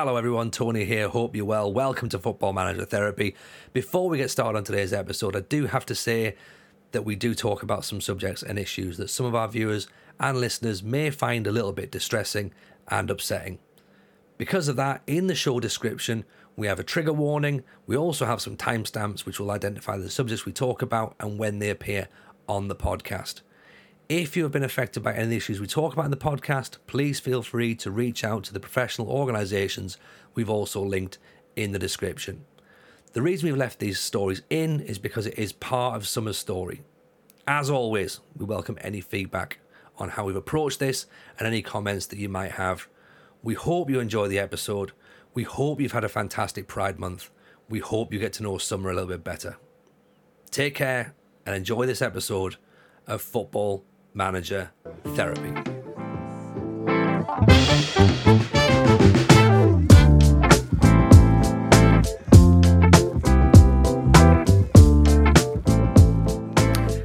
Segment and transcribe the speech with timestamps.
[0.00, 0.52] Hello, everyone.
[0.52, 1.08] Tony here.
[1.08, 1.72] Hope you're well.
[1.72, 3.34] Welcome to Football Manager Therapy.
[3.72, 6.36] Before we get started on today's episode, I do have to say
[6.92, 9.88] that we do talk about some subjects and issues that some of our viewers
[10.20, 12.52] and listeners may find a little bit distressing
[12.86, 13.58] and upsetting.
[14.36, 16.24] Because of that, in the show description,
[16.54, 17.64] we have a trigger warning.
[17.88, 21.58] We also have some timestamps which will identify the subjects we talk about and when
[21.58, 22.06] they appear
[22.48, 23.40] on the podcast.
[24.08, 26.16] If you have been affected by any of the issues we talk about in the
[26.16, 29.98] podcast, please feel free to reach out to the professional organisations
[30.34, 31.18] we've also linked
[31.56, 32.46] in the description.
[33.12, 36.80] The reason we've left these stories in is because it is part of Summer's story.
[37.46, 39.58] As always, we welcome any feedback
[39.98, 41.04] on how we've approached this
[41.38, 42.88] and any comments that you might have.
[43.42, 44.92] We hope you enjoy the episode.
[45.34, 47.28] We hope you've had a fantastic Pride Month.
[47.68, 49.58] We hope you get to know Summer a little bit better.
[50.50, 52.56] Take care and enjoy this episode
[53.06, 53.84] of Football
[54.18, 54.68] Manager
[55.14, 55.52] Therapy.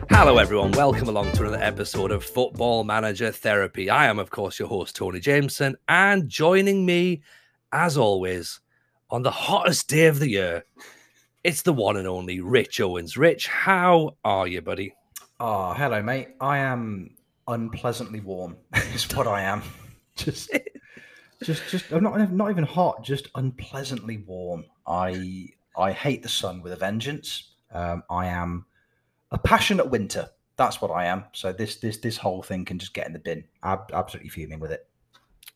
[0.10, 0.72] Hello, everyone.
[0.72, 3.92] Welcome along to another episode of Football Manager Therapy.
[3.92, 7.22] I am, of course, your host, Tony Jameson, and joining me,
[7.72, 8.60] as always,
[9.12, 10.66] on the hottest day of the year,
[11.44, 13.18] it's the one and only Rich Owens.
[13.18, 14.96] Rich, how are you, buddy?
[15.46, 16.30] Oh, hello, mate.
[16.40, 17.18] I am
[17.50, 18.56] unpleasantly warm.
[18.94, 19.62] is what I am.
[20.16, 20.50] Just,
[21.44, 21.92] just, just.
[21.92, 23.04] I'm not not even hot.
[23.04, 24.64] Just unpleasantly warm.
[24.88, 27.50] I I hate the sun with a vengeance.
[27.74, 28.66] Um, I am
[29.32, 30.30] a passionate winter.
[30.56, 31.26] That's what I am.
[31.34, 33.44] So this this this whole thing can just get in the bin.
[33.64, 34.88] I'm absolutely fuming with it.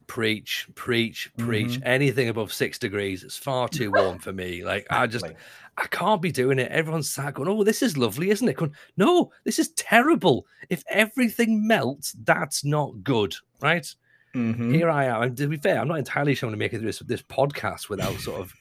[0.08, 1.72] Preach, preach, preach.
[1.72, 1.88] Mm-hmm.
[1.88, 4.64] Anything above six degrees, it's far too warm for me.
[4.64, 5.26] Like I just,
[5.78, 6.72] I can't be doing it.
[6.72, 10.48] Everyone's sat going, "Oh, this is lovely, isn't it?" Going, no, this is terrible.
[10.70, 13.86] If everything melts, that's not good, right?
[14.36, 14.74] Mm-hmm.
[14.74, 15.22] Here I am.
[15.24, 17.00] And to be fair, I'm not entirely sure I'm going to make it through this
[17.00, 18.54] this podcast without sort of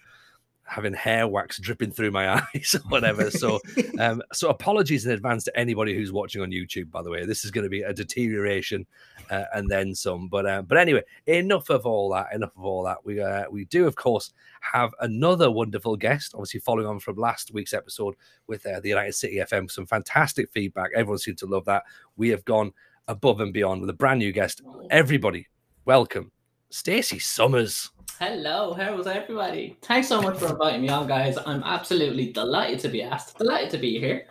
[0.67, 3.31] having hair wax dripping through my eyes or whatever.
[3.31, 3.61] So,
[3.99, 6.91] um, so apologies in advance to anybody who's watching on YouTube.
[6.91, 8.87] By the way, this is going to be a deterioration
[9.31, 10.29] uh, and then some.
[10.29, 12.33] But uh, but anyway, enough of all that.
[12.33, 13.05] Enough of all that.
[13.05, 16.35] We uh, we do of course have another wonderful guest.
[16.35, 18.15] Obviously, following on from last week's episode
[18.47, 20.91] with uh, the United City FM, some fantastic feedback.
[20.95, 21.85] Everyone seemed to love that.
[22.17, 22.73] We have gone
[23.09, 24.63] above and beyond with a brand new guest.
[24.91, 25.47] Everybody,
[25.85, 26.33] welcome,
[26.77, 27.91] Stacey Summers.
[28.19, 29.79] Hello, how's everybody?
[29.81, 31.39] Thanks so much for inviting me on, guys.
[31.47, 33.39] I'm absolutely delighted to be asked.
[33.39, 34.27] Delighted to be here.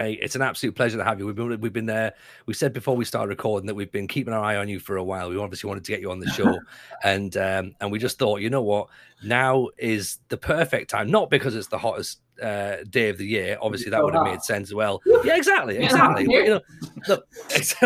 [0.00, 1.26] Hey, it's an absolute pleasure to have you.
[1.26, 2.14] We've been we've been there.
[2.46, 4.96] We said before we started recording that we've been keeping our eye on you for
[4.96, 5.28] a while.
[5.28, 6.58] We obviously wanted to get you on the show,
[7.04, 8.88] and um, and we just thought, you know what,
[9.22, 11.10] now is the perfect time.
[11.10, 13.58] Not because it's the hottest uh, day of the year.
[13.60, 15.02] Obviously, that would have made sense as well.
[15.22, 16.24] Yeah, exactly, exactly.
[16.24, 16.60] But, you know,
[17.08, 17.28] look,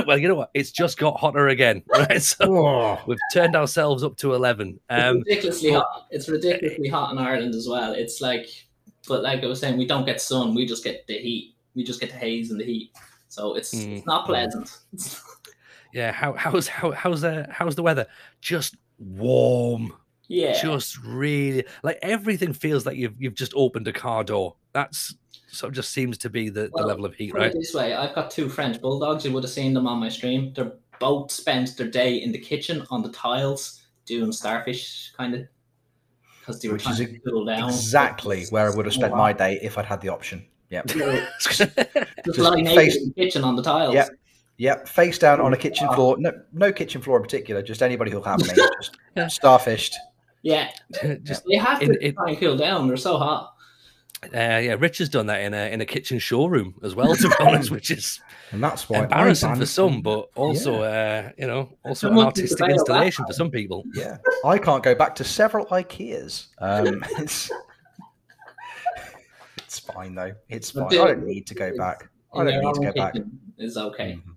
[0.06, 0.50] well, you know what?
[0.54, 2.22] It's just got hotter again, right?
[2.22, 3.02] So oh.
[3.08, 4.78] we've turned ourselves up to eleven.
[4.88, 6.06] Um, it's ridiculously but, hot.
[6.12, 7.92] It's ridiculously hot in Ireland as well.
[7.92, 8.46] It's like,
[9.08, 10.54] but like I was saying, we don't get sun.
[10.54, 12.92] We just get the heat we just get the haze and the heat.
[13.28, 13.98] So it's, mm.
[13.98, 14.78] it's not pleasant.
[15.92, 18.06] yeah, how how's how how's the how's the weather?
[18.40, 19.92] Just warm.
[20.28, 20.60] Yeah.
[20.60, 24.56] Just really like everything feels like you've you've just opened a car door.
[24.72, 25.14] That's
[25.48, 27.52] sort of just seems to be the, well, the level of heat, right?
[27.52, 29.24] This way, I've got two French bulldogs.
[29.24, 30.52] You would have seen them on my stream.
[30.54, 35.46] They're both spent their day in the kitchen on the tiles doing starfish kind of
[36.40, 37.68] because they were Which trying to cool down.
[37.70, 40.44] Exactly where I would have spent my day if I'd had the option.
[40.74, 40.86] Yep.
[42.24, 43.94] just, lying face, in the kitchen on the tiles.
[43.94, 44.08] Yep.
[44.56, 44.88] Yep.
[44.88, 46.16] Face down on a kitchen floor.
[46.18, 47.62] No, no kitchen floor in particular.
[47.62, 48.48] Just anybody who'll have me.
[48.54, 49.26] Just yeah.
[49.26, 49.92] starfished.
[50.42, 50.70] Yeah.
[51.22, 52.86] just they have to in, in, try and cool down.
[52.86, 53.54] They're so hot.
[54.24, 57.28] Uh, yeah, Rich has done that in a in a kitchen showroom as well, to
[57.28, 58.20] be honest, which is
[58.52, 61.28] and that's why embarrassing for some, but also yeah.
[61.28, 63.84] uh, you know also an artistic installation for some people.
[63.94, 66.46] Yeah, I can't go back to several IKEAs.
[66.58, 67.04] Um,
[69.78, 70.32] it's it's fine though.
[70.48, 70.86] It's fine.
[70.86, 72.08] I don't need to go back.
[72.32, 73.14] I don't need to go back.
[73.58, 74.12] It's okay.
[74.12, 74.30] Mm-hmm.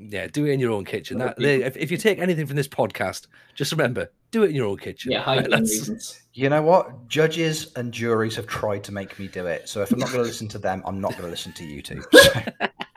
[0.00, 1.18] Yeah, do it in your own kitchen.
[1.18, 3.26] That if, if you take anything from this podcast,
[3.56, 5.10] just remember, do it in your own kitchen.
[5.10, 6.22] Yeah, reasons.
[6.34, 7.08] You know what?
[7.08, 9.68] Judges and juries have tried to make me do it.
[9.68, 11.64] So if I'm not going to listen to them, I'm not going to listen to
[11.64, 12.00] you two.
[12.12, 12.40] So.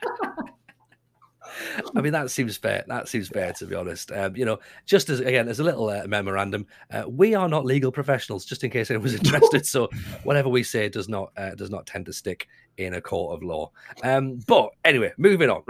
[1.95, 2.83] I mean, that seems fair.
[2.87, 4.11] That seems fair, to be honest.
[4.11, 7.65] Um, you know, just as again, as a little uh, memorandum, uh, we are not
[7.65, 8.45] legal professionals.
[8.45, 9.89] Just in case anyone was interested, so
[10.23, 12.47] whatever we say does not uh, does not tend to stick
[12.77, 13.71] in a court of law.
[14.03, 15.63] Um, but anyway, moving on.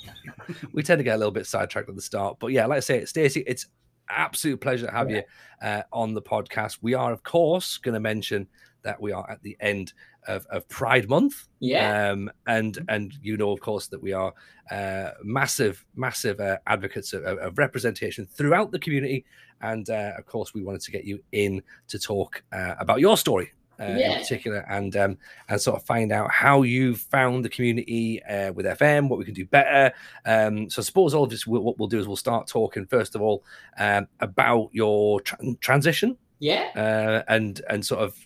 [0.72, 2.80] we tend to get a little bit sidetracked at the start, but yeah, like I
[2.80, 3.66] say, Stacey, it's
[4.08, 5.16] absolute pleasure to have yeah.
[5.16, 6.78] you uh, on the podcast.
[6.82, 8.48] We are, of course, going to mention
[8.82, 9.92] that we are at the end
[10.28, 11.48] of, of Pride Month.
[11.60, 12.10] Yeah.
[12.10, 14.32] Um, and and you know, of course, that we are
[14.70, 19.24] uh, massive, massive uh, advocates of, of, representation throughout the community.
[19.60, 23.16] And uh, of course, we wanted to get you in to talk uh, about your
[23.16, 23.52] story
[23.82, 24.12] uh, yeah.
[24.12, 28.52] in particular, and um, and sort of find out how you found the community uh,
[28.52, 29.92] with FM, what we can do better.
[30.24, 32.86] Um, so I suppose all of this, we'll, what we'll do is we'll start talking
[32.86, 33.44] first of all
[33.78, 38.16] um, about your tra- transition, yeah, uh, and and sort of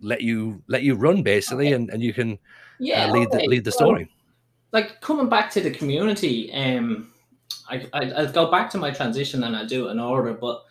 [0.00, 1.74] let you let you run basically, okay.
[1.74, 2.36] and, and you can uh,
[2.78, 3.38] yeah lead okay.
[3.38, 4.04] the lead the story.
[4.72, 7.12] Well, like coming back to the community, um,
[7.68, 10.64] I, I I'll go back to my transition and I'll do it in order, but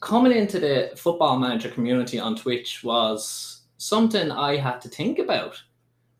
[0.00, 5.62] coming into the football manager community on Twitch was something I had to think about.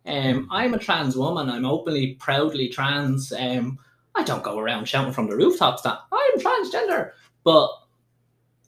[0.07, 0.49] Um.
[0.51, 1.51] I'm a trans woman.
[1.51, 3.33] I'm openly, proudly trans.
[3.33, 3.79] Um,
[4.15, 7.13] I don't go around shouting from the rooftops that I'm transgender,
[7.45, 7.71] but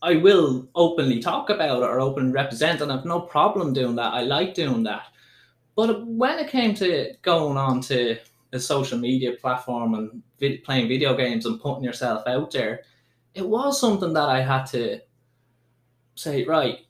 [0.02, 4.14] I will openly talk about it or openly represent, and I've no problem doing that.
[4.14, 5.02] I like doing that.
[5.76, 8.16] But when it came to going on to
[8.52, 10.22] a social media platform and
[10.64, 12.82] playing video games and putting yourself out there,
[13.34, 15.00] it was something that I had to
[16.14, 16.80] say, right,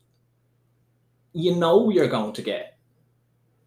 [1.32, 2.78] you know you're going to get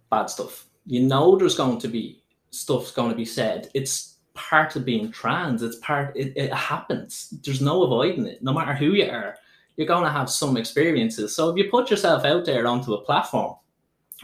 [0.09, 0.65] bad stuff.
[0.85, 3.69] You know there's going to be stuff's going to be said.
[3.73, 5.61] It's part of being trans.
[5.61, 7.33] It's part it, it happens.
[7.43, 8.41] There's no avoiding it.
[8.41, 9.35] No matter who you are,
[9.75, 11.35] you're going to have some experiences.
[11.35, 13.55] So if you put yourself out there onto a platform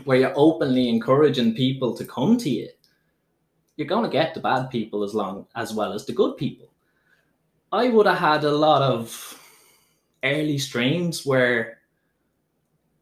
[0.04, 2.70] where you're openly encouraging people to come to you,
[3.76, 6.68] you're going to get the bad people as long as well as the good people.
[7.72, 9.40] I would have had a lot of
[10.24, 11.80] early streams where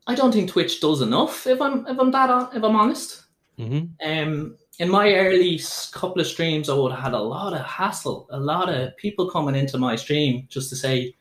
[0.06, 1.48] I don't think Twitch does enough.
[1.48, 3.24] If I'm if I'm that on, if I'm honest,
[3.58, 3.88] mm-hmm.
[4.08, 5.60] um, in my early
[5.92, 9.30] couple of streams, I would have had a lot of hassle, a lot of people
[9.30, 11.16] coming into my stream just to say,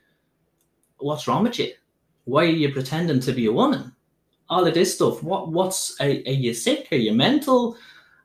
[0.99, 1.73] "What's wrong with you?
[2.25, 3.95] Why are you pretending to be a woman?"
[4.51, 5.23] All of this stuff.
[5.23, 6.89] What what's are, are you sick?
[6.93, 7.77] Are you mental?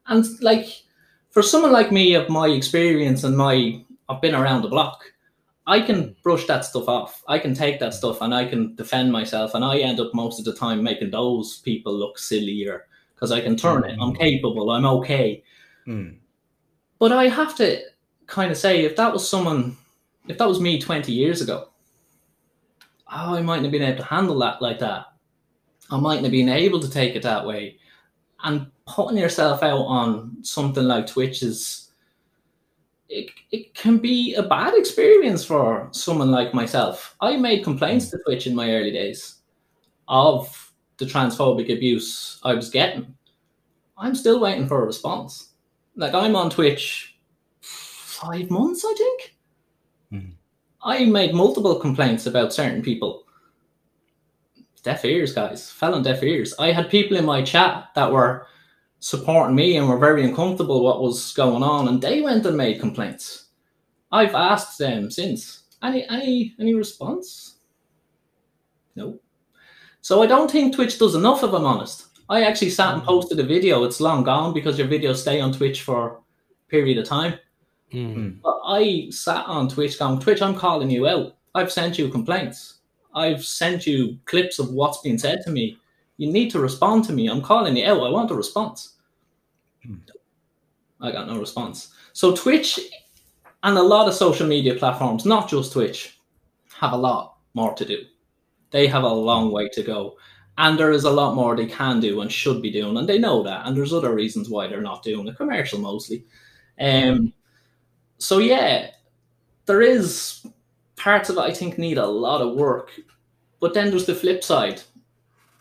[0.07, 0.83] And like
[1.29, 5.05] for someone like me of my experience and my I've been around the block.
[5.67, 7.23] I can brush that stuff off.
[7.27, 9.53] I can take that stuff and I can defend myself.
[9.53, 12.87] And I end up most of the time making those people look sillier
[13.21, 13.89] because I can turn mm.
[13.89, 13.99] it.
[14.01, 14.17] I'm mm.
[14.17, 14.71] capable.
[14.71, 15.43] I'm okay.
[15.87, 16.17] Mm.
[16.97, 17.79] But I have to
[18.25, 19.77] kind of say, if that was someone,
[20.27, 21.69] if that was me 20 years ago,
[23.11, 25.05] oh, I mightn't have been able to handle that like that.
[25.91, 27.77] I mightn't have been able to take it that way.
[28.43, 31.91] And putting yourself out on something like Twitch is
[33.07, 37.15] it, it can be a bad experience for someone like myself.
[37.21, 39.41] I made complaints to Twitch in my early days
[40.07, 40.70] of
[41.01, 43.15] the transphobic abuse I was getting.
[43.97, 45.49] I'm still waiting for a response.
[45.95, 47.17] Like I'm on Twitch
[47.59, 49.35] five months, I think.
[50.13, 50.33] Mm.
[50.83, 53.23] I made multiple complaints about certain people.
[54.83, 55.69] Deaf ears, guys.
[55.71, 56.53] Fell on deaf ears.
[56.59, 58.47] I had people in my chat that were
[58.99, 62.79] supporting me and were very uncomfortable what was going on, and they went and made
[62.79, 63.49] complaints.
[64.11, 65.63] I've asked them since.
[65.83, 67.57] Any any any response?
[68.95, 69.19] No.
[70.01, 72.07] So I don't think Twitch does enough, if I'm honest.
[72.29, 73.05] I actually sat and mm.
[73.05, 73.83] posted a video.
[73.83, 76.15] It's long gone because your videos stay on Twitch for a
[76.69, 77.35] period of time.
[77.93, 78.39] Mm-hmm.
[78.41, 81.35] But I sat on Twitch going, Twitch, I'm calling you out.
[81.53, 82.75] I've sent you complaints.
[83.13, 85.77] I've sent you clips of what's been said to me.
[86.17, 87.27] You need to respond to me.
[87.27, 88.01] I'm calling you out.
[88.01, 88.95] I want a response.
[89.85, 89.95] Hmm.
[91.01, 91.93] I got no response.
[92.13, 92.79] So Twitch
[93.63, 96.19] and a lot of social media platforms, not just Twitch,
[96.79, 98.05] have a lot more to do.
[98.71, 100.17] They have a long way to go.
[100.57, 102.97] And there is a lot more they can do and should be doing.
[102.97, 103.65] And they know that.
[103.65, 106.25] And there's other reasons why they're not doing it, commercial mostly.
[106.79, 107.33] Um,
[108.17, 108.91] so, yeah,
[109.65, 110.45] there is
[110.95, 112.91] parts of it I think need a lot of work.
[113.59, 114.81] But then there's the flip side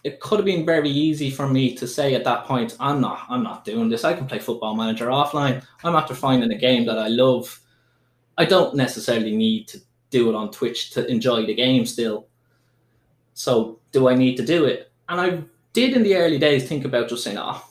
[0.02, 3.26] it could have been very easy for me to say at that point, I'm not,
[3.28, 4.04] I'm not doing this.
[4.04, 5.62] I can play Football Manager offline.
[5.84, 7.60] I'm after finding a game that I love.
[8.38, 12.28] I don't necessarily need to do it on Twitch to enjoy the game still.
[13.40, 14.92] So do I need to do it?
[15.08, 15.42] And I
[15.72, 17.64] did in the early days think about just saying, oh,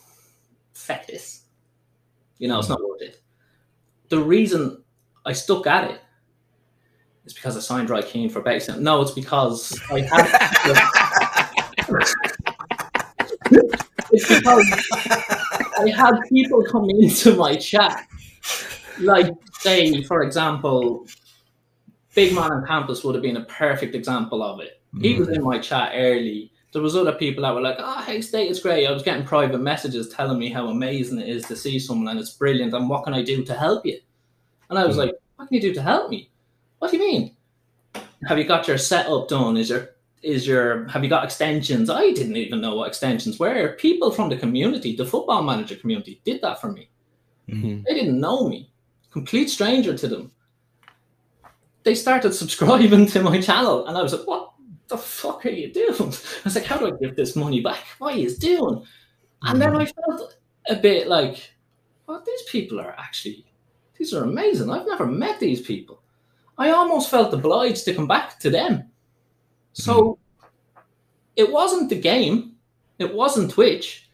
[0.74, 1.44] fuck this.
[2.40, 3.22] You know, it's not worth it.
[4.08, 4.84] The reason
[5.28, 6.02] I stuck at it
[7.24, 8.68] is because I signed Roy Keane for base.
[8.68, 10.26] No, it's because I had
[14.12, 14.66] it's because
[15.78, 18.08] I had people come into my chat,
[19.02, 21.06] like say, for example,
[22.16, 24.79] Big Man on Campus would have been a perfect example of it.
[25.00, 26.52] He was in my chat early.
[26.72, 29.26] There was other people that were like, "Oh, hey, state is great." I was getting
[29.26, 32.74] private messages telling me how amazing it is to see someone and it's brilliant.
[32.74, 34.00] And what can I do to help you?
[34.70, 35.00] And I was mm.
[35.00, 36.30] like, "What can you do to help me?
[36.80, 37.36] What do you mean?"
[38.28, 39.58] have you got your setup done?
[39.58, 39.90] Is your
[40.22, 41.90] is your have you got extensions?
[41.90, 43.76] I didn't even know what extensions were.
[43.80, 46.90] People from the community, the football manager community, did that for me.
[47.50, 47.84] Mhm.
[47.86, 48.70] They didn't know me.
[49.12, 50.32] Complete stranger to them.
[51.84, 54.49] They started subscribing to my channel, and I was like, "What
[54.90, 57.86] the fuck are you doing?" I was like, "How do I give this money back?
[58.00, 58.84] What are you doing?"
[59.44, 59.82] And then mm.
[59.82, 60.38] I felt
[60.70, 61.54] a bit like,
[62.08, 63.46] "Well, these people are actually
[63.98, 64.70] these are amazing.
[64.70, 66.02] I've never met these people."
[66.58, 68.92] I almost felt obliged to come back to them.
[69.72, 70.18] So mm.
[71.38, 72.56] it wasn't the game,
[73.00, 74.10] it wasn't Twitch.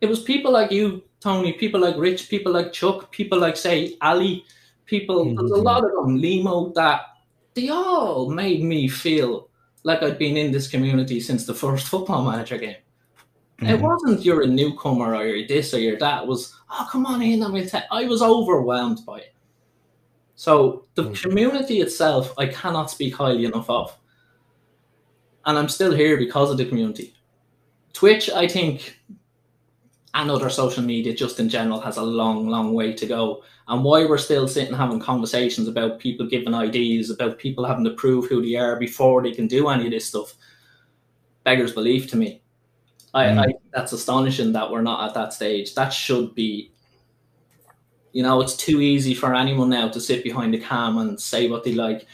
[0.00, 3.96] It was people like you, Tony, people like Rich, people like Chuck, people like say
[4.00, 4.44] Ali,
[4.86, 7.02] people there's a lot of them, Limo, that
[7.54, 9.48] they all made me feel
[9.84, 12.76] like I'd been in this community since the first football manager game.
[13.60, 13.80] It Mhm.
[13.80, 16.22] wasn't you're a newcomer or you're this or you're that.
[16.22, 19.34] It was oh come on in, I'm gonna tell I was overwhelmed by it.
[20.34, 21.22] So the Mhm.
[21.22, 23.96] community itself, I cannot speak highly enough of.
[25.44, 27.14] And I'm still here because of the community.
[27.92, 28.98] Twitch, I think,
[30.14, 33.42] and other social media just in general has a long, long way to go.
[33.68, 37.92] And why we're still sitting having conversations about people giving IDs, about people having to
[37.92, 40.34] prove who they are before they can do any of this stuff,
[41.44, 42.42] beggars belief to me.
[43.14, 43.38] I, Mm.
[43.38, 45.74] I that's astonishing that we're not at that stage.
[45.74, 46.72] That should be
[48.12, 51.48] you know, it's too easy for anyone now to sit behind the cam and say
[51.48, 52.06] what they like.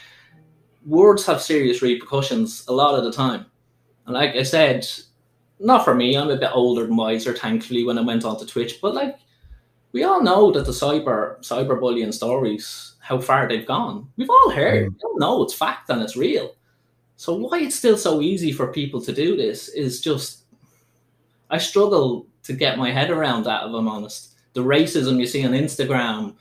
[0.85, 3.45] Words have serious repercussions a lot of the time.
[4.05, 4.87] And like I said,
[5.59, 8.79] not for me, I'm a bit older and wiser, thankfully, when I went onto Twitch,
[8.81, 9.17] but like
[9.91, 14.07] we all know that the cyber cyberbullying stories, how far they've gone.
[14.17, 14.89] We've all heard.
[14.89, 14.93] Mm.
[14.93, 16.55] We all know it's fact and it's real.
[17.15, 20.43] So why it's still so easy for people to do this is just
[21.49, 24.35] I struggle to get my head around that if I'm honest.
[24.53, 26.35] The racism you see on Instagram,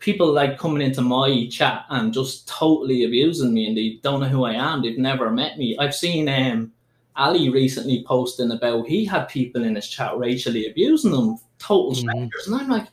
[0.00, 4.28] people like coming into my chat and just totally abusing me and they don't know
[4.28, 4.82] who I am.
[4.82, 5.76] They've never met me.
[5.78, 6.72] I've seen um
[7.16, 11.96] Ali recently posting about he had people in his chat racially abusing them, total Mhm.
[11.96, 12.46] strangers.
[12.46, 12.88] And I'm like,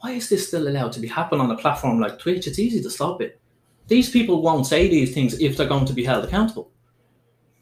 [0.00, 2.46] why is this still allowed to be happen on a platform like Twitch?
[2.46, 3.40] It's easy to stop it.
[3.88, 6.70] These people won't say these things if they're going to be held accountable.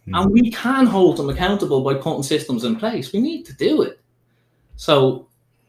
[0.06, 0.20] Mm.
[0.22, 3.12] And we can hold them accountable by putting systems in place.
[3.12, 4.00] We need to do it.
[4.76, 5.28] So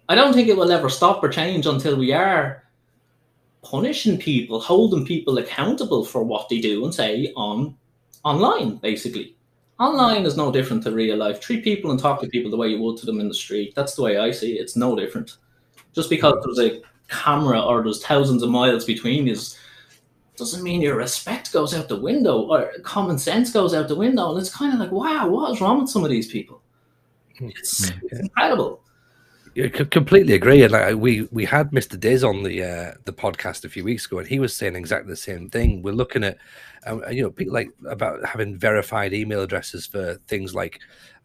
[0.10, 2.64] I don't think it will ever stop or change until we are
[3.62, 7.76] punishing people, holding people accountable for what they do and say on
[8.24, 9.36] online, basically.
[9.80, 11.40] Online is no different to real life.
[11.40, 13.74] Treat people and talk to people the way you would to them in the street.
[13.76, 14.62] That's the way I see it.
[14.62, 15.38] It's no different.
[15.94, 19.38] Just because there's a camera or there's thousands of miles between you
[20.36, 24.32] doesn't mean your respect goes out the window or common sense goes out the window.
[24.32, 26.62] And it's kind of like, wow, what is wrong with some of these people?
[27.40, 28.26] It's, it's hmm.
[28.26, 28.82] incredible.
[29.68, 30.62] Completely agree.
[30.64, 32.00] And like we we had Mr.
[32.00, 35.10] Diz on the uh, the podcast a few weeks ago, and he was saying exactly
[35.12, 35.82] the same thing.
[35.82, 36.38] We're looking at,
[36.86, 40.80] um, you know, people like about having verified email addresses for things like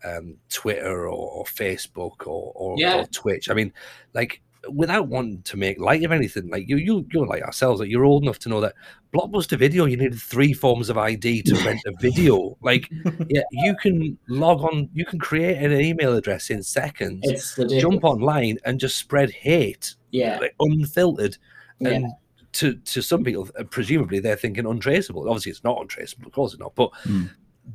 [0.05, 3.01] um, Twitter or, or Facebook or, or, Yeah.
[3.03, 3.51] or Twitch.
[3.51, 3.73] I mean,
[4.15, 4.41] like
[4.71, 8.05] without wanting to make light of anything, like you you you're like ourselves, like you're
[8.05, 8.75] old enough to know that
[9.15, 12.57] Blockbuster Video, you needed three forms of ID to rent a video.
[12.63, 12.91] Like,
[13.29, 18.59] yeah, you can log on, you can create an email address in seconds jump online
[18.65, 20.39] and just spread hate, Yeah.
[20.41, 21.37] like unfiltered.
[21.81, 21.89] Yeah.
[21.91, 22.07] And
[22.53, 25.29] to to some people, uh, presumably they're thinking untraceable.
[25.29, 26.27] Obviously, it's not untraceable.
[26.27, 26.75] Of course, it's not.
[26.75, 27.25] But Hmm.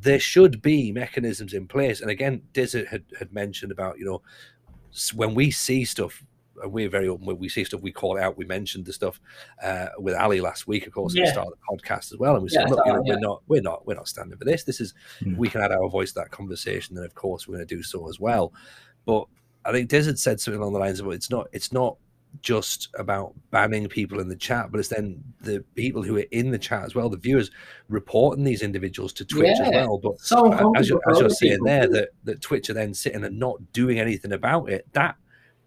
[0.01, 1.99] there should be mechanisms in place.
[2.01, 4.21] And again, Dizzy had had mentioned about you know
[5.15, 6.23] when we see stuff.
[6.61, 7.25] And We're very open.
[7.25, 8.37] When we see stuff, we call it out.
[8.37, 9.19] We mentioned the stuff
[9.63, 12.35] uh, with Ali last week, of course, at the start of the podcast as well.
[12.35, 13.13] And we yeah, said, look, you know, yeah.
[13.13, 14.63] we're not, we're not, we're not standing for this.
[14.63, 15.35] This is Hmm.
[15.37, 17.83] we can add our voice to that conversation, and of course, we're going to do
[17.83, 18.53] so as well.
[19.05, 19.25] But
[19.65, 21.97] I think Des had said something along the lines of it's not it's not
[22.41, 26.51] just about banning people in the chat, but it's then the people who are in
[26.51, 27.49] the chat as well, the viewers
[27.87, 29.97] reporting these individuals to Twitch as well.
[29.97, 31.65] But So as you're, uncomfortable as you're other saying people.
[31.65, 35.15] there, that that Twitch are then sitting and not doing anything about it, that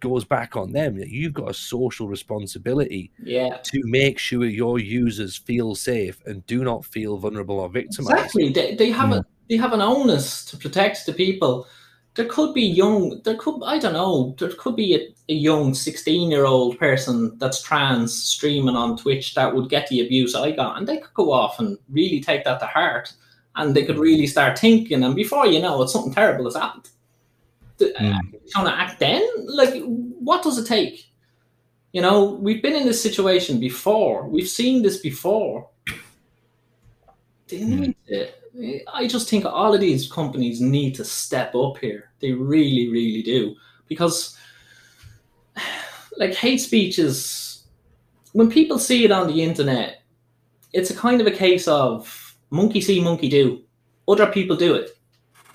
[0.03, 0.99] goes back on them.
[0.99, 3.57] You've got a social responsibility Yeah.
[3.63, 8.11] to make sure your users feel safe and do not feel vulnerable or victimized.
[8.11, 8.53] Exactly.
[8.53, 9.17] They, they have Yeah.
[9.17, 9.29] a hmm.
[9.49, 11.67] they have an onus to protect the people.
[12.15, 13.23] There could be young.
[13.25, 14.35] There could I don't know.
[14.39, 19.35] There could be a, a young sixteen year old person that's trans streaming on Twitch
[19.35, 22.45] that would get the abuse I got, and they could go off and really take
[22.45, 23.15] that to heart,
[23.55, 24.09] and they could hmm.
[24.11, 25.03] really start thinking.
[25.05, 26.91] And before you know it, something terrible has happened.
[27.83, 28.19] The- Mm.
[28.51, 29.83] Trying to act then, like
[30.29, 31.11] what does it take?
[31.93, 34.29] You know, we've been in this situation before.
[34.29, 35.69] We've seen this before.
[37.49, 38.29] They need to,
[38.93, 42.11] I just think all of these companies need to step up here.
[42.21, 43.55] They really, really do.
[43.89, 44.37] Because,
[46.17, 47.65] like, hate speech is,
[48.33, 50.03] when people see it on the internet,
[50.73, 53.63] it's a kind of a case of monkey see, monkey do.
[54.09, 54.91] Other people do it.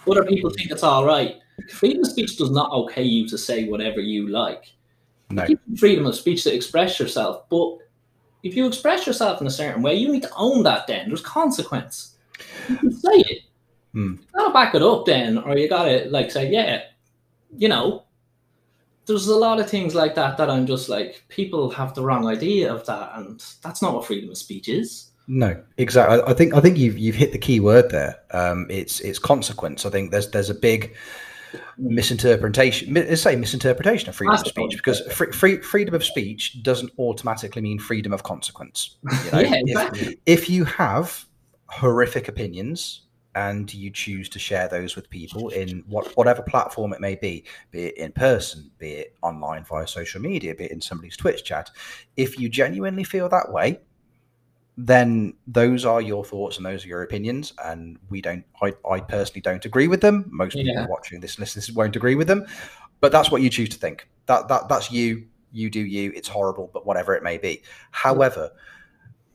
[0.10, 1.38] Other people think it's all right.
[1.70, 4.74] Freedom of speech does not okay you to say whatever you like.
[5.30, 5.46] No.
[5.48, 7.78] You freedom of speech to express yourself, but
[8.44, 10.88] if you express yourself in a certain way, you need to own that.
[10.88, 12.16] Then there's consequence.
[12.70, 13.42] You can say it.
[13.94, 14.14] Hmm.
[14.14, 16.84] You gotta back it up then, or you gotta like say, yeah,
[17.56, 18.04] you know.
[19.06, 22.28] There's a lot of things like that that I'm just like, people have the wrong
[22.28, 25.12] idea of that, and that's not what freedom of speech is.
[25.28, 26.22] No, exactly.
[26.26, 28.20] I think I think you've you've hit the key word there.
[28.32, 29.86] Um, it's it's consequence.
[29.86, 30.96] I think there's there's a big
[31.78, 32.92] misinterpretation.
[32.92, 37.62] mi- say misinterpretation of freedom of speech because free, free, freedom of speech doesn't automatically
[37.62, 38.98] mean freedom of consequence.
[39.04, 39.40] You know?
[39.40, 40.20] Yeah, if, exactly.
[40.26, 41.26] if you have
[41.68, 43.02] horrific opinions
[43.36, 47.44] and you choose to share those with people in what, whatever platform it may be,
[47.70, 51.44] be it in person, be it online via social media, be it in somebody's Twitch
[51.44, 51.70] chat,
[52.16, 53.80] if you genuinely feel that way,
[54.78, 57.54] then those are your thoughts and those are your opinions.
[57.66, 60.26] And we don't, I, I personally don't agree with them.
[60.30, 60.86] Most people Yeah.
[60.88, 62.46] watching this list this won't agree with them,
[63.02, 64.08] but that's what you choose to think.
[64.28, 65.26] That that that's you.
[65.52, 66.12] You do you.
[66.16, 67.64] It's horrible, but whatever it may be.
[67.92, 68.52] However,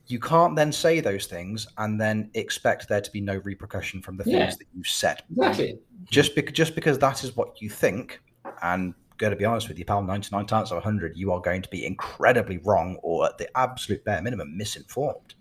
[0.06, 4.16] you can't then say those things and then expect there to be no repercussion from
[4.18, 4.50] the things Yeah.
[4.50, 5.22] that you've said.
[5.30, 5.78] Exactly.
[6.04, 8.20] Just because just because that is what you think,
[8.62, 11.33] and going to be honest with you, pal, ninety nine times out of hundred, you
[11.33, 15.35] are going to be incredibly wrong or at the absolute bare minimum misinformed.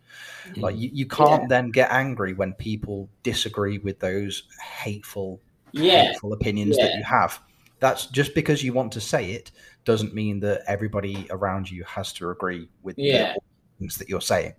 [0.58, 1.48] Like you, you can't Yeah.
[1.50, 4.44] then get angry when people disagree with those
[4.84, 5.42] hateful
[5.74, 6.08] Yeah.
[6.08, 7.40] hateful opinions that you have.
[7.80, 9.52] That's just because you want to say it
[9.86, 13.34] doesn't mean that everybody around you has to agree with the Yeah.
[13.80, 14.54] things that you're saying.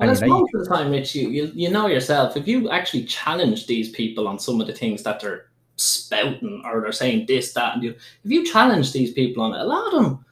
[0.00, 1.86] And And it's you know, you most of the time, Rich, you, you you know
[1.86, 2.36] yourself.
[2.36, 6.80] If you actually challenge these people on some of the things that they're spouting or
[6.80, 7.90] they're saying this, that, and you.
[7.90, 10.24] if you challenge these people on it, a lot of them,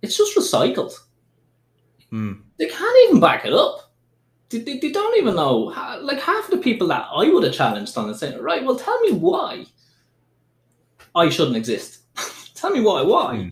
[0.00, 0.92] it's just recycled.
[2.10, 2.32] Hmm.
[2.58, 3.92] They can't even back it up.
[4.50, 5.72] They, they, they don't even know.
[6.02, 8.76] Like half of the people that I would have challenged on it saying, right, well,
[8.76, 9.66] tell me why
[11.14, 12.00] I shouldn't exist.
[12.54, 13.36] tell me why, why?
[13.36, 13.48] Hmm.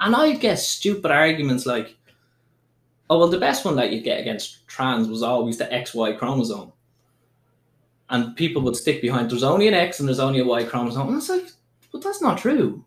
[0.00, 1.96] And I'd get stupid arguments like,
[3.10, 6.72] oh, well, the best one that you'd get against trans was always the XY chromosome.
[8.10, 11.08] And people would stick behind there's only an X and there's only a Y chromosome.
[11.08, 11.46] And it's like,
[11.92, 12.84] but that's not true.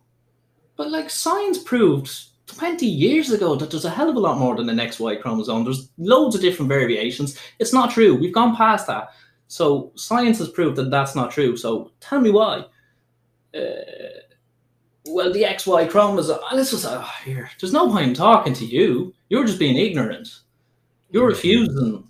[0.75, 2.11] But like science proved
[2.47, 5.63] 20 years ago that there's a hell of a lot more than an XY chromosome.
[5.63, 7.39] There's loads of different variations.
[7.59, 8.15] It's not true.
[8.15, 9.09] We've gone past that.
[9.47, 11.55] So science has proved that that's not true.
[11.55, 12.65] So tell me why.
[13.55, 14.19] Uh,
[15.05, 16.39] well, the XY chromosome.
[16.53, 19.13] This was, oh, here, there's no point in talking to you.
[19.29, 20.29] You're just being ignorant.
[21.11, 22.07] You're refusing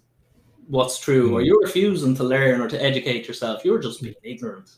[0.74, 1.46] what's true, or hmm.
[1.46, 3.64] you're refusing to learn or to educate yourself.
[3.64, 4.08] You're just hmm.
[4.08, 4.72] being ignorant.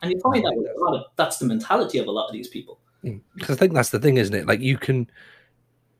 [0.00, 2.32] And you find that with a lot of that's the mentality of a lot of
[2.32, 2.80] these people.
[3.02, 3.18] Hmm.
[3.36, 4.46] because I think that's the thing, isn't it?
[4.46, 5.10] Like you can,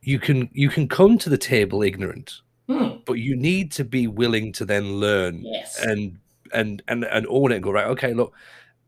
[0.01, 2.97] you can, you can come to the table ignorant, Hmm.
[3.05, 5.79] but you need to be willing to then learn Yes.
[5.83, 6.19] and
[6.55, 7.57] and and and own it.
[7.57, 8.33] And go right, okay, look,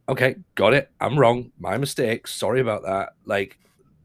[0.09, 0.91] okay, got it.
[1.01, 1.53] I'm wrong.
[1.59, 2.27] My mistake.
[2.27, 3.11] Sorry about that.
[3.27, 3.59] Like,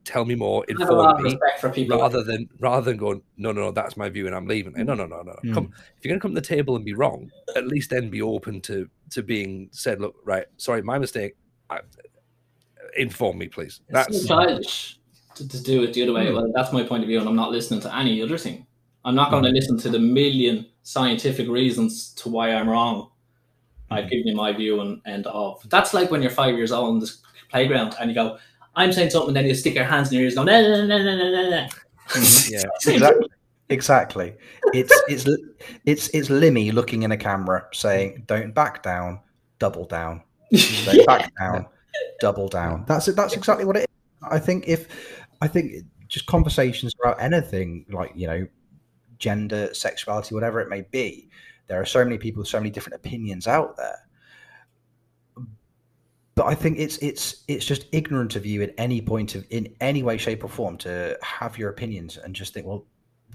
[0.04, 0.66] tell me more.
[0.70, 1.32] I have a lot Inform me.
[1.32, 2.00] respect for people.
[2.00, 4.74] Rather than rather than going, no, no, no, that's my view and I'm leaving.
[4.74, 5.36] Like, no, no, no, no.
[5.44, 5.54] Mm.
[5.54, 8.22] Come, if you're gonna come to the table and be wrong, at least then be
[8.22, 10.02] open to to being said.
[10.02, 11.36] Look, right, sorry, my mistake.
[11.70, 11.80] I,
[12.98, 13.82] inform me, please.
[13.88, 15.00] It's That's so childish
[15.36, 16.28] to, to do it the other way.
[16.28, 16.36] Hmm.
[16.36, 18.66] Well, that's my point of view, and I'm not listening to any other thing.
[19.04, 23.10] I'm not going to listen to the million scientific reasons to why I'm wrong.
[23.90, 25.68] I've given you my view and end of.
[25.70, 28.38] That's like when you're five years old on this playground and you go,
[28.76, 30.98] I'm saying something, then you stick your hands in your ears go, no, no, no,
[30.98, 31.68] no, no, no, no.
[32.50, 32.64] yeah.
[32.86, 33.28] exactly.
[33.72, 34.36] Exactly.
[34.74, 35.26] It's it's
[35.86, 39.22] it's it's Limmy looking in a camera saying, "Don't back down,
[39.60, 40.22] double down.
[40.86, 41.68] Don't back down,
[42.20, 43.16] double down." That's it.
[43.16, 43.88] That's exactly what it is.
[44.30, 44.90] I think if
[45.42, 48.46] I think just conversations about anything like you know
[49.20, 51.30] gender, sexuality, whatever it may be,
[51.68, 54.00] there are so many people with so many different opinions out there.
[56.42, 59.76] But I think it's it's it's just ignorant of you at any point of in
[59.80, 62.88] any way, shape, or form to have your opinions and just think, well,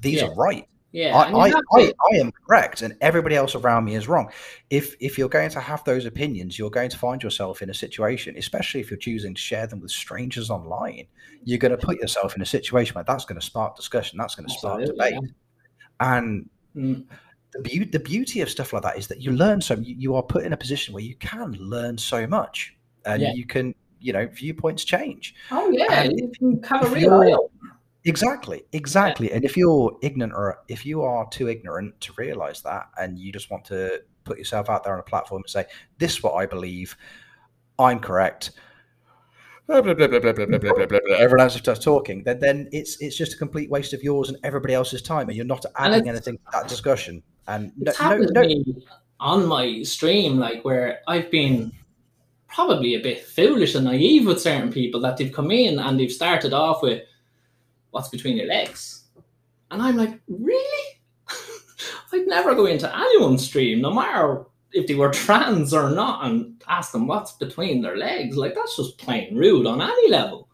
[0.02, 0.26] these Yeah.
[0.26, 0.64] are right.
[0.90, 4.32] Yeah, I, I, I, I am correct, and everybody else around me is wrong.
[4.70, 7.74] If if you're going to have those opinions, you're going to find yourself in a
[7.74, 11.06] situation, especially if you're choosing to share them with strangers online.
[11.44, 14.34] You're going to put yourself in a situation where that's going to spark discussion, that's
[14.34, 15.30] going to spark Absolutely, debate,
[16.00, 17.06] and Mm.
[17.52, 20.14] the beauty the beauty of stuff like that is that you learn so you, you
[20.16, 22.75] are put in a position where you can learn so much,
[23.06, 23.32] and Yeah.
[23.32, 25.34] you can you know viewpoints change.
[25.50, 27.50] Oh, yeah, And you can have a if real
[28.04, 29.32] Exactly, exactly.
[29.32, 33.32] And if you're ignorant or if you are too ignorant to realize that and you
[33.32, 35.64] just want to put yourself out there on a platform and say,
[35.98, 36.96] This is what I believe,
[37.80, 38.52] I'm correct.
[39.66, 41.16] Blah, blah, blah, blah, blah, blah, blah, blah, blah, blah.
[41.16, 44.38] Everyone else starts talking, then then it's it's just a complete waste of yours and
[44.44, 47.24] everybody else's time, and you're not adding anything to that discussion.
[47.48, 48.86] And It's no, no, happened no, to me
[49.18, 51.72] on my stream, like where I've been
[52.48, 56.12] probably a bit foolish and naive with certain people that they've come in and they've
[56.12, 57.02] started off with
[57.90, 59.04] what's between your legs.
[59.70, 61.00] And I'm like, really?
[62.12, 66.62] I'd never go into anyone's stream, no matter if they were trans or not, and
[66.68, 68.36] ask them what's between their legs.
[68.36, 70.48] Like, that's just plain rude on any level.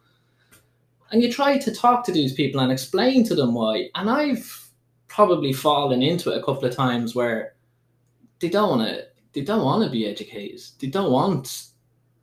[1.11, 3.91] And you try to talk to these people and explain to them why.
[3.95, 4.71] And I've
[5.09, 7.55] probably fallen into it a couple of times where
[8.41, 10.61] they don't want to they don't want to be educated.
[10.79, 11.69] They don't want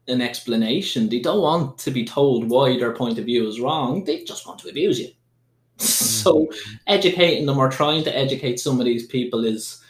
[0.10, 1.10] an explanation.
[1.10, 4.04] They don't want to be told why their point of view is wrong.
[4.04, 5.10] They just want to abuse you.
[5.78, 6.76] so mm-hmm.
[6.88, 9.82] educating them or trying to educate some of these people is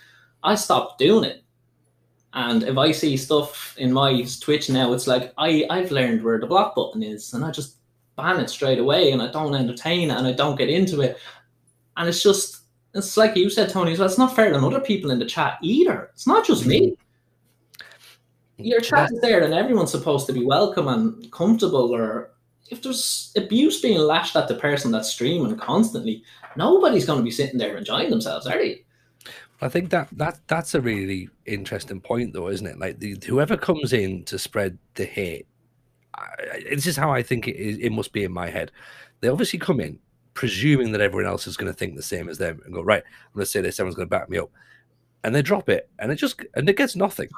[0.44, 1.44] I stopped doing it.
[2.34, 6.40] And if I see stuff in my Twitch now, it's like I, I've learned where
[6.40, 7.78] the block button is and I just
[8.16, 11.18] ban it straight away and I don't entertain it and I don't get into it.
[11.98, 12.60] And it's just
[12.94, 15.26] it's like you said, Tony, as well, it's not fair on other people in the
[15.26, 16.10] chat either.
[16.14, 16.96] It's not just me.
[18.60, 22.32] Your chat is there and everyone's supposed to be welcome and comfortable or
[22.70, 26.24] if there's abuse being lashed at the person that's streaming constantly,
[26.56, 28.84] nobody's going to be sitting there enjoying themselves, are they?
[29.62, 32.80] I think that that that's a really interesting point, though, isn't it?
[32.80, 35.48] Like the, whoever comes in to spread the hate,
[36.16, 37.78] I, this is how I think it is.
[37.80, 38.72] It must be in my head.
[39.20, 40.00] They obviously come in
[40.34, 43.04] presuming that everyone else is going to think the same as them and go right.
[43.04, 43.80] I'm going to say this.
[43.80, 44.50] Everyone's going to back me up,
[45.26, 47.30] and they drop it, and it just and it gets nothing.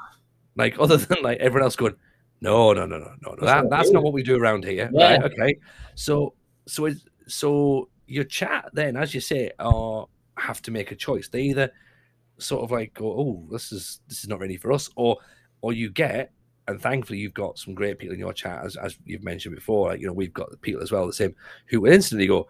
[0.56, 1.94] Like other than like everyone else going,
[2.40, 3.46] no, no, no, no, no, no.
[3.46, 4.90] That, that's not what we do around here.
[4.92, 5.12] Yeah.
[5.12, 5.22] Right?
[5.24, 5.58] Okay.
[5.94, 6.34] So
[6.66, 11.28] so it, so your chat then, as you say, are have to make a choice.
[11.28, 11.70] They either
[12.38, 15.18] sort of like go, oh, this is this is not ready for us, or
[15.60, 16.32] or you get,
[16.68, 19.88] and thankfully you've got some great people in your chat, as as you've mentioned before.
[19.88, 21.34] Like, you know, we've got the people as well, the same,
[21.66, 22.48] who will instantly go,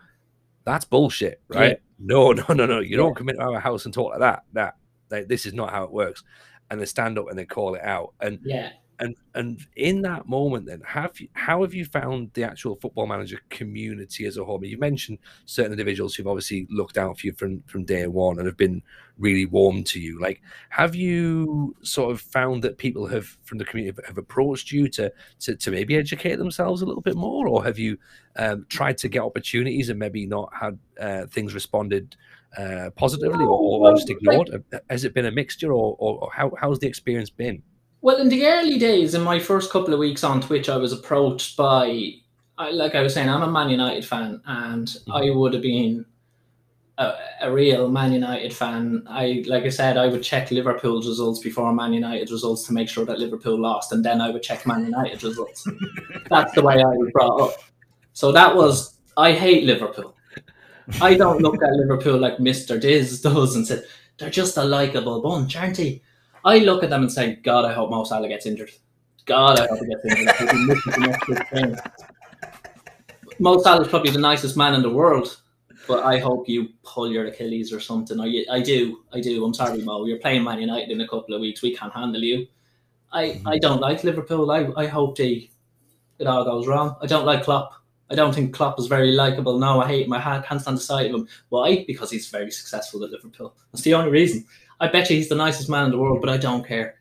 [0.65, 1.81] that's bullshit, right?
[1.99, 2.81] No, no, no, no.
[2.81, 4.45] You don't come into our house and talk like that.
[4.53, 4.77] That
[5.11, 6.25] like, this is not how it works.
[6.73, 8.15] And they stand up and they call it out.
[8.21, 8.73] And Yeah.
[8.99, 13.07] and and in that moment, then have you how have you found the actual football
[13.07, 14.57] manager community as a whole?
[14.57, 18.07] I mean, you mentioned certain individuals who've obviously looked out for you from from day
[18.07, 18.83] one and have been
[19.19, 20.21] really warm to you.
[20.21, 24.73] Like, have you sort of found that people have from the community have, have approached
[24.73, 27.99] you to, to to maybe educate themselves a little bit more, or have you
[28.37, 32.17] um, tried to get opportunities and maybe not had uh, things responded
[32.59, 34.65] uh, positively, or, or just ignored?
[34.91, 37.63] Has it been a mixture, or, or, how how's the experience been?
[38.03, 40.93] Well, in the early days, in my first couple of weeks on Twitch, I was
[40.93, 42.15] approached by,
[42.59, 46.05] like I was saying, I'm a Man United fan, and I would have been
[46.99, 49.05] a, a real Man United fan.
[49.09, 52.89] I, like I said, I would check Liverpool's results before Man United results to make
[52.89, 55.67] sure that Liverpool lost, and then I would check Man United results.
[56.31, 57.63] That's the way I was brought up.
[58.15, 60.15] So that was, I hate Liverpool.
[61.01, 62.81] I don't look at Liverpool like Mr.
[62.81, 63.85] Diz does and said,
[64.19, 66.03] they're just a likable bunch, aren't they?
[66.45, 68.71] I look at them and say, God, I hope Mo Salah gets injured.
[69.25, 70.41] God, I hope he gets
[71.51, 71.81] injured.
[73.39, 75.41] Mo Salah's probably the nicest man in the world,
[75.89, 78.21] but I hope you pull your Achilles or something.
[78.21, 79.45] I, I do, I do.
[79.45, 80.05] I'm sorry, Mo.
[80.05, 81.63] You're playing Man United in a couple of weeks.
[81.63, 82.47] We can't handle you.
[83.13, 84.51] I, I don't like Liverpool.
[84.51, 85.51] I, I hope they
[86.19, 86.97] it all goes wrong.
[87.03, 87.82] I don't like Klopp.
[88.13, 89.59] I don't think Klopp is very likable.
[89.59, 90.13] No, I hate him.
[90.13, 91.29] I can't stand the sight of him.
[91.49, 91.83] Why?
[91.87, 93.57] Because he's very successful at Liverpool.
[93.73, 94.45] That's the only reason.
[94.81, 96.97] I bet you he's the nicest man in the world, but I don't care.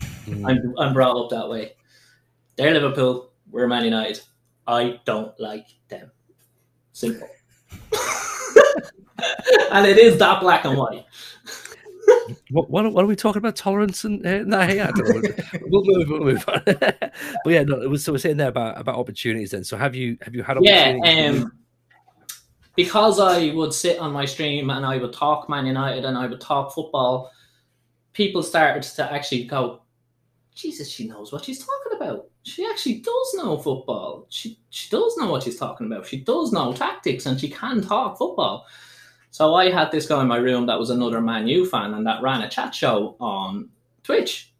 [0.00, 0.48] Mm.
[0.48, 1.74] I'm, I'm brought up that way.
[2.56, 3.30] They're Liverpool.
[3.50, 4.20] We're Man United.
[4.66, 6.10] I don't like them.
[6.92, 7.28] Simple.
[9.70, 11.04] and it is that black and white.
[12.50, 13.56] What, what, what are we talking about?
[13.56, 15.34] Tolerance and uh, no, yeah, I don't know.
[15.66, 16.62] we'll move, we'll move on.
[16.66, 19.50] but yeah, no, it was, so we're saying there about about opportunities.
[19.50, 21.52] Then, so have you have you had Yeah, um,
[22.76, 26.26] because I would sit on my stream and I would talk Man United and I
[26.26, 27.30] would talk football,
[28.12, 29.82] people started to actually go,
[30.54, 32.26] Jesus, she knows what she's talking about.
[32.42, 34.26] She actually does know football.
[34.28, 36.06] She she does know what she's talking about.
[36.06, 38.66] She does know tactics and she can talk football.
[39.34, 42.06] So I had this guy in my room that was another Man U fan and
[42.06, 43.68] that ran a chat show on
[44.04, 44.54] Twitch.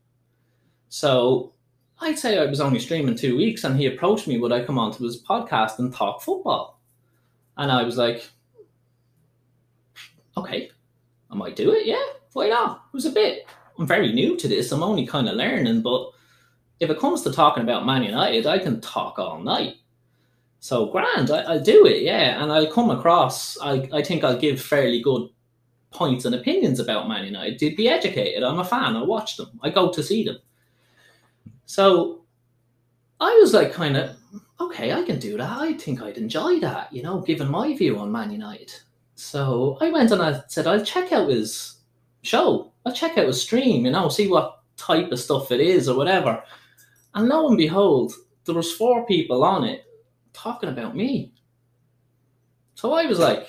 [0.88, 1.52] So
[2.00, 4.76] I'd say I was only streaming two weeks and he approached me, would I come
[4.76, 6.80] onto his podcast and talk football?
[7.56, 8.28] And I was like,
[10.36, 10.72] okay,
[11.30, 11.86] I might do it.
[11.86, 12.86] Yeah, why not?
[12.92, 13.46] It was a bit,
[13.78, 14.72] I'm very new to this.
[14.72, 16.10] I'm only kind of learning, but
[16.80, 19.76] if it comes to talking about Man United, I can talk all night.
[20.64, 22.42] So grand, I, I'll do it, yeah.
[22.42, 25.28] And I'll come across, I, I think I'll give fairly good
[25.90, 27.58] points and opinions about Man United.
[27.58, 28.42] They'd be educated.
[28.42, 28.96] I'm a fan.
[28.96, 29.60] I watch them.
[29.62, 30.38] I go to see them.
[31.66, 32.24] So
[33.20, 34.16] I was like, kind of,
[34.58, 35.60] okay, I can do that.
[35.60, 38.72] I think I'd enjoy that, you know, given my view on Man United.
[39.16, 41.76] So I went and I said, I'll check out his
[42.22, 42.72] show.
[42.86, 45.96] I'll check out his stream, you know, see what type of stuff it is or
[45.98, 46.42] whatever.
[47.14, 48.14] And lo and behold,
[48.46, 49.84] there was four people on it
[50.34, 51.32] talking about me.
[52.74, 53.46] So I was like,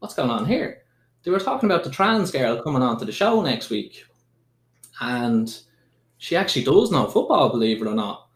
[0.00, 0.82] what's going on here?
[1.22, 4.04] They were talking about the trans girl coming on to the show next week.
[5.00, 5.56] And
[6.18, 8.28] she actually does know football, believe it or not.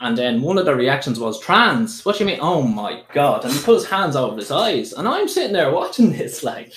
[0.00, 2.04] And then one of the reactions was trans.
[2.04, 2.38] What do you mean?
[2.42, 3.44] Oh my god!
[3.44, 6.72] And he put his hands over his eyes, and I'm sitting there watching this, like,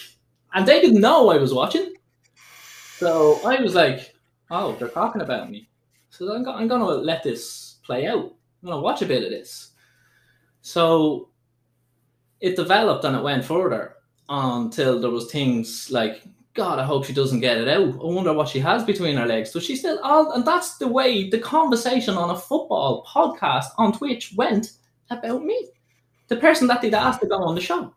[0.53, 1.95] and they didn't know I was watching.
[2.97, 4.15] So I was like,
[4.49, 5.69] "Oh, they're talking about me."
[6.11, 8.33] So I'm, go- I'm gonna let this play out.
[8.61, 9.71] I'm gonna watch a bit of this.
[10.61, 11.29] So
[12.39, 13.95] it developed and it went further
[14.27, 17.93] until there was things like God, I hope she doesn't get it out.
[17.93, 19.51] I wonder what she has between her legs.
[19.51, 23.93] So she still all and that's the way the conversation on a football podcast on
[23.93, 24.73] Twitch went
[25.09, 25.69] about me.
[26.27, 27.93] The person that they'd asked to go on the show.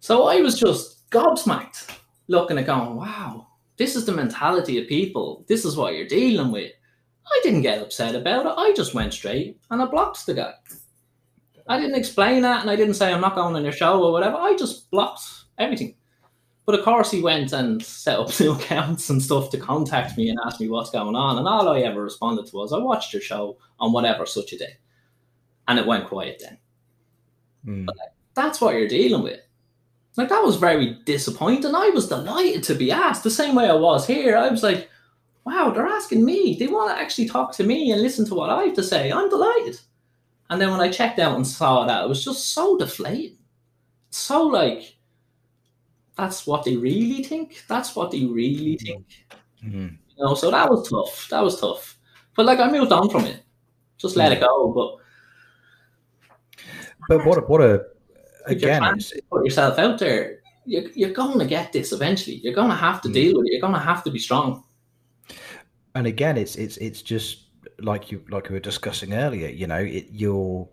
[0.00, 5.44] So I was just gobsmacked, looking at going, wow, this is the mentality of people.
[5.48, 6.72] This is what you're dealing with.
[7.26, 8.54] I didn't get upset about it.
[8.56, 10.54] I just went straight and I blocked the guy.
[11.66, 14.12] I didn't explain that and I didn't say I'm not going on your show or
[14.12, 14.36] whatever.
[14.36, 15.22] I just blocked
[15.58, 15.94] everything.
[16.66, 20.28] But of course, he went and set up new accounts and stuff to contact me
[20.28, 21.38] and ask me what's going on.
[21.38, 24.58] And all I ever responded to was, I watched your show on whatever such a
[24.58, 24.76] day.
[25.68, 26.58] And it went quiet then.
[27.66, 27.86] Mm.
[27.86, 29.40] But like, that's what you're dealing with.
[30.16, 31.74] Like, that was very disappointing.
[31.74, 34.36] I was delighted to be asked the same way I was here.
[34.36, 34.88] I was like,
[35.44, 36.56] wow, they're asking me.
[36.58, 39.12] They want to actually talk to me and listen to what I have to say.
[39.12, 39.78] I'm delighted.
[40.50, 43.38] And then when I checked out and saw that, it was just so deflating.
[44.10, 44.96] So, like,
[46.16, 47.64] that's what they really think.
[47.68, 49.06] That's what they really think.
[49.64, 49.96] Mm.
[50.16, 51.28] You know, so that was tough.
[51.30, 51.98] That was tough.
[52.36, 53.42] But like I moved on from it.
[53.98, 54.72] Just let it go.
[54.72, 54.96] But
[57.08, 57.84] But what a, what a
[58.46, 62.36] again, to put yourself out there, you're, you're going to get this eventually.
[62.36, 63.14] You're going to have to Mm.
[63.14, 63.52] deal with it.
[63.52, 64.63] You're going to have to be strong.
[65.94, 67.42] And again, it's it's it's just
[67.80, 69.48] like you like we were discussing earlier.
[69.48, 70.68] You know, it, you're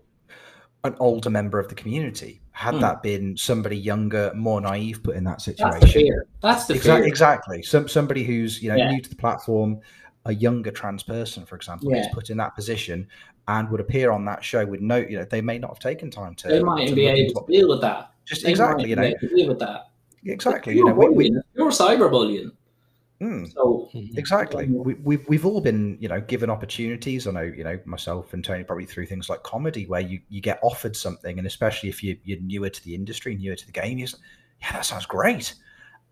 [0.84, 2.40] an older member of the community.
[2.50, 2.80] Had Hmm.
[2.80, 6.26] that been somebody younger, more naive, put in that That's the situation, fear.
[6.42, 7.08] That's the exactly, fear.
[7.08, 7.62] exactly.
[7.62, 8.90] Some somebody who's you know Yeah.
[8.90, 9.80] new to the platform,
[10.26, 13.06] a younger trans person, for example, is put in that position
[13.48, 16.10] and would appear on that show with no, you know, they may not have taken
[16.10, 16.48] time to.
[16.48, 18.12] They mightn't to be able to deal with that.
[18.24, 19.90] just They exactly, you know, deal with that.
[20.24, 20.76] exactly.
[20.76, 21.40] You're know, we, we.
[21.56, 22.52] You're cyberbullying.
[23.22, 23.52] Mm.
[23.52, 24.66] So Exactly.
[24.66, 24.84] Mhm.
[24.84, 27.26] We, we've we've all been you know given opportunities.
[27.26, 30.40] I know you know myself and Tony probably through things like comedy where you you
[30.40, 33.72] get offered something, and especially if you you're newer to the industry, newer to the
[33.72, 34.20] game, you're just,
[34.60, 35.54] yeah, that sounds great.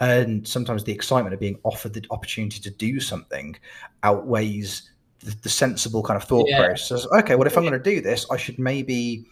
[0.01, 3.57] And sometimes the excitement of being offered the opportunity to do something
[4.03, 6.67] outweighs the, the sensible kind of thought Yeah.
[6.67, 7.07] process.
[7.13, 9.27] Okay, well if I'm going to do this, I should maybe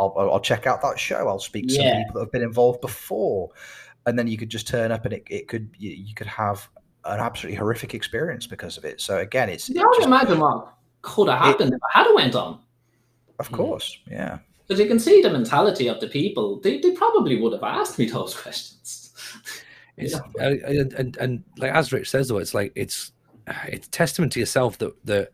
[0.00, 1.28] I'll, I'll I'll check out that show.
[1.28, 3.50] I'll speak to some people that have been involved before,
[4.06, 6.68] and then you could just turn up and it, it could you, you could have
[7.06, 9.00] an absolutely horrific experience because of it.
[9.00, 10.68] So again, it's you it can just- imagine what
[11.02, 12.60] could have happened if I had it went on.
[13.38, 13.56] of Mm.
[13.56, 16.60] course, yeah, Because you can see the mentality of the people.
[16.60, 19.10] They, they probably would have asked me those questions.
[19.96, 20.46] It's, Yeah.
[20.48, 23.12] and, and and like as Rich says though, it's like it's
[23.68, 25.28] it's testament to yourself that that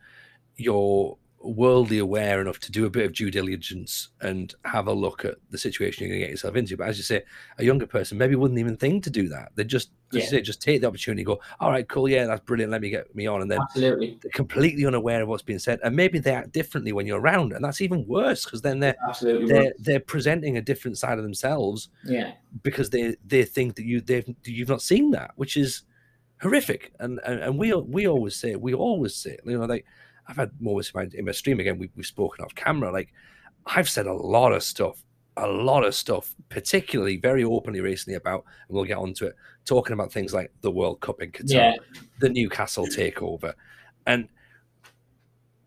[0.56, 5.24] you're worldly aware enough to do a bit of due diligence and have a look
[5.24, 6.76] at the situation you're going to get yourself into.
[6.76, 7.22] But as you say,
[7.56, 9.52] a younger person maybe wouldn't even think to do that.
[9.54, 10.26] They just Yeah.
[10.26, 12.70] say, just take the opportunity, go, all right, cool, yeah, that's brilliant.
[12.72, 14.18] Let me get me on, and then Absolutely.
[14.34, 17.64] completely unaware of what's being said, and maybe they act differently when you're around, and
[17.64, 19.46] that's even worse because then they're Absolutely.
[19.46, 22.32] they're they're presenting a different side of themselves yeah.
[22.62, 25.84] because they they think that you they've you've not seen that, which is
[26.42, 26.92] horrific.
[27.00, 29.86] And and, and we we always say we always say you know like
[30.30, 31.76] I've had moments in my, in my stream again.
[31.78, 32.92] We, we've spoken off camera.
[32.92, 33.12] Like
[33.66, 35.02] I've said a lot of stuff,
[35.36, 39.92] a lot of stuff, particularly very openly recently about, and we'll get onto it, talking
[39.92, 41.74] about things like the World Cup in Qatar, Yeah.
[42.20, 43.54] the Newcastle takeover,
[44.06, 44.28] and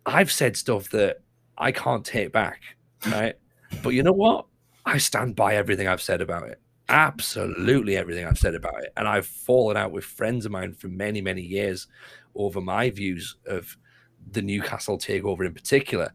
[0.06, 1.22] I've said stuff that
[1.58, 2.62] I can't take back,
[3.08, 3.36] right?
[3.82, 4.46] but you know what?
[4.86, 6.60] I stand by everything I've said about it.
[6.90, 8.92] Absolutely everything I've said about it.
[8.98, 11.88] And I've fallen out with friends of mine for many, many years
[12.36, 13.78] over my views of
[14.32, 16.12] the Newcastle takeover in particular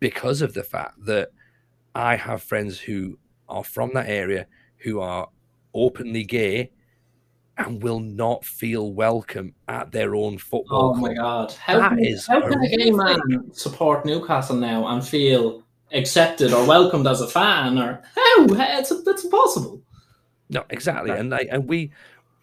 [0.00, 1.30] because of the fact that
[1.94, 4.46] I have friends who are from that area
[4.78, 5.28] who are
[5.72, 6.70] openly gay
[7.56, 11.14] and will not feel welcome at their own football Oh my.
[11.14, 11.52] God.
[11.52, 15.62] How, That can, is how can a gay man support Newcastle now and feel
[15.92, 17.78] accepted or welcomed as a fan?
[17.78, 18.46] Or how?
[18.78, 19.80] It's, it's impossible.
[20.50, 21.90] No, exactly, and like, and we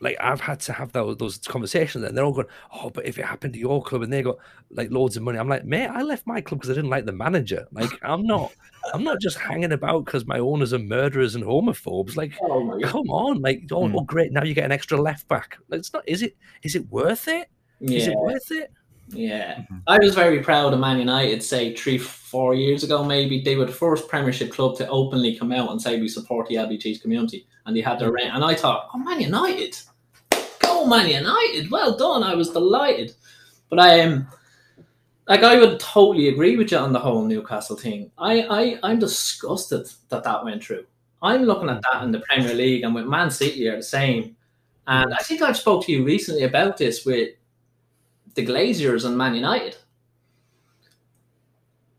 [0.02, 3.18] like I've had to have those those conversations, and they're all going, "Oh, but if
[3.18, 4.38] it happened to your club and they got
[4.72, 7.06] like loads of money," I'm like, "Mate, I left my club because I didn't like
[7.06, 7.68] the manager.
[7.72, 8.52] Like, I'm not,
[8.94, 12.18] I'm not just hanging about because my owners are murderers and homophobes.
[12.18, 13.96] Like, Oh come on, like, oh, Hmm.
[13.98, 15.58] oh, great, now you get an extra left back.
[15.70, 16.04] Like, it's not.
[16.08, 16.36] Is it?
[16.64, 17.48] Is it worth it?
[17.80, 18.72] Is Yeah, it worth it?
[19.10, 19.56] yeah.
[19.72, 19.82] Mhm.
[19.88, 21.44] I was very proud of Man United.
[21.44, 25.52] Say three, four years ago, maybe they were the first Premiership club to openly come
[25.52, 28.34] out and say we support the LBGT community, and they had their rent.
[28.34, 29.78] And I thought, oh, Man United,
[30.84, 32.24] go Man United, well done.
[32.24, 33.14] I was delighted,
[33.70, 34.28] but I am.
[35.28, 38.12] like I would totally agree with you on the whole Newcastle thing.
[38.18, 40.86] I, I I'm disgusted that that went through.
[41.22, 44.36] I'm looking at that in the Premier League and with Man City are the same.
[44.88, 47.30] And I think I've spoke to you recently about this with
[48.34, 49.78] the Glazers and Man United.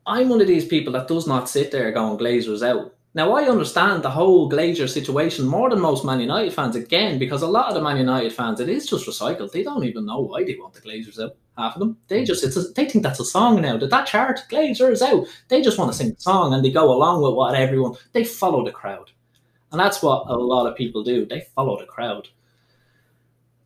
[0.04, 2.94] I'm one of these people that does not sit there going Glazers out.
[3.14, 7.42] Now I understand the whole Glazer situation more than most Man United fans again because
[7.42, 9.52] a lot of the Man United fans it is just recycled.
[9.52, 11.36] They don't even know why they want the Glazers out.
[11.58, 12.24] Half of them, they hmm.
[12.24, 13.76] just it's a, they think that's a song now.
[13.76, 15.26] That that chart Glazers out.
[15.48, 17.96] They just want to sing the song and they go along with what everyone.
[18.12, 19.10] They follow the crowd,
[19.70, 21.26] and that's what a lot of people do.
[21.26, 22.28] They follow the crowd.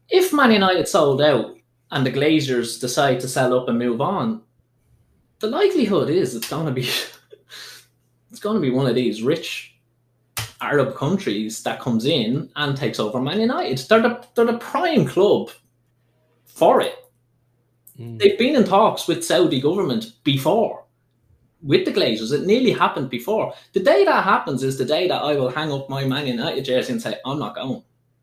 [0.09, 1.57] If Man United sold out
[1.93, 4.43] and the Glazers decide to sell up and move on,
[5.39, 6.89] the likelihood is it's going to be
[8.31, 9.77] it's going to be one of these rich
[10.61, 13.79] Arab countries that comes in and takes over Man United.
[13.79, 15.51] They're the, they're the prime club
[16.45, 16.95] for it.
[17.99, 18.19] Mm.
[18.19, 20.87] They've been in talks with Saudi government before
[21.63, 22.33] with the Glazers.
[22.33, 23.53] It nearly happened before.
[23.73, 26.65] The day that happens is the day that I will hang up my Man United
[26.65, 27.83] jersey and say, I'm not going.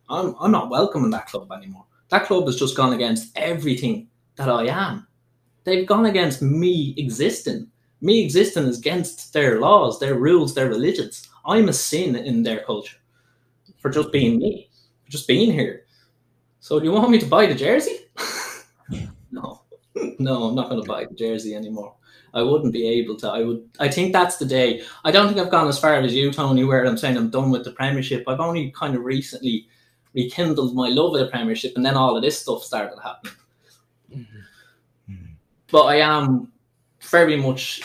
[0.10, 1.86] I'm, I'm not welcoming that club anymore.
[2.10, 5.08] That club has just gone against everything that I am.
[5.64, 7.70] They've gone against me existing.
[8.04, 11.30] Me existing is against their laws, their rules, their religions.
[11.46, 12.98] I'm a sin in their culture
[13.78, 14.70] for just being me,
[15.06, 15.86] for just being here.
[16.60, 18.00] So do you want me to buy the jersey?
[19.32, 19.62] no.
[20.20, 21.96] No, I'm not going to buy the jersey anymore.
[22.34, 23.30] I wouldn't be able to.
[23.30, 23.70] I would.
[23.80, 24.82] I think that's the day.
[25.06, 27.52] I don't think I've gone as far as you, Tony, where I'm saying I'm done
[27.52, 28.24] with the Premiership.
[28.28, 29.68] I've only kind of recently
[30.16, 33.34] rekindled my love of the Premiership, and then all of this stuff started happening.
[34.12, 35.14] Mm-hmm.
[35.14, 35.34] Mm-hmm.
[35.70, 36.53] But I am
[37.14, 37.82] very much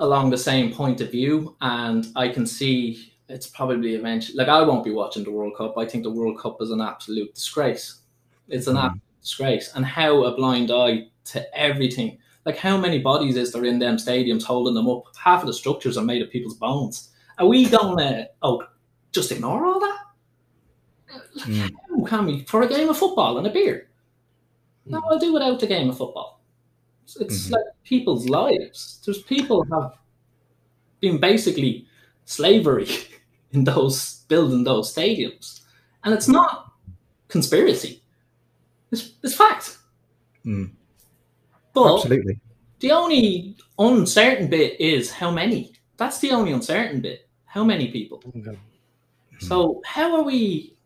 [0.00, 4.36] along the same point of view, and I can see it's probably eventually.
[4.36, 5.78] Like I won't be watching the World Cup.
[5.78, 8.00] I think the World Cup is an absolute disgrace.
[8.48, 8.84] It's an Mhm.
[8.86, 12.18] absolute disgrace, and how a blind eye to everything.
[12.44, 15.04] Like how many bodies is there in them stadiums holding them up?
[15.16, 17.10] Half of the structures are made of people's bones.
[17.38, 18.64] Are we going to oh
[19.12, 19.98] just ignore all that?
[21.46, 21.70] Mm.
[21.88, 23.88] How can we for a game of football and a beer?
[24.86, 26.41] No, I'll do without the game of football.
[27.20, 27.52] It's, Mhm.
[27.52, 29.00] like people's lives.
[29.04, 29.92] There's people have
[31.00, 31.86] been basically
[32.24, 32.88] slavery
[33.52, 35.60] in those building those stadiums,
[36.04, 36.72] and it's not
[37.28, 38.02] conspiracy.
[38.90, 39.78] It's, it's fact.
[40.44, 40.72] Mm.
[41.72, 42.40] But Absolutely.
[42.80, 45.72] the only uncertain bit is how many.
[45.96, 47.28] That's the only uncertain bit.
[47.46, 48.22] How many people?
[48.36, 48.58] Okay.
[49.40, 50.76] So how are we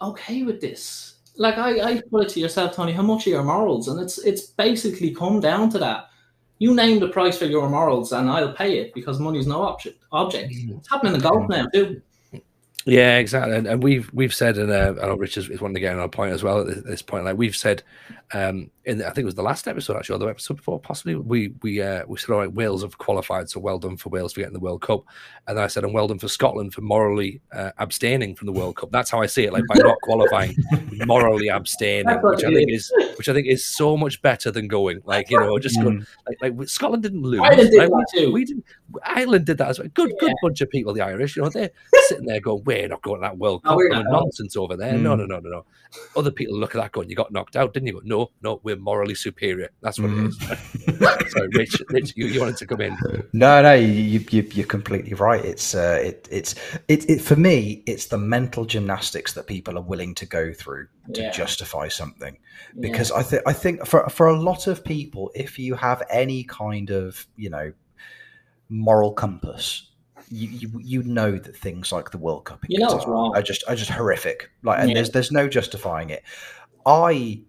[0.00, 1.15] okay with this?
[1.38, 3.88] Like I, I put it to yourself, Tony, how much are your morals?
[3.88, 6.08] And it's it's basically come down to that.
[6.58, 10.02] You name the price for your morals and I'll pay it because money's no object
[10.12, 10.52] object.
[10.54, 12.00] It's happening in golf now too.
[12.86, 13.56] Yeah, exactly.
[13.56, 15.94] And, and we've we've said, and uh, I know Rich is, is wanting to get
[15.94, 17.24] on a point as well at this, this point.
[17.24, 17.82] Like we've said,
[18.32, 21.16] um, in I think it was the last episode actually, or the episode before, possibly.
[21.16, 24.32] We we uh, we said, all right, Wales have qualified, so well done for Wales
[24.32, 25.02] for getting the World Cup.
[25.48, 28.76] And I said, and well done for Scotland for morally uh, abstaining from the World
[28.76, 28.90] Cup.
[28.92, 29.52] That's how I see it.
[29.52, 30.56] Like by not qualifying,
[31.06, 35.00] morally abstaining, which I think is which I think is so much better than going.
[35.04, 36.06] Like you know, just going Mm.
[36.42, 37.40] like, like Scotland didn't lose.
[37.40, 38.32] Ireland did Like, that we, too.
[38.32, 38.64] we didn't.
[39.04, 39.88] Ireland did that as well.
[39.94, 40.92] Good, good bunch of people.
[40.94, 41.70] The Irish, you know, they're
[42.08, 43.76] sitting there going, "We're not going to that World Cup.
[43.76, 44.12] we're We're not.
[44.12, 45.18] nonsense over there." No, Mm.
[45.20, 45.64] no, no, no, no.
[46.16, 48.60] Other people look at that going, "You got knocked out, didn't you?" Go, no, no,
[48.62, 49.70] we're morally superior.
[49.82, 50.26] That's what Mm.
[50.26, 51.30] it is.
[51.32, 51.82] Sorry, Rich.
[51.90, 52.96] Rich, you, you wanted to come in.
[53.32, 55.44] No, no, you, you you're completely right.
[55.44, 56.54] It's uh, it it's
[56.88, 57.82] it, it for me.
[57.86, 61.30] It's the mental gymnastics that people are willing to go through to Yeah.
[61.30, 62.38] justify something.
[62.74, 62.80] Yeah.
[62.80, 66.44] Because I think I think for for a lot of people, if you have any
[66.44, 67.72] kind of you know
[68.68, 69.90] moral compass,
[70.28, 73.42] you you, you know that things like the World Cup in You know it's are
[73.42, 74.50] just are just horrific.
[74.62, 74.94] Like, and Yeah.
[74.94, 76.22] there's there's no justifying it.
[76.84, 77.42] I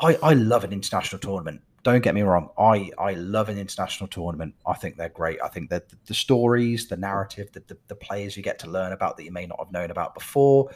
[0.00, 1.60] I I love an international tournament.
[1.82, 2.50] Don't get me wrong.
[2.58, 4.54] I I love an international tournament.
[4.66, 5.38] I think they're great.
[5.42, 8.70] I think that the, the stories, the narrative, the, the the players you get to
[8.70, 10.70] learn about that you may not have known about before.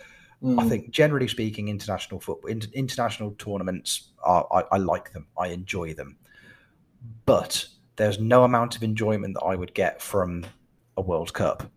[0.45, 0.69] I Mm.
[0.69, 5.27] think generally speaking, international football, inter- international tournaments, are, I, I like them.
[5.39, 6.19] I enjoy them,
[7.25, 10.45] but there's no amount of enjoyment that I would get from
[10.99, 11.71] a World Cup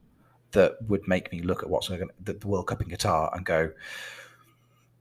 [0.52, 3.72] that would make me look at what's going the World Cup in Qatar and go,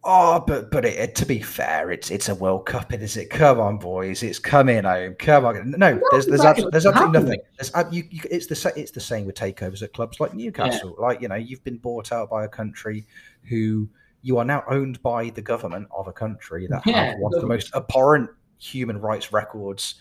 [0.04, 3.30] Oh, but but it, to be fair, it's it's a World Cup, is it?
[3.30, 5.14] Come on, boys, it's coming home.
[5.18, 7.40] Come on, no, there's there's, absolutely, there's absolutely nothing.
[7.58, 10.96] There's you, you, it's the it's the same with takeovers at clubs like Newcastle.
[10.98, 11.06] Yeah.
[11.06, 13.06] Like you know, you've been bought out by a country
[13.48, 13.88] who
[14.22, 17.06] you are now owned by the government of a country that yeah.
[17.06, 19.96] have one of the most abhorrent human rights records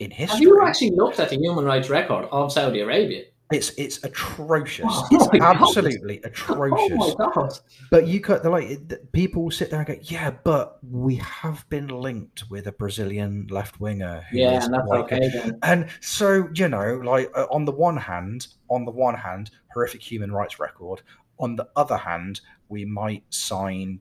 [0.00, 0.34] in history.
[0.34, 3.24] Have you actually looked at the human rights record of Saudi Arabia?
[3.50, 4.86] It's it's atrocious.
[4.88, 6.30] Oh, it's absolutely God.
[6.30, 7.14] atrocious.
[7.18, 7.48] Oh.
[7.90, 12.48] But you could like people sit there and go, yeah, but we have been linked
[12.48, 14.24] with a Brazilian left winger.
[14.32, 15.28] Yeah, and that's like okay.
[15.28, 15.58] Then.
[15.62, 20.02] And so you know, like uh, on the one hand, on the one hand, horrific
[20.02, 21.02] human rights record.
[21.40, 24.00] On the other hand, we might sign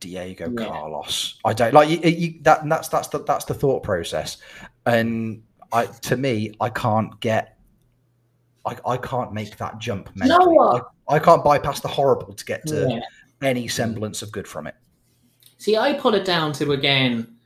[0.00, 0.66] Diego yeah.
[0.66, 1.38] Carlos.
[1.44, 2.68] I don't like you, you, that.
[2.68, 4.38] that's that's the that's the thought process,
[4.86, 5.42] and
[5.72, 7.55] I to me, I can't get
[8.66, 10.54] I, I can't make that jump mentally.
[10.54, 13.00] You know I, I, can't bypass the horrible to get to yeah.
[13.46, 14.74] any semblance of good from it.
[15.58, 17.36] See, I put it down to again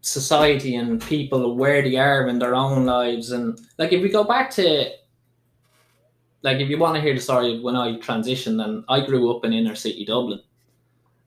[0.00, 4.24] society and people where they are in their own lives, and like if we go
[4.24, 4.90] back to
[6.42, 9.34] like if you want to hear the story of when I transitioned, and I grew
[9.34, 10.40] up in inner city Dublin,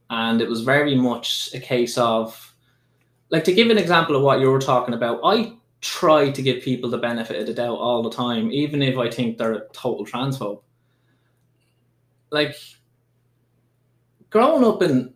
[0.10, 2.54] and it was very much a case of
[3.30, 5.20] like to give an example of what you were talking about.
[5.24, 8.97] I try to give people the benefit of the doubt all the time, even if
[8.97, 10.61] I think they're a total transphobe.
[12.32, 12.55] Like
[14.30, 15.13] growing up in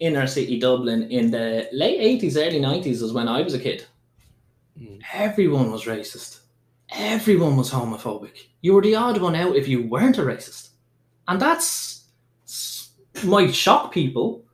[0.00, 3.84] inner city Dublin in the late 80s, early 90s is when I was a kid.
[4.80, 5.00] Mm.
[5.12, 6.40] Everyone was racist.
[6.90, 8.36] Everyone was homophobic.
[8.60, 10.70] You were the odd one out if you weren't a racist.
[11.28, 12.04] And that's
[13.24, 14.44] might shock people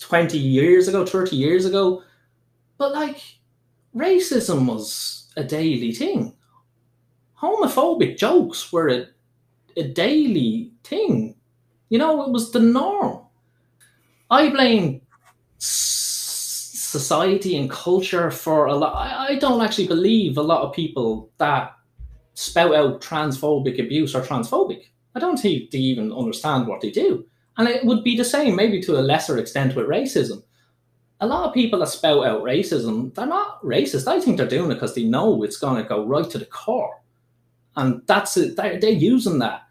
[0.00, 2.02] 20 years ago, 30 years ago.
[2.78, 3.22] But like
[3.94, 6.34] racism was a daily thing.
[7.40, 9.06] Homophobic jokes were a,
[9.76, 11.36] a daily thing.
[11.88, 13.20] You know, it was the norm.
[14.30, 15.02] I blame
[16.94, 18.94] society and culture for a lot.
[18.94, 21.72] I, don't actually believe a lot of people that
[22.34, 24.84] spout out transphobic abuse are transphobic.
[25.14, 27.26] I don't think they even understand what they do.
[27.56, 30.42] And it would be the same, maybe to a lesser extent, with racism
[31.20, 34.06] a lot of people that spout out racism, they're not racist.
[34.06, 36.46] I think they're doing it because they know it's going to go right to the
[36.46, 37.02] core.
[37.76, 38.56] And that's it.
[38.56, 39.62] They're, they're using that.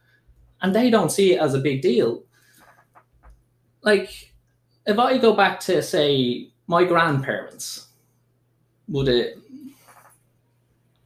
[0.61, 2.23] And they don't see it as a big deal.
[3.81, 4.33] Like,
[4.85, 7.87] if I go back to, say, my grandparents,
[8.87, 9.37] would it,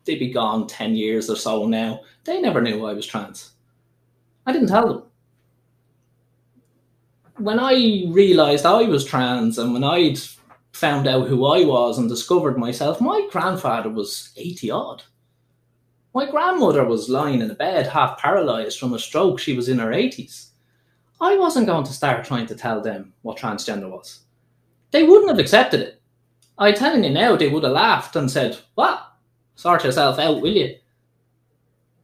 [0.06, 2.02] they'd be gone 10 years or so now.
[2.24, 3.52] They never knew I was trans.
[4.46, 5.04] I didn't tell them
[7.38, 10.20] when I realized I was trans and when I'd
[10.72, 15.04] found out who I was and discovered myself, my grandfather was 80 odd.
[16.14, 19.40] My grandmother was lying in a bed, half paralyzed from a stroke.
[19.40, 20.48] She was in her 80s.
[21.22, 24.22] I wasn't going to start trying to tell them what transgender was.
[24.92, 26.02] They wouldn't have accepted it.
[26.58, 29.04] I'm telling you now, they would have laughed and said, What?
[29.56, 30.76] Sort yourself out, will you?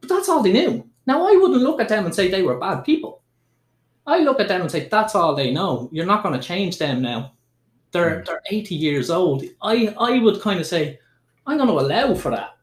[0.00, 0.88] But that's all they knew.
[1.06, 3.22] Now, I wouldn't look at them and say they were bad people.
[4.06, 5.88] I look at them and say, that's all they know.
[5.92, 7.32] You're not going to change them now.
[7.92, 8.26] They're mm.
[8.26, 9.44] they're 80 years old.
[9.62, 10.98] I, I would kind of say,
[11.46, 12.56] I'm going to allow for that.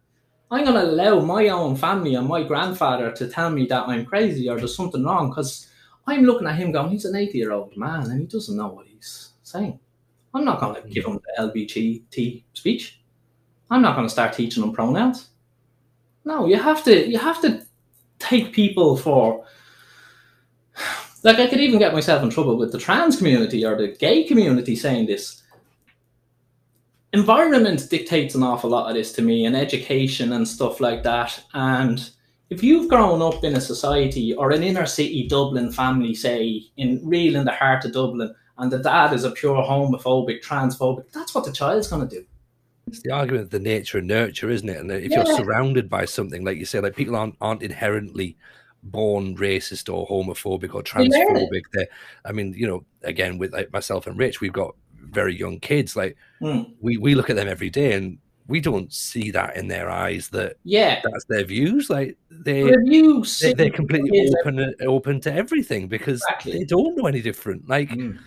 [0.51, 4.05] I'm going to allow my own family and my grandfather to tell me that I'm
[4.05, 5.67] crazy or there's something wrong because
[6.05, 8.67] I'm looking at him going, he's an 80 year old man and he doesn't know
[8.67, 9.79] what he's saying.
[10.33, 13.01] I'm not going to give him the LGBT speech.
[13.69, 15.29] I'm not going to start teaching him pronouns.
[16.25, 17.65] No, you have to you have to
[18.19, 19.45] take people for
[21.23, 24.23] like I could even get myself in trouble with the trans community or the gay
[24.23, 25.43] community saying this.
[27.13, 31.43] Environment dictates an awful lot of this to me, and education and stuff like that.
[31.53, 32.09] And
[32.49, 37.01] if you've grown up in a society or an inner city Dublin family, say in
[37.03, 41.35] real in the heart of Dublin, and the dad is a pure homophobic, transphobic, that's
[41.35, 42.25] what the child's going to do.
[42.87, 44.77] It's the argument of the nature and nurture, isn't it?
[44.77, 45.23] And if yeah.
[45.23, 48.37] you're surrounded by something, like you say, like people aren't aren't inherently
[48.83, 51.63] born racist or homophobic or transphobic.
[51.73, 51.87] They,
[52.25, 55.95] I mean, you know, again with like myself and Rich, we've got very young kids.
[55.95, 56.71] Like mm.
[56.79, 58.17] we we look at them every day and
[58.47, 63.53] we don't see that in their eyes that yeah that's their views like they they,
[63.53, 66.51] they're completely open open to everything because exactly.
[66.53, 68.17] they don't know any different like mm.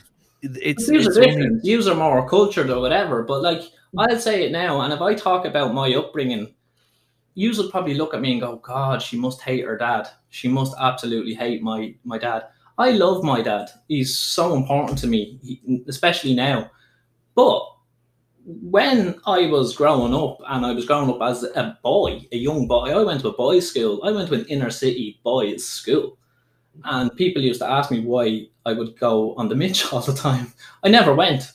[0.43, 1.61] it's, views it's are different only...
[1.61, 3.63] views are more cultured or whatever but like
[3.99, 6.55] i'll say it now and if i talk about my upbringing
[7.35, 10.09] you will probably look at me and go, God, she must hate her dad.
[10.35, 12.45] She must absolutely hate my my dad.
[12.77, 13.71] I love my dad.
[13.87, 15.39] He's so important to me,
[15.87, 16.73] especially now.
[17.37, 17.63] But
[18.45, 22.67] when I was growing up and I was growing up as a boy, a young
[22.67, 24.01] boy, I went to a boys' school.
[24.03, 26.19] I went to an inner city boys' school.
[26.83, 30.13] And people used to ask me why I would go on the Mitch all the
[30.13, 30.53] time.
[30.83, 31.53] I never went.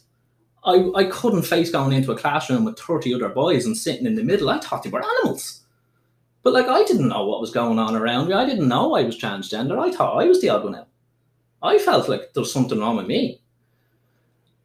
[0.64, 4.16] I, I couldn't face going into a classroom with 30 other boys and sitting in
[4.16, 4.50] the middle.
[4.50, 5.64] I thought they were animals.
[6.44, 8.34] But like I didn't know what was going on around me.
[8.34, 9.78] I didn't know I was transgender.
[9.78, 10.88] I thought I was the odd one out.
[11.62, 13.42] I felt like there was something wrong with me.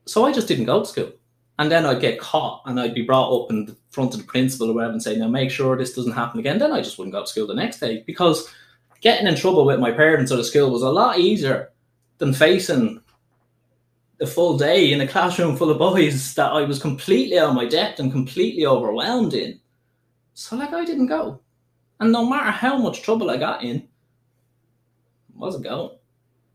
[0.07, 1.13] So I just didn't go to school.
[1.59, 4.71] And then I'd get caught and I'd be brought up in front of the principal
[4.71, 6.59] or whatever and say, now make sure this doesn't happen again.
[6.59, 8.53] Then I just wouldn't go to school the next day because
[9.01, 11.71] getting in trouble with my parents or the school was a lot easier
[12.19, 13.01] than facing
[14.19, 17.67] the full day in a classroom full of boys that I was completely of my
[17.67, 19.61] depth and completely overwhelmed in.
[20.35, 21.41] So like I didn't go.
[22.01, 23.89] And no matter how much trouble I got in,
[25.35, 25.97] I wasn't going.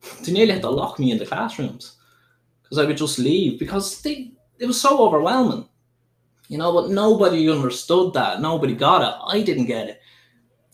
[0.24, 1.98] They nearly had to lock me in the classrooms
[2.64, 5.68] because I would just leave because they, it was so overwhelming.
[6.48, 8.42] You know, but nobody understood that.
[8.42, 9.16] Nobody got it.
[9.28, 10.02] I didn't get it.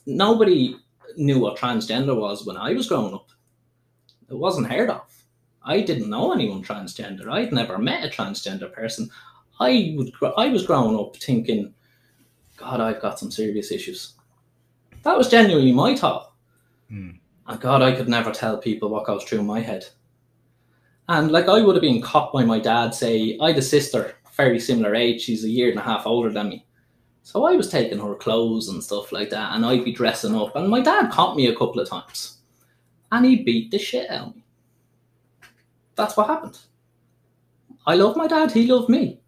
[0.05, 0.76] Nobody
[1.18, 3.30] knew what transgender was when I was growing up.
[4.30, 5.01] It wasn't heard of.
[5.63, 7.30] I didn't know anyone transgender.
[7.30, 9.09] I'd never met a transgender person.
[9.59, 10.11] I would.
[10.38, 11.74] I was growing up thinking,
[12.57, 14.14] God, I've got some serious issues.
[15.06, 16.34] That was genuinely my thought.
[16.89, 17.12] Hmm.
[17.47, 19.86] And God, I could never tell people what goes through my head.
[21.08, 24.16] And like I would have been caught by my dad, say, I had a sister,
[24.36, 26.66] very similar age, she's a year and a half older than me.
[27.22, 30.56] So I was taking her clothes and stuff like that, and I'd be dressing up.
[30.56, 32.39] And my dad caught me a couple of times.
[33.12, 34.43] And he beat the shit out of me.
[35.93, 36.58] That's what happened.
[37.86, 39.20] I love my dad, he loved me.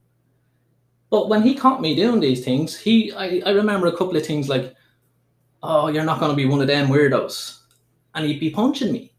[1.12, 4.26] But when he caught me doing these things, he I, I remember a couple of
[4.26, 4.74] things like,
[5.64, 7.60] oh, you're not gonna be one of them weirdos
[8.16, 9.14] and he'd be punching me.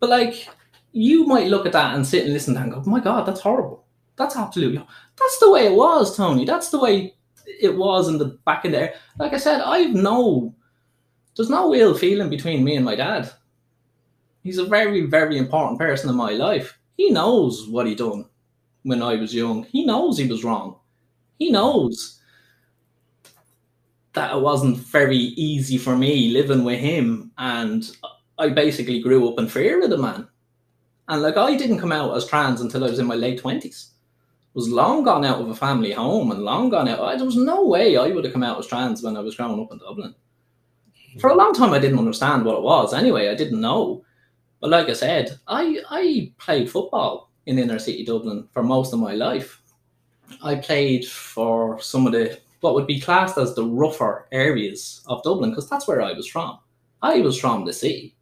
[0.00, 0.48] But like,
[0.92, 3.00] you might look at that and sit and listen to that and go, oh my
[3.00, 3.84] God, that's horrible.
[4.16, 4.82] That's absolutely,
[5.18, 6.46] that's the way it was, Tony.
[6.46, 7.14] That's the way
[7.60, 8.94] it was in the back in there.
[9.18, 10.54] Like I said, I've no,
[11.36, 13.30] there's no ill feeling between me and my dad.
[14.42, 16.78] He's a very, very important person in my life.
[16.96, 18.24] He knows what he done
[18.84, 19.64] when I was young.
[19.64, 20.78] He knows he was wrong.
[21.38, 22.22] He knows
[24.16, 27.96] that it wasn't very easy for me living with him and
[28.38, 30.26] I basically grew up in fear of the man.
[31.08, 33.92] And like I didn't come out as trans until I was in my late twenties.
[34.54, 37.16] Was long gone out of a family home and long gone out.
[37.18, 39.60] There was no way I would have come out as trans when I was growing
[39.60, 40.14] up in Dublin.
[41.20, 42.94] For a long time, I didn't understand what it was.
[42.94, 44.02] Anyway, I didn't know.
[44.60, 48.98] But like I said, I I played football in inner city Dublin for most of
[48.98, 49.60] my life.
[50.42, 55.22] I played for some of the what would be classed as the rougher areas of
[55.22, 56.58] Dublin, because that's where I was from.
[57.00, 58.16] I was from the sea.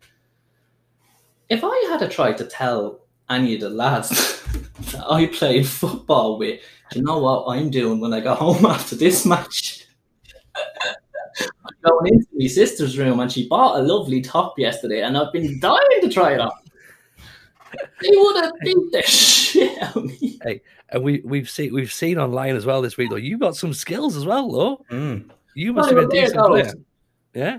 [1.49, 4.11] If I had to try to tell any of the lads
[4.93, 6.61] that I played football with,
[6.95, 9.87] you know what I'm doing when I go home after this match?
[10.55, 15.33] I'm going into my sister's room and she bought a lovely top yesterday and I've
[15.33, 16.53] been dying to try it on.
[18.03, 20.39] They would have beat the shit out of me.
[20.43, 20.61] Hey,
[20.91, 23.17] and we we've seen we've seen online as well this week though.
[23.17, 24.85] You've got some skills as well, though.
[24.91, 25.31] Mm.
[25.55, 26.73] You must have been a decent player.
[27.35, 27.59] Yeah.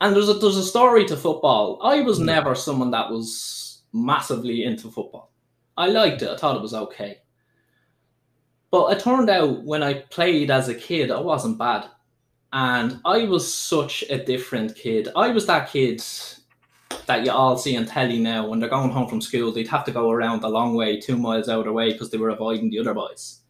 [0.00, 1.80] And there's a there's a story to football.
[1.82, 2.26] I was mm.
[2.26, 5.32] never someone that was massively into football.
[5.76, 6.30] I liked it.
[6.30, 7.18] I thought it was okay.
[8.70, 11.86] But it turned out when I played as a kid, I wasn't bad.
[12.52, 15.08] And I was such a different kid.
[15.16, 16.02] I was that kid
[17.06, 19.84] that you all see on telly now when they're going home from school, they'd have
[19.84, 22.30] to go around the long way, two miles out of the way, because they were
[22.30, 23.40] avoiding the other boys.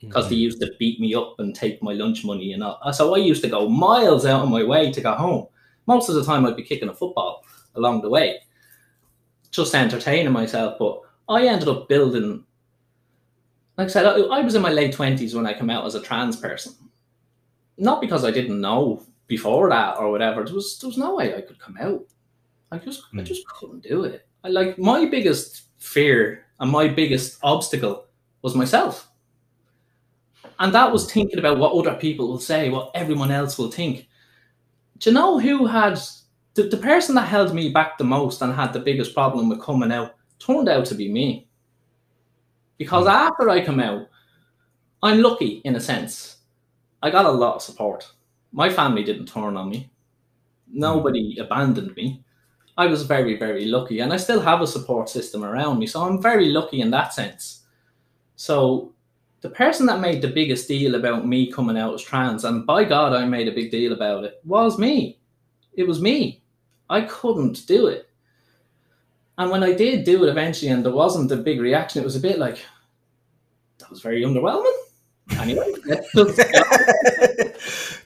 [0.00, 0.30] Because mm-hmm.
[0.30, 2.92] they used to beat me up and take my lunch money and all.
[2.92, 5.46] So I used to go miles out of my way to go home.
[5.86, 7.44] Most of the time, I'd be kicking a football
[7.74, 8.40] along the way,
[9.50, 10.76] just entertaining myself.
[10.78, 12.44] But I ended up building.
[13.76, 16.02] Like I said, I was in my late twenties when I came out as a
[16.02, 16.74] trans person.
[17.76, 20.44] Not because I didn't know before that or whatever.
[20.44, 22.02] There was there was no way I could come out
[22.70, 23.18] I just mm.
[23.18, 23.24] I hmm.
[23.24, 24.26] just couldn't do it.
[24.44, 28.06] I like my biggest fear and my biggest obstacle
[28.42, 29.08] was myself.
[30.60, 34.08] And that was thinking about what other people will say, what everyone else will think.
[34.98, 35.98] Do you know who had
[36.58, 39.62] the, the person that held me back the most and had the biggest problem with
[39.62, 41.48] coming out turned out to be me.
[42.78, 43.12] Because mm.
[43.12, 44.08] after I come out,
[45.00, 46.38] I'm lucky in a sense.
[47.00, 48.10] I got a lot of support.
[48.50, 49.90] My family didn't turn on me.
[50.66, 51.44] Nobody mm.
[51.44, 52.24] abandoned me.
[52.78, 55.86] I was very, very lucky, and I still have a support system around me.
[55.88, 57.64] So I'm very lucky in that sense.
[58.36, 58.94] So
[59.40, 62.84] the person that made the biggest deal about me coming out as trans, and by
[62.84, 65.18] God, I made a big deal about it, was me.
[65.74, 66.40] It was me.
[66.88, 68.08] I couldn't do it.
[69.38, 72.16] And when I did do it eventually, and there wasn't a big reaction, it was
[72.16, 72.64] a bit like,
[73.78, 74.78] that was very underwhelming.
[75.38, 75.72] Anyway,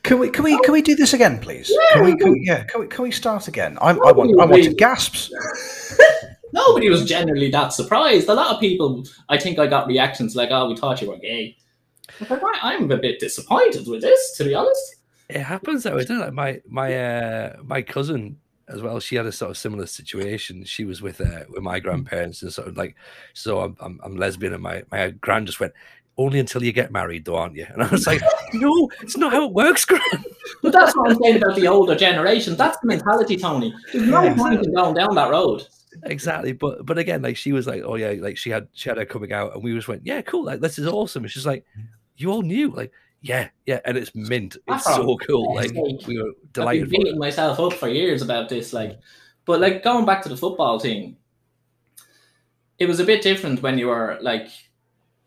[0.02, 1.70] can we can we can we do this again, please?
[1.72, 3.78] Yeah, can we, we can we yeah can we can we start again?
[3.80, 5.32] I'm, I want I wanted gasps.
[6.52, 8.28] Nobody was generally that surprised.
[8.28, 11.16] A lot of people, I think I got reactions like, oh, we thought you were
[11.16, 11.56] gay.
[12.20, 14.96] I was like, "I- I'm a bit disappointed with this, to be honest.
[15.30, 16.34] It happens though, isn't it?
[16.34, 19.00] My my uh my cousin as well.
[19.00, 20.64] She had a sort of similar situation.
[20.64, 22.96] She was with uh, with my grandparents and sort of like,
[23.32, 25.72] so I'm I'm, I'm lesbian, and my my grand just went.
[26.18, 27.66] Only until you get married, though, aren't you?
[27.70, 28.20] And I was like,
[28.52, 30.00] "No, it's not how it works, Gran."
[30.62, 32.54] But that's what I'm saying about the older generation.
[32.56, 33.74] That's the mentality, Tony.
[33.92, 34.34] There's no Yeah.
[34.34, 35.66] point in going down that road.
[36.04, 36.52] exactly.
[36.52, 39.06] But but again, like she was like, "Oh yeah," like she had she had her
[39.06, 40.44] coming out, and we just went, "Yeah, cool.
[40.44, 41.64] Like this is awesome." And she's like,
[42.16, 42.92] "You all knew, like."
[43.24, 44.56] Yeah, yeah, and it's mint.
[44.56, 45.54] It's That's so cool.
[45.54, 46.82] Like like, we were delighted.
[46.86, 48.72] I've been beating myself up for years about this.
[48.72, 48.98] Like,
[49.44, 51.16] but like going back to the football thing,
[52.78, 54.48] it was a bit different when you were like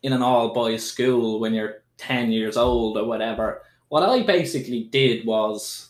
[0.06, 3.64] in an all boys school when you're ten years old or whatever.
[3.90, 5.90] What I basically did was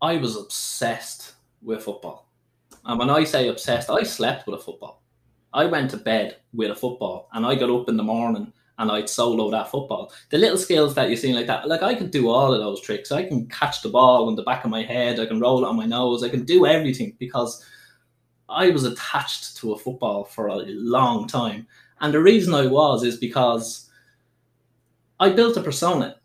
[0.00, 2.30] I was obsessed with football,
[2.84, 5.02] and when I say obsessed, I slept with a football.
[5.52, 8.90] I went to bed with a football, and I got up in the morning and
[8.90, 10.12] I'd solo that football.
[10.30, 12.80] The little skills that you see like that, like I can do all of those
[12.80, 13.10] tricks.
[13.10, 15.18] I can catch the ball on the back of my head.
[15.18, 16.22] I can roll it on my nose.
[16.22, 17.64] I can do everything because
[18.48, 21.66] I was attached to a football for a long time.
[22.00, 23.88] And the reason I was is because
[25.18, 26.16] I built a persona.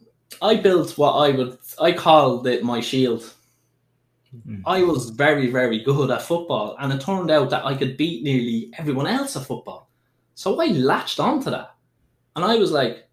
[0.42, 3.34] I built what I would I called it my shield.
[4.48, 4.62] Mm.
[4.66, 8.24] I was very, very good at football, and it turned out that I could beat
[8.24, 9.90] nearly everyone else at football.
[10.36, 11.76] So I latched onto that,
[12.36, 13.10] and I was like,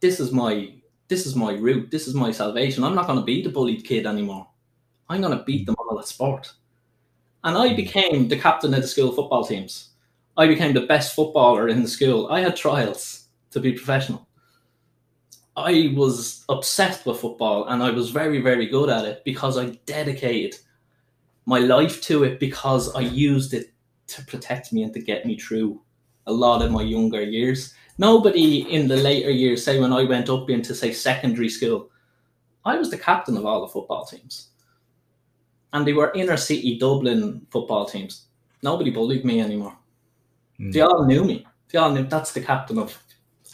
[0.00, 0.72] "This is my,
[1.06, 1.90] this is my route.
[1.90, 2.82] This is my salvation.
[2.82, 4.48] I'm not going to be the bullied kid anymore.
[5.08, 6.52] I'm going to beat them all at sport."
[7.44, 9.87] And I became the captain of the school football teams.
[10.38, 12.28] I became the best footballer in the school.
[12.28, 14.28] I had trials to be professional.
[15.56, 19.70] I was obsessed with football and I was very, very good at it because I
[19.84, 20.54] dedicated
[21.44, 23.72] my life to it because I used it
[24.06, 25.82] to protect me and to get me through
[26.28, 27.74] a lot of my younger years.
[27.98, 31.90] Nobody in the later years, say when I went up into say secondary school,
[32.64, 34.50] I was the captain of all the football teams.
[35.72, 38.26] And they were inner city Dublin football teams.
[38.62, 39.76] Nobody bullied me anymore.
[40.60, 40.72] Mm.
[40.72, 41.46] They all knew me.
[41.70, 43.00] They all knew that's the captain of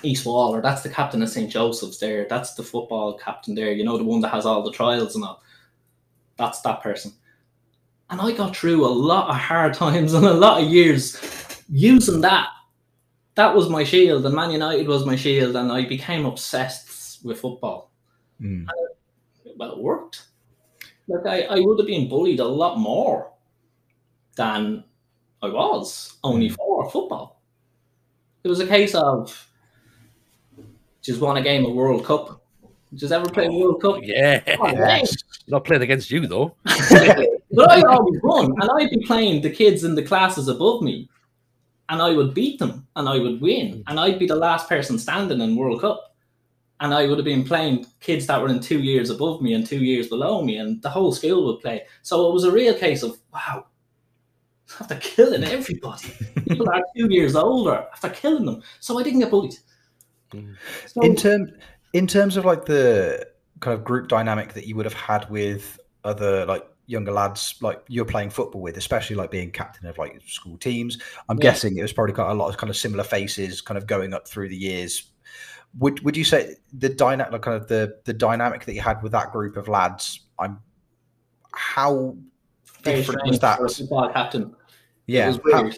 [0.03, 1.51] East Wall, or that's the captain of St.
[1.51, 2.27] Joseph's there.
[2.29, 3.73] That's the football captain there.
[3.73, 5.43] You know, the one that has all the trials and all.
[6.37, 7.13] That's that person.
[8.11, 12.21] And I got through a lot of hard times and a lot of years using
[12.23, 12.49] that.
[13.37, 17.41] That was my shield, and Man United was my shield, and I became obsessed with
[17.41, 17.91] football.
[18.41, 18.67] Mm.
[19.57, 20.27] Well, it worked.
[21.09, 23.33] Like I, I would have been bullied a lot more
[24.37, 24.85] than
[25.45, 26.55] I was only hmm.
[26.55, 27.41] for football.
[28.43, 29.49] It was a case of
[31.03, 32.43] just won a game of World Cup.
[32.95, 33.97] Just ever played World Cup?
[34.03, 35.17] Yeah, Oh, Yes.
[35.49, 36.55] not playing against you though.
[36.65, 41.09] but I always won, and I'd be playing the kids in the classes above me,
[41.89, 43.81] and I would beat them, and I would win, hmm.
[43.87, 46.15] and I'd be the last person standing in World Cup,
[46.81, 49.67] and I would have been playing kids that were in two years above me and
[49.67, 51.87] two years below me, and the whole school would play.
[52.03, 53.67] So it was a real case of wow,
[54.81, 56.09] after killing everybody,
[56.49, 59.55] people that are two years older, after killing them, so I didn't get bullied.
[60.33, 60.55] Mm.
[60.87, 61.51] So, in term
[61.93, 63.27] in terms of like the
[63.61, 67.83] kind of group dynamic that you would have had with other like younger lads like
[67.89, 70.99] you're playing football with especially like being captain of like school teams
[71.31, 71.45] i'm Yeah.
[71.45, 74.13] guessing it was probably got a lot of kind of similar faces kind of going
[74.13, 75.11] up through the years
[75.79, 79.03] would would you say the dynamic like kind of the the dynamic that you had
[79.03, 80.61] with that group of lads i'm
[81.55, 82.15] how
[82.85, 84.43] very different was that for a football captain.
[84.43, 84.55] It
[85.07, 85.71] yeah how,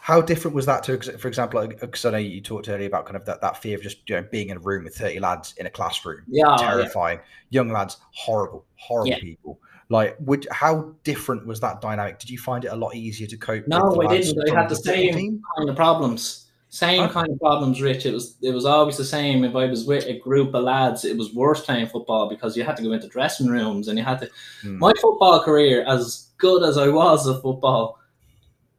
[0.00, 3.16] how different was that to, for example, because I know you talked earlier about kind
[3.16, 5.54] of that, that fear of just you know, being in a room with 30 lads
[5.58, 6.70] in a classroom, Yeah, oh, yeah.
[6.70, 7.20] terrifying.
[7.50, 9.20] Young lads, horrible, horrible Yeah.
[9.20, 9.60] people.
[9.88, 12.18] Like, would how different was that dynamic?
[12.18, 13.66] Did you find it a lot easier to cope?
[13.68, 14.50] No, I didn't.
[14.50, 16.46] I had the football same kind of problems.
[16.72, 17.12] Same Okay.
[17.12, 18.06] kind of problems, Rich.
[18.06, 19.44] It was it was always the same.
[19.44, 22.62] If I was with a group of lads, it was worse playing football because you
[22.62, 24.30] had to go into dressing rooms and you had to.
[24.62, 24.78] Hmm.
[24.78, 27.98] My football career, as good as I was at football,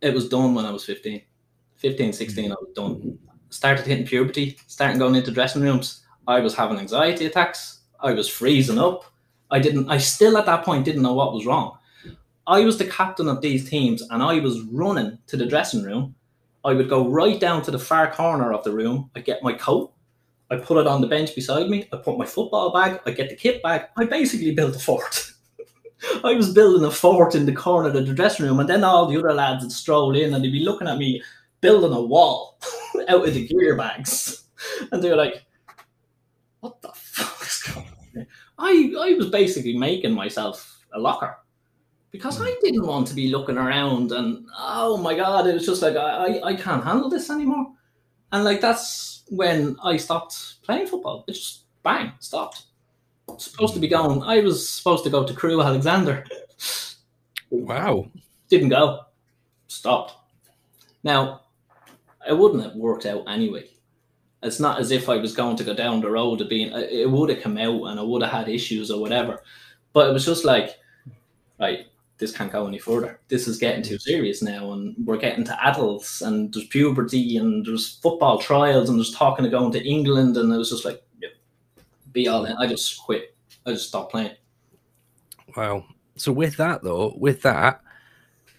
[0.02, 1.22] it was done when I was 15.
[1.76, 3.18] 15, 16, I was done.
[3.50, 6.06] Started hitting puberty, starting going into dressing rooms.
[6.28, 7.82] I was having anxiety attacks.
[8.00, 9.04] I was freezing up.
[9.50, 9.90] I didn't.
[9.90, 11.78] I still at that point didn't know what was wrong.
[12.48, 16.16] I was the captain of these teams, and I was running to the dressing room.
[16.64, 19.10] I would go right down to the far corner of the room.
[19.16, 19.94] I get my coat.
[20.52, 21.88] I put it on the bench beside me.
[21.92, 23.00] I put my football bag.
[23.06, 23.86] I get the kit bag.
[23.98, 25.32] I basically built a fort.
[26.24, 29.08] I was building a fort in the corner of the dressing room, and then all
[29.08, 31.22] the other lads would stroll in and they'd be looking at me
[31.62, 32.60] building a wall
[33.08, 34.38] out of the gear bags.
[34.92, 35.44] And they were like,
[36.60, 38.28] what the fuck is going on?
[38.60, 41.36] I I was basically making myself a locker
[42.12, 45.82] because I didn't want to be looking around and oh my god, it was just
[45.82, 47.72] like I, I, I can't handle this anymore.
[48.32, 51.24] And like that's when I stopped playing football.
[51.28, 52.64] It just bang, stopped.
[53.38, 54.22] Supposed to be going.
[54.24, 56.26] I was supposed to go to Crewe Alexandra.
[57.50, 58.10] Wow.
[58.50, 59.02] Didn't go.
[59.68, 60.16] Stopped.
[61.04, 61.42] Now,
[62.28, 63.70] it wouldn't have worked out anyway.
[64.44, 66.72] It's not as if I was going to go down the road of being.
[66.74, 69.42] It would have come out and I would have had issues or whatever.
[69.94, 70.78] But it was just like,
[71.60, 71.86] right,
[72.22, 73.20] this can't go any further.
[73.30, 74.02] This is getting too mm.
[74.02, 78.98] serious now, and we're getting to adults, and there's puberty, and there's football trials, and
[78.98, 81.30] there's talking of going to England, and it was just like, yeah,
[82.12, 82.56] be all in.
[82.58, 83.36] I just quit.
[83.66, 84.36] I just stopped playing.
[85.58, 85.84] Wow.
[86.16, 87.82] So with that though, with that,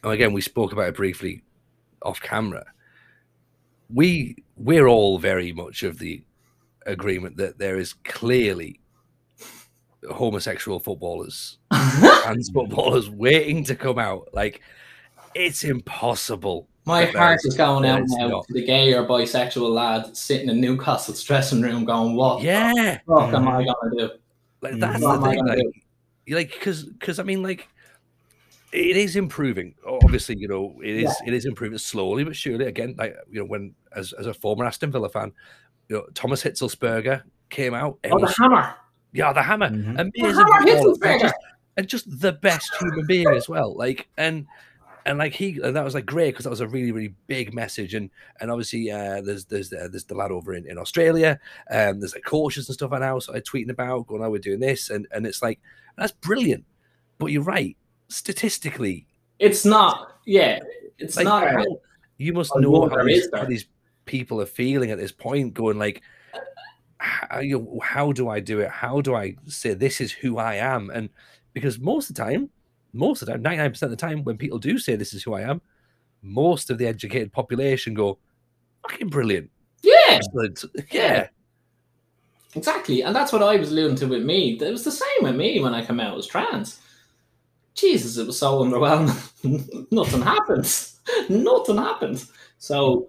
[0.03, 1.43] and again we spoke about it briefly
[2.03, 2.65] off camera.
[3.89, 6.25] We we're all very much of the
[6.85, 8.81] agreement that there is clearly
[10.11, 14.29] homosexual footballers, trans footballers waiting to come out.
[14.33, 14.61] Like
[15.35, 16.69] it's impossible.
[16.85, 18.47] My that heart there's- is going out now not.
[18.49, 23.01] to the gay or bisexual lad sitting in Newcastle's dressing room going, What Yeah, the
[23.07, 24.11] fuck am I going to do?
[24.61, 24.81] like Mm.
[24.81, 25.39] that's What am the I thing.
[25.45, 25.59] gonna Like,
[26.27, 26.35] do?
[26.35, 27.69] like because because I mean like
[28.73, 29.75] it is improving.
[29.87, 32.65] Obviously, you know it is it is improving slowly but surely.
[32.67, 35.33] Again, like you know when as as a former Aston Villa fan,
[35.89, 37.99] you know Thomas Hitzlsperger came out.
[38.03, 38.75] and Oh, the hammer.
[39.13, 40.01] Yeah, the hammer, Mhm.
[40.01, 41.35] amazing, The hammer and just,
[41.77, 43.75] and just the best human being as well.
[43.77, 44.47] Like and.
[45.05, 47.53] And like he, and that was like great because that was a really, really big
[47.53, 47.95] message.
[47.95, 48.09] And
[48.41, 51.41] and obviously, uh, there's there's uh, there's the lad over in, in Australia.
[51.73, 54.39] Um, there's like coaches and stuff I now so I tweeting about going, oh, we're
[54.39, 55.59] doing this, and and it's like
[55.99, 56.65] that's brilliant.
[57.19, 59.05] But you're right, statistically,
[59.41, 60.61] It's not, yeah,
[60.99, 61.51] it's like not.
[61.51, 61.65] how,
[62.19, 63.67] you must a know how these, how these
[64.05, 66.01] people are feeling at this point, going like, how,
[67.35, 68.71] Uh, you know, how do I do it?
[68.71, 70.91] How do I say this is who I am?
[70.91, 71.09] And
[71.53, 72.51] because most of the time,
[72.93, 75.35] most of the time, 99% of the time, when people do say this is who
[75.35, 75.61] I am,
[76.23, 78.19] most of the educated population go,
[78.89, 79.51] fucking brilliant.
[79.83, 80.65] yeah, Excellent.
[80.91, 81.29] Yeah.
[82.55, 83.03] exactly.
[83.03, 84.59] And that's what I was alluding to with me.
[84.61, 86.81] It was the same with me when I came out as trans.
[87.75, 89.87] Jesus, it was so underwhelming.
[89.91, 91.01] Nothing happens.
[91.29, 92.31] Nothing happens.
[92.59, 93.09] So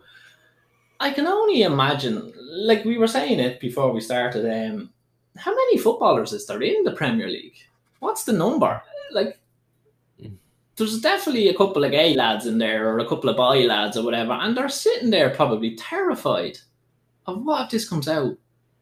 [1.04, 4.90] I can only imagine, like we were saying it before we started, um,
[5.36, 7.58] how many footballers is there in the Premier League?
[8.00, 8.82] What's the number?
[9.12, 9.38] Like,
[10.78, 13.98] there's definitely a couple of gay lads in there or a couple of boy lads
[13.98, 16.58] or whatever, and they're sitting there probably terrified
[17.26, 18.38] of what if this comes out?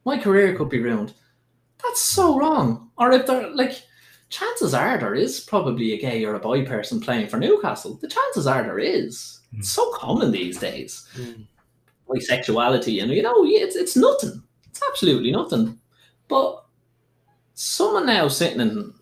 [0.05, 1.15] My career could be ruined.
[1.81, 2.91] That's so wrong.
[2.99, 3.81] Or if they're like,
[4.29, 7.95] chances are there is probably a gay or a boy person playing for Newcastle.
[7.95, 9.39] The chances are there is.
[9.57, 11.07] It's so common these days.
[11.17, 11.45] Mm.
[12.11, 14.43] Bisexuality, and you know, it's it's nothing.
[14.69, 15.79] It's absolutely nothing.
[16.27, 16.63] But
[17.53, 18.93] someone now sitting and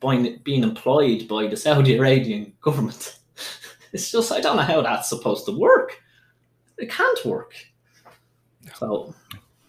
[0.00, 3.18] being, being employed by the Saudi Arabian government,
[3.92, 6.00] it's just I don't know how that's supposed to work.
[6.78, 7.54] It can't work.
[8.76, 9.14] So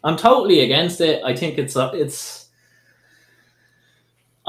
[0.03, 1.24] I'm totally against it.
[1.24, 2.38] I think it's a, it's.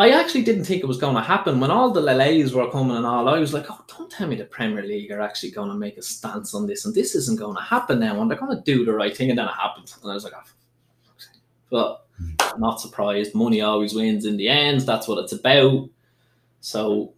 [0.00, 2.96] I actually didn't think it was going to happen when all the Lele's were coming
[2.96, 3.28] and all.
[3.28, 5.98] I was like, "Oh, don't tell me the Premier League are actually going to make
[5.98, 8.62] a stance on this, and this isn't going to happen now, and they're going to
[8.62, 11.26] do the right thing." And then it happened, and I was like, oh, for fuck's
[11.26, 12.30] sake." "But hmm.
[12.58, 13.34] not surprised.
[13.34, 14.80] Money always wins in the end.
[14.80, 15.90] That's what it's about."
[16.62, 17.12] So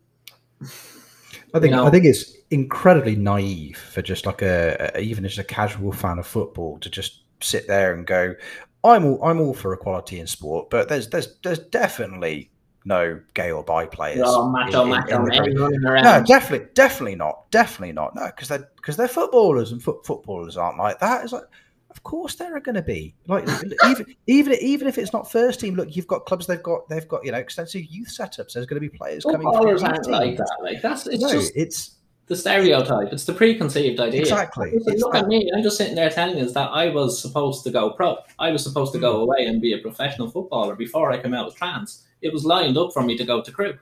[0.61, 5.23] I think You know- I think it's incredibly naive for just like a, a even
[5.23, 8.35] just a casual fan of football to just sit there and go,
[8.83, 12.51] "I'm all I'm all for equality in sport, but there's there's there's definitely
[12.85, 16.05] no gay or bi players." oh, macho, in- in- macho, in the men Premier- running
[16.05, 18.15] No, definitely, definitely not, definitely not.
[18.15, 21.25] No, because they're because they're footballers and foot, footballers aren't like that.
[21.25, 21.45] It's like,
[21.91, 23.47] of course there are going to be like
[23.87, 25.75] even even even if it's not first team.
[25.75, 26.47] Look, you've got clubs.
[26.47, 28.55] They've got they've got you know extensive youth setups.
[28.55, 29.41] There's going to be players coming.
[29.43, 30.57] through Footballers aren't like that.
[30.63, 31.97] Like that's it's no, just it's
[32.29, 33.13] the stereotype.
[33.13, 34.21] It's the preconceived idea.
[34.21, 34.73] Exactly.
[34.87, 35.51] Look that- at me.
[35.55, 38.17] I'm just sitting there telling us that I was supposed to go pro.
[38.39, 39.03] I was supposed to Hmm.
[39.03, 42.05] go away and be a professional footballer before I came out as trans.
[42.23, 43.79] It was lined up for me to go to Crewe.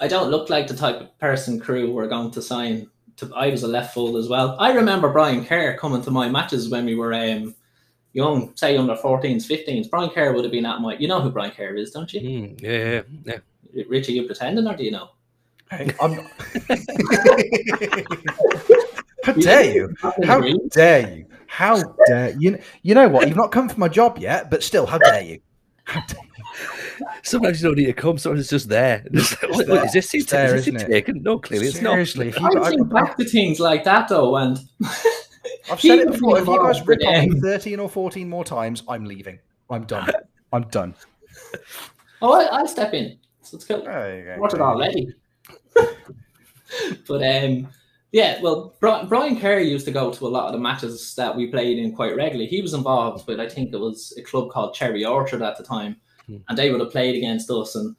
[0.00, 2.90] I don't look like the type of person Crewe were going to sign.
[3.18, 4.56] To, I was a left full as well.
[4.58, 7.54] I remember Brian Kerr coming to my matches when we were um,
[8.12, 9.90] young, say under 14s, 15s.
[9.90, 10.96] Brian Kerr would have been at my.
[10.96, 12.20] You know who Brian Kerr is, don't you?
[12.20, 13.38] Mm, yeah, yeah,
[13.72, 13.84] yeah.
[13.88, 15.10] Richie, you pretending or do you know?
[15.70, 16.26] Hey, I'm not...
[19.22, 19.94] How dare you?
[20.00, 20.40] How
[20.70, 21.26] dare you?
[21.46, 22.58] How dare you?
[22.82, 23.28] You know what?
[23.28, 25.40] You've not come for my job yet, but still, how dare you?
[25.84, 26.20] How dare
[27.22, 28.18] Sometimes you don't need to come.
[28.18, 29.04] Sometimes it's just there.
[29.12, 30.88] Just like, "Wait, wait, this seat, It's there, is this seat it?
[30.88, 31.22] taken?
[31.22, 31.70] No, clearly you?
[31.70, 31.92] it's not.
[31.92, 34.58] Seriously, if you I got, think back to things like that though, and
[35.70, 36.38] I've said it before.
[36.38, 39.38] If you guys involved rip on me 13 or 14 more times, I'm leaving.
[39.70, 40.10] I'm done.
[40.52, 40.94] I'm done.
[42.20, 43.18] Oh, I, I'll step in.
[43.42, 43.82] So it's cool.
[43.82, 44.36] There you go.
[44.40, 45.14] Watch it already.
[47.06, 47.68] but um,
[48.12, 51.46] yeah, well, Brian Kerr used to go to a lot of the matches that we
[51.46, 52.46] played in quite regularly.
[52.46, 55.64] He was involved with, I think it was a club called Cherry Orchard at the
[55.64, 55.96] time,
[56.26, 56.38] Hmm.
[56.48, 57.74] and they would have played against us.
[57.76, 57.96] And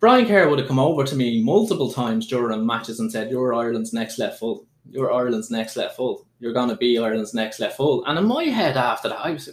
[0.00, 3.54] Brian Kerr would have come over to me multiple times during matches and said, "You're
[3.54, 4.66] Ireland's next left full.
[4.90, 6.26] You're Ireland's next left full.
[6.40, 9.30] You're going to be Ireland's next left full." And in my head, after that, I
[9.30, 9.48] was.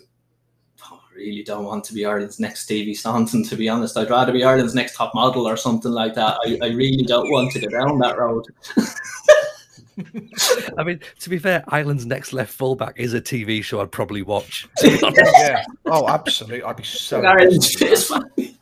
[1.22, 3.98] Like, "Oh, I really don't want to be Ireland's next Stevie Staunton, to be honest.
[3.98, 6.38] I'd rather be Ireland's next top model or something like that.
[6.46, 8.46] I, I really don't want to go down that road.
[10.78, 14.22] I mean, to be fair, Ireland's next left fullback is a TV show I'd probably
[14.22, 14.68] watch.
[14.78, 15.32] to be honest.
[15.38, 15.64] yeah.
[15.86, 16.64] Oh, absolutely.
[16.64, 17.22] I'd be so.
[17.22, 18.38] Ireland's interested in face, that.
[18.38, 18.56] man.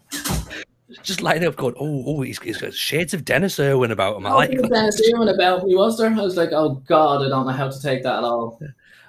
[1.03, 4.26] Just lighting up, going, oh, oh, he's, he's got shades of Denis Irwin about him.
[4.26, 4.70] I I like think.
[4.70, 6.10] Denis Irwin about me, was there?
[6.10, 8.60] I was like, oh God, I don't know how to take that at all.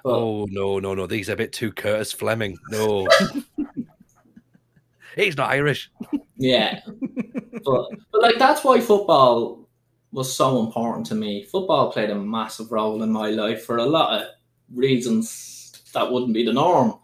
[0.03, 1.07] But Oh no, no, no!
[1.07, 2.57] These are a bit too Curtis Fleming.
[2.69, 3.07] No,
[5.15, 5.91] he's not Irish.
[6.37, 6.81] Yeah,
[7.63, 9.69] but but like that's why football
[10.11, 11.43] was so important to me.
[11.43, 14.27] Football played a massive role in my life for a lot of
[14.73, 16.95] reasons that wouldn't be the norm.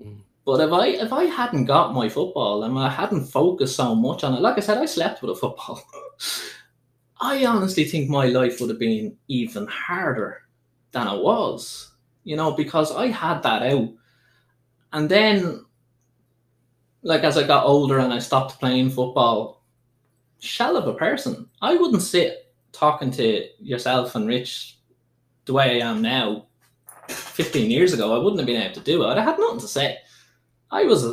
[0.00, 0.20] Mm.
[0.44, 4.24] But if I if I hadn't got my football and I hadn't focused so much
[4.24, 5.82] on it, like I said, I slept with a football.
[7.20, 10.42] I honestly think my life would have been even harder
[10.92, 11.93] than it was.
[12.24, 13.90] You know, because I had that out.
[14.92, 15.64] And then
[17.04, 19.62] like as I got older and I stopped playing football,
[20.40, 21.48] shell of a person.
[21.62, 24.78] I wouldn't sit talking to yourself and Rich
[25.44, 26.46] the way I am now.
[27.08, 29.18] Fifteen years ago, I wouldn't have been able to do it.
[29.18, 29.98] I had nothing to say.
[30.70, 31.04] I was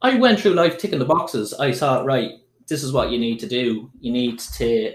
[0.00, 1.52] I went through life ticking the boxes.
[1.52, 2.32] I thought, right,
[2.66, 3.90] this is what you need to do.
[4.00, 4.94] You need to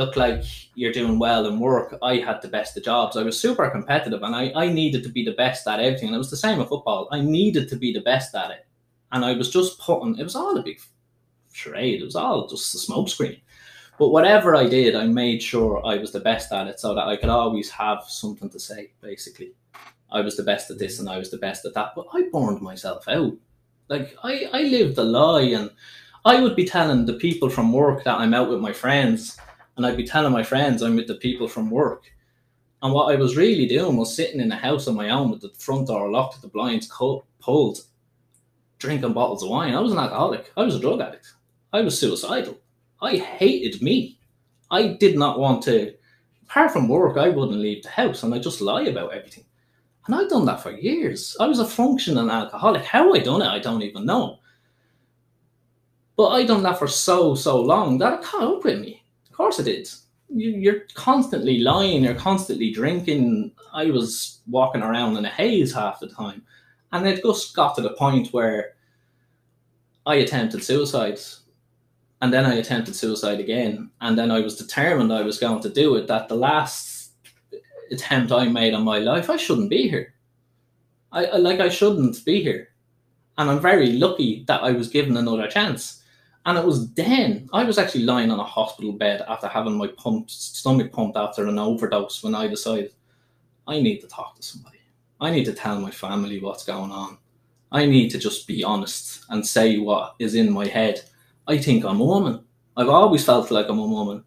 [0.00, 0.42] look like
[0.74, 1.96] you're doing well in work.
[2.02, 3.16] I had the best of jobs.
[3.16, 6.08] I was super competitive and I, I needed to be the best at everything.
[6.08, 7.08] And it was the same with football.
[7.12, 8.66] I needed to be the best at it
[9.12, 10.80] and I was just putting it was all a big
[11.52, 12.00] charade.
[12.00, 13.40] It was all just a smokescreen.
[13.98, 17.06] But whatever I did, I made sure I was the best at it so that
[17.06, 19.52] I could always have something to say, basically.
[20.10, 21.92] I was the best at this and I was the best at that.
[21.94, 23.34] But I burned myself out.
[23.88, 25.70] Like I, I lived a lie and
[26.24, 29.36] I would be telling the people from work that I'm out with my friends
[29.76, 32.04] and I'd be telling my friends I'm with the people from work.
[32.82, 35.42] And what I was really doing was sitting in a house on my own with
[35.42, 36.90] the front door locked, the blinds
[37.40, 37.80] pulled,
[38.78, 39.74] drinking bottles of wine.
[39.74, 40.50] I was an alcoholic.
[40.56, 41.34] I was a drug addict.
[41.72, 42.58] I was suicidal.
[43.02, 44.18] I hated me.
[44.70, 45.94] I did not want to,
[46.44, 49.44] apart from work, I wouldn't leave the house and I just lie about everything.
[50.06, 51.36] And I'd done that for years.
[51.38, 52.84] I was a functioning alcoholic.
[52.84, 54.38] How I done it, I don't even know.
[56.16, 58.99] But I done that for so, so long that it caught up with me.
[59.40, 59.88] Course it did.
[60.28, 63.52] You, you're constantly lying, you're constantly drinking.
[63.72, 66.42] I was walking around in a haze half the time.
[66.92, 68.74] And it just got to the point where
[70.04, 71.20] I attempted suicide.
[72.20, 73.90] And then I attempted suicide again.
[74.02, 76.06] And then I was determined I was going to do it.
[76.06, 77.12] That the last
[77.90, 80.12] attempt I made on my life, I shouldn't be here.
[81.12, 82.68] I like I shouldn't be here.
[83.38, 85.99] And I'm very lucky that I was given another chance.
[86.50, 89.86] And it was then I was actually lying on a hospital bed after having my
[89.86, 92.92] pumped stomach pumped after an overdose when I decided
[93.68, 94.80] I need to talk to somebody.
[95.20, 97.18] I need to tell my family what's going on.
[97.70, 101.02] I need to just be honest and say what is in my head.
[101.46, 102.42] I think I'm a woman.
[102.76, 104.24] I've always felt like I'm a woman.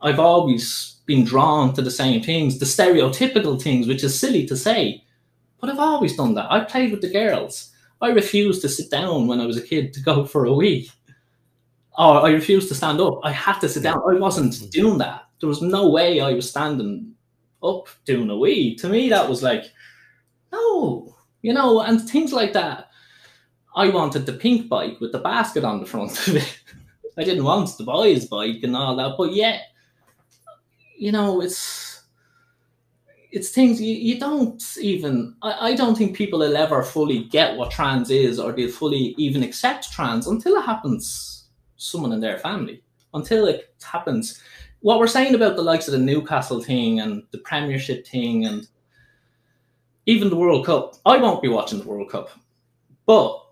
[0.00, 4.56] I've always been drawn to the same things, the stereotypical things, which is silly to
[4.56, 5.04] say.
[5.60, 6.50] But I've always done that.
[6.50, 7.70] I played with the girls.
[8.00, 10.90] I refused to sit down when I was a kid to go for a wee.
[12.00, 13.20] Or I refused to stand up.
[13.24, 14.00] I had to sit down.
[14.08, 14.70] I wasn't mm-hmm.
[14.70, 15.26] doing that.
[15.38, 17.12] There was no way I was standing
[17.62, 18.74] up doing a wee.
[18.76, 19.70] To me, that was like,
[20.50, 22.88] no, you know, and things like that.
[23.76, 26.62] I wanted the pink bike with the basket on the front of it.
[27.18, 29.64] I didn't want the boys' bike and all that, but yet,
[30.96, 32.02] you know, it's
[33.30, 35.36] it's things you, you don't even.
[35.42, 39.14] I, I don't think people will ever fully get what trans is, or they'll fully
[39.18, 41.39] even accept trans until it happens
[41.80, 42.82] someone in their family.
[43.14, 44.40] Until it happens,
[44.80, 48.68] what we're saying about the likes of the Newcastle thing and the Premiership thing and
[50.06, 50.96] even the World Cup.
[51.04, 52.30] I won't be watching the World Cup,
[53.06, 53.46] but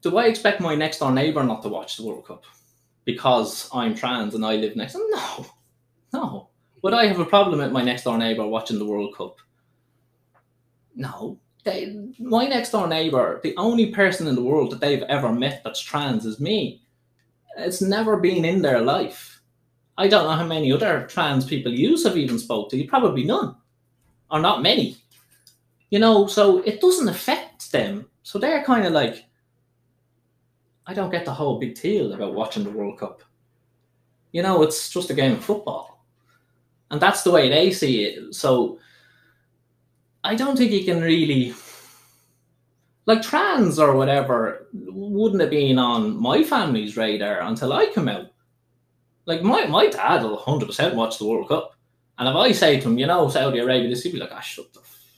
[0.00, 2.44] do I expect my next door neighbour not to watch the World Cup
[3.04, 4.96] because I'm trans and I live next?
[4.96, 5.46] No,
[6.12, 6.48] no.
[6.82, 9.36] Would I have a problem with my next door neighbour watching the World Cup?
[10.94, 11.38] No.
[11.64, 15.62] They, my next door neighbour, the only person in the world that they've ever met
[15.64, 16.85] that's trans is me.
[17.56, 19.40] It's never been in their life.
[19.98, 22.86] I don't know how many other trans people you have even spoke to.
[22.86, 23.56] Probably none.
[24.30, 24.96] or not many.
[25.90, 28.08] You know, so it doesn't affect them.
[28.22, 29.24] So they're kind of like,
[30.86, 33.22] I don't get the whole big deal about watching the World Cup.
[34.32, 36.04] You know, it's just a game of football.
[36.90, 38.34] And that's the way they see it.
[38.34, 38.78] So
[40.22, 41.54] I don't think you can really
[43.06, 48.26] like trans or whatever wouldn't have been on my family's radar until I come out.
[49.24, 51.72] Like my, my dad will hundred percent watch the World Cup.
[52.18, 54.40] And if I say to him, you know, Saudi Arabia, this he'd be like, ah,
[54.40, 55.08] shut the f-.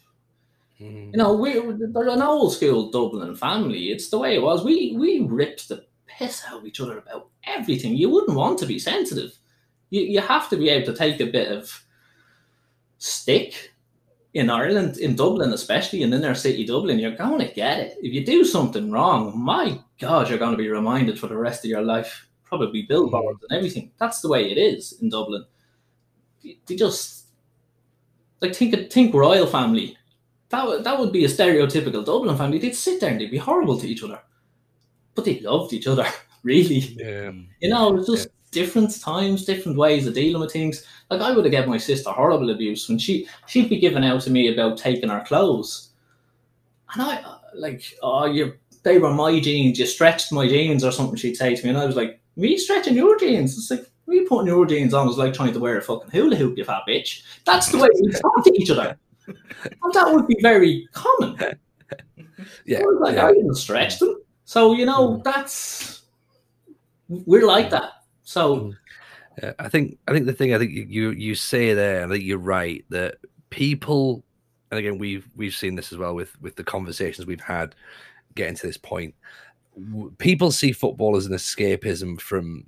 [0.80, 1.12] Mm.
[1.12, 3.90] You know, we they're an old school Dublin family.
[3.90, 4.64] It's the way it was.
[4.64, 7.94] We we ripped the piss out of each other about everything.
[7.94, 9.38] You wouldn't want to be sensitive.
[9.90, 11.84] You you have to be able to take a bit of
[12.98, 13.72] stick
[14.38, 17.98] in Ireland, in Dublin especially, and in inner city Dublin, you're going to get it.
[18.02, 21.64] If you do something wrong, my God, you're going to be reminded for the rest
[21.64, 22.26] of your life.
[22.44, 23.90] Probably billboards and everything.
[23.98, 25.44] That's the way it is in Dublin.
[26.42, 27.26] They just
[28.40, 29.96] like think think royal family.
[30.50, 32.58] That would that would be a stereotypical Dublin family.
[32.58, 34.20] They'd sit there and they'd be horrible to each other,
[35.14, 36.06] but they loved each other.
[36.44, 37.32] Really, Yeah.
[37.60, 40.84] you know, just different times, different ways of dealing with things.
[41.10, 44.22] Like I would have given my sister horrible abuse when she she'd be giving out
[44.22, 45.90] to me about taking her clothes,
[46.92, 47.24] and I
[47.54, 49.78] like, oh, you they were my jeans.
[49.78, 51.16] You stretched my jeans or something.
[51.16, 53.56] She'd say to me, and I was like, me stretching your jeans?
[53.56, 56.36] It's like me putting your jeans on was like trying to wear a fucking hula
[56.36, 57.22] hoop, you fat bitch.
[57.44, 58.96] That's the way we talk to each other.
[59.26, 61.38] And that would be very common.
[62.64, 62.78] Yeah.
[62.78, 63.26] I was like, yeah.
[63.26, 64.22] I didn't stretch them.
[64.44, 65.22] So, you know, hmm.
[65.22, 66.02] that's
[67.08, 67.97] we're like that.
[68.28, 68.74] So
[69.42, 72.24] Yeah, I think I think the thing I think you you, say there, I think
[72.24, 73.16] you're right that
[73.48, 74.22] people,
[74.70, 77.74] and again we've we've seen this as well with with the conversations we've had
[78.34, 79.14] getting to this point.
[80.18, 82.66] People see football as an escapism from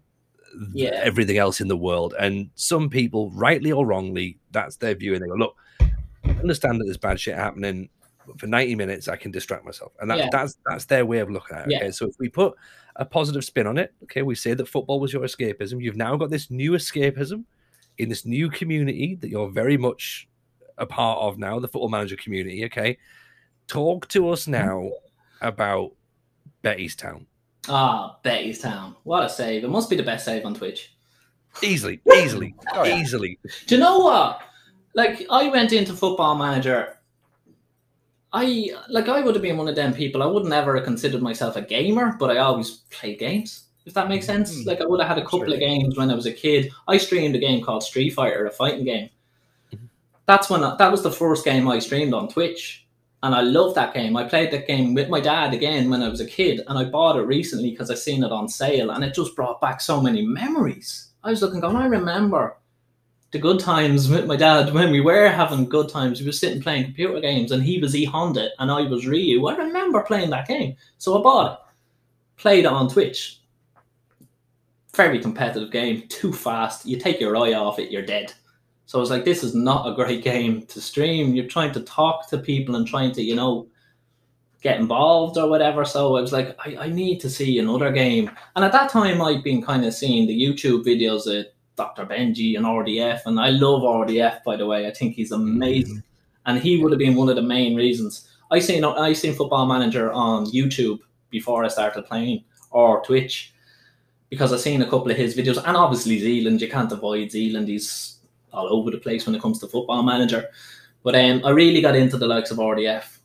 [0.73, 0.99] Yeah.
[1.03, 5.23] everything else in the world, and some people, rightly or wrongly, that's their view, and
[5.23, 7.91] they go, "Look, I understand that there's bad shit happening."
[8.27, 10.29] but For 90 minutes, I can distract myself, and that's Yeah.
[10.33, 11.73] that's that's their way of looking at it.
[11.73, 11.79] Yeah.
[11.79, 12.55] Okay, so if we put
[13.01, 13.93] a positive spin on it.
[14.05, 15.83] Okay, we say that football was your escapism.
[15.83, 17.45] You've now got this new escapism
[17.99, 20.29] in this new community that you're very much
[20.79, 22.65] a part of now, the football manager community.
[22.67, 22.97] Okay,
[23.67, 24.91] talk to us now
[25.41, 25.93] about
[26.63, 27.25] Bettystown.
[27.69, 28.95] ah, Bettystown.
[29.05, 29.65] What a save.
[29.65, 30.95] It must be the best save on Twitch.
[31.63, 32.99] Easily, easily, Oh, yeah.
[33.01, 33.39] easily.
[33.67, 34.41] Do you know what?
[34.95, 36.97] Like I went into football manager.
[38.33, 40.23] I like I would have been one of them people.
[40.23, 43.65] I wouldn't ever have considered myself a gamer, but I always played games.
[43.87, 44.55] If that makes sense.
[44.57, 44.67] Mm.
[44.67, 46.71] Like I would have had a couple of games when I was a kid.
[46.87, 49.11] I streamed a game called Street Fighter, a fighting game.
[49.75, 49.89] Mhm.
[50.27, 52.87] That's when I, that was the first game I streamed on Twitch,
[53.23, 54.17] and I loved that game.
[54.17, 56.85] I played that game with my dad again when I was a kid, and I
[56.85, 60.01] bought it recently because I seen it on sale, and it just brought back so
[60.01, 61.09] many memories.
[61.25, 62.57] I was looking, going, I remember
[63.33, 66.21] the good times with my dad when we were having good times.
[66.21, 69.47] We were sitting playing computer games, and he was E Honda and I was Ryu.
[69.47, 71.59] I remember playing that game, so I bought it,
[72.41, 73.41] played it on Twitch.
[74.95, 76.85] Very competitive game, too fast.
[76.85, 78.33] You take your eye off it, you're dead.
[78.87, 81.33] So I was like, this is not a great game to stream.
[81.33, 83.69] You're trying to talk to people and trying to, you know,
[84.63, 85.85] get involved or whatever.
[85.85, 88.33] So I was like, I, I need to see another game.
[88.57, 91.47] And at that time, I'd been kind of seeing the YouTube videos of
[91.81, 92.05] Dr.
[92.05, 93.23] Benji and RDF.
[93.25, 94.87] And I love RDF, by the way.
[94.87, 96.03] I think he's amazing.
[96.45, 98.29] And he would have been one of the main reasons.
[98.51, 100.99] I seen I seen Football Manager on YouTube
[101.31, 103.55] before I started playing or Twitch
[104.29, 105.63] because I seen a couple of his videos.
[105.67, 107.69] And obviously Zealand, you can't avoid Zealand.
[107.69, 108.19] He's
[108.53, 110.49] all over the place when it comes to Football Manager.
[111.03, 113.19] But um, I really got into the likes of RDF.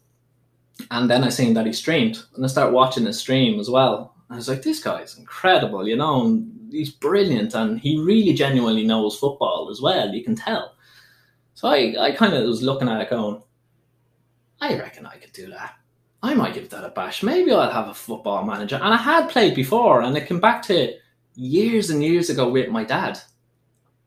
[0.91, 4.14] And then I seen that he streamed, and I started watching his stream as well.
[4.29, 8.85] I was like, this guy's incredible, you know, and he's brilliant, and he really genuinely
[8.85, 10.09] knows football as well.
[10.09, 10.75] You can tell.
[11.53, 13.41] So I, I kind of was looking at it, going,
[14.59, 15.75] I reckon I could do that.
[16.23, 17.21] I might give that a bash.
[17.21, 18.77] Maybe I'll have a football manager.
[18.77, 20.95] And I had played before, and it came back to
[21.35, 23.19] years and years ago with my dad.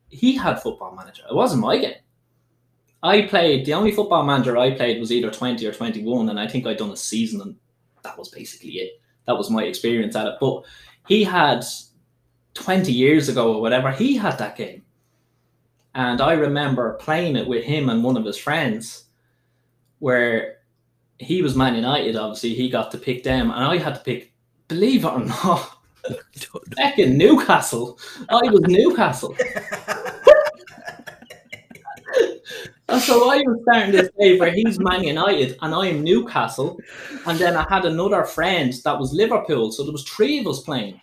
[0.08, 1.22] He had football manager.
[1.30, 1.94] It wasn't my game.
[3.02, 6.48] I played the only football manager I played was either 20 or 21, and I
[6.48, 7.56] think I'd done a season, and
[8.02, 9.00] that was basically it.
[9.28, 10.34] That was my experience at it.
[10.40, 10.64] But
[11.06, 11.64] he had
[12.54, 14.82] 20 years ago or whatever, he had that game.
[15.94, 19.04] And I remember playing it with him and one of his friends,
[19.98, 20.58] where
[21.18, 24.32] he was Man United, obviously, he got to pick them, and I had to pick,
[24.66, 25.78] believe it or not,
[26.76, 27.98] second Newcastle.
[28.30, 29.36] I was Newcastle.
[32.88, 36.78] And so I was starting this day where he's Man United and I am Newcastle.
[37.26, 39.70] And then I had another friend that was Liverpool.
[39.72, 40.98] So there was three of us playing.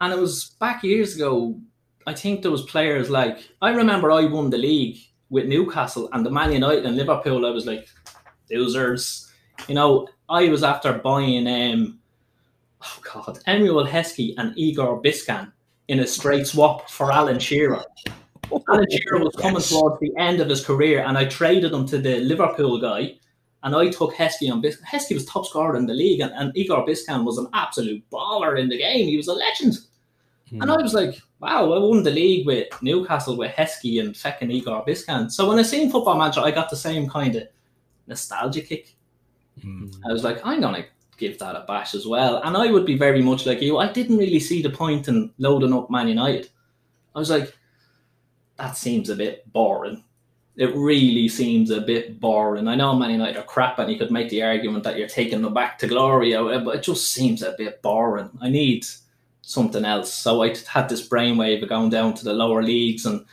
[0.00, 1.58] And it was back years ago.
[2.06, 4.98] I think there was players like I remember I won the league
[5.30, 7.86] with Newcastle and the Man United and Liverpool, I was like,
[8.50, 9.30] losers.
[9.68, 11.98] You know, I was after buying um
[12.82, 15.52] oh god, Emile Heskey and Igor Biscan
[15.88, 17.84] in a straight swap for Alan Shearer.
[18.68, 19.70] Alan Shearer was coming Yes.
[19.70, 23.14] towards the end of his career, and I traded him to the Liverpool guy.
[23.64, 26.56] And I took Heskey on Bis- Heskey was top scorer in the league, and, and
[26.56, 29.08] Igor Biscan was an absolute baller in the game.
[29.08, 29.78] He was a legend.
[30.48, 30.62] Hmm.
[30.62, 34.52] And I was like, wow, I won the league with Newcastle with Heskey and feckin'
[34.52, 35.30] Igor Biscan.
[35.30, 37.48] So when I seen Football Manager, I got the same kind of
[38.06, 38.94] nostalgia kick.
[39.60, 39.86] Hmm.
[40.08, 40.84] I was like, I'm gonna
[41.16, 42.40] give that a bash as well.
[42.44, 43.78] And I would be very much like you.
[43.78, 46.48] I didn't really see the point in loading up Man United.
[47.16, 47.57] I was like,
[48.58, 50.04] that seems a bit boring.
[50.56, 52.66] It really seems a bit boring.
[52.66, 55.40] I know Man United are crap, and you could make the argument that you're taking
[55.42, 58.30] them back to glory, but it just seems a bit boring.
[58.40, 58.84] I need
[59.42, 60.12] something else.
[60.12, 63.24] So I had this brainwave of going down to the lower leagues and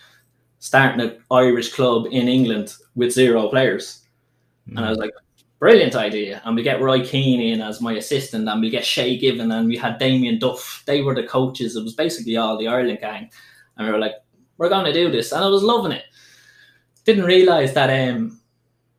[0.59, 4.03] starting an Irish club in England with zero players.
[4.67, 5.01] And I was mm.
[5.01, 5.11] like,
[5.57, 6.41] brilliant idea.
[6.45, 9.67] And we get Roy Keane in as my assistant, and we get Shay Given, and
[9.67, 10.83] we had Damien Duff.
[10.85, 11.75] They were the coaches.
[11.75, 13.31] It was basically all the Ireland gang.
[13.77, 14.13] And we were like,
[14.57, 15.31] we're going to do this.
[15.31, 16.05] And I was loving it.
[17.03, 18.39] Didn't realise that um,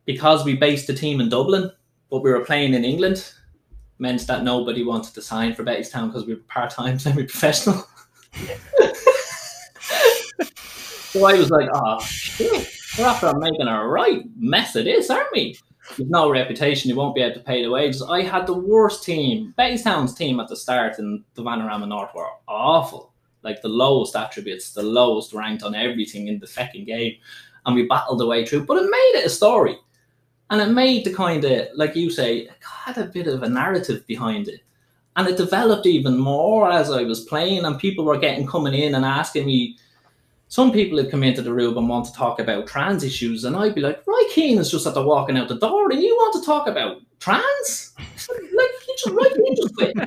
[0.05, 1.69] because we based the team in Dublin,
[2.09, 3.33] but we were playing in England,
[3.99, 7.83] meant that nobody wanted to sign for Town because we were part time, semi professional.
[11.11, 12.73] so I was like, oh, shit.
[12.97, 15.57] We're after making a right mess of this, aren't we?
[15.97, 18.01] With no reputation, you won't be able to pay the wages.
[18.01, 19.53] I had the worst team.
[19.57, 23.13] Town's team at the start in the Vanarama North were awful.
[23.47, 27.15] Like the lowest attributes, the lowest ranked on everything in the second game.
[27.65, 28.65] And we battled the way through.
[28.65, 29.77] But it made it a story.
[30.49, 34.05] And it made the kind of, like you say, had a bit of a narrative
[34.05, 34.61] behind it.
[35.15, 38.95] And it developed even more as I was playing, and people were getting coming in
[38.95, 39.77] and asking me.
[40.49, 43.55] Some people had come into the room and want to talk about trans issues, and
[43.55, 46.15] I'd be like, Roy Keane is just at the walking out the door, and you
[46.15, 47.93] want to talk about trans?
[47.97, 49.97] like, he just, Roy Keane just quit.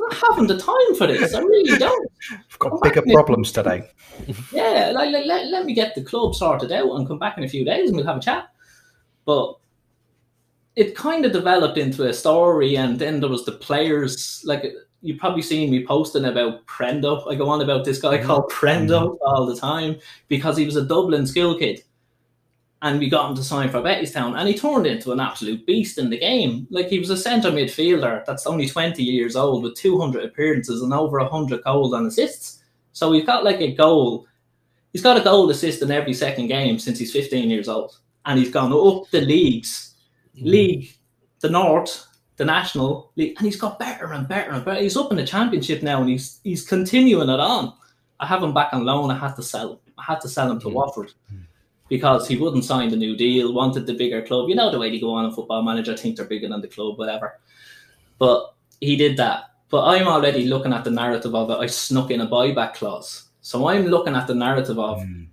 [0.00, 1.34] Not having the time for this.
[1.34, 2.10] I really don't.
[2.32, 3.90] I've got bigger problems today.
[4.52, 7.44] Yeah, like, like, let, let me get the club sorted out and come back in
[7.44, 8.52] a few days and we'll have a chat.
[9.24, 9.56] But
[10.76, 14.42] it kind of developed into a story, and then there was the players.
[14.44, 14.72] Like
[15.02, 17.30] you probably seen me posting about Prendo.
[17.30, 18.26] I go on about this guy mm-hmm.
[18.26, 19.26] called Prendo mm-hmm.
[19.26, 19.96] all the time
[20.28, 21.82] because he was a Dublin school kid,
[22.82, 25.98] and we got him to sign for Bettystown, and he turned into an absolute beast
[25.98, 26.66] in the game.
[26.70, 30.82] Like he was a centre midfielder that's only twenty years old with two hundred appearances
[30.82, 32.62] and over hundred goals and assists.
[32.92, 34.26] So he's got like a goal.
[34.92, 37.98] He's got a goal assist in every second game since he's 15 years old.
[38.26, 39.94] And he's gone up the leagues,
[40.34, 40.92] league,
[41.40, 42.06] the North,
[42.36, 44.82] the National League, and he's got better and better and better.
[44.82, 47.72] He's up in the championship now and he's he's continuing it on.
[48.20, 49.10] I have him back on loan.
[49.10, 49.78] I had to sell him.
[49.96, 50.74] I had to sell him to Mm.
[50.74, 51.12] Watford
[51.92, 54.48] because he wouldn't sign the new deal, wanted the bigger club.
[54.48, 56.66] You know the way they go on in football manager, think they're bigger than the
[56.66, 57.38] club, whatever.
[58.18, 59.50] But he did that.
[59.68, 61.58] But I'm already looking at the narrative of it.
[61.58, 63.28] I snuck in a buyback clause.
[63.42, 65.26] So I'm looking at the narrative of Mm.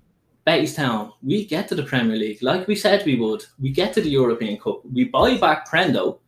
[0.45, 3.45] Bettystown, we get to the Premier League like we said we would.
[3.57, 4.81] We get to the European Cup.
[4.93, 6.19] We buy back Prendo.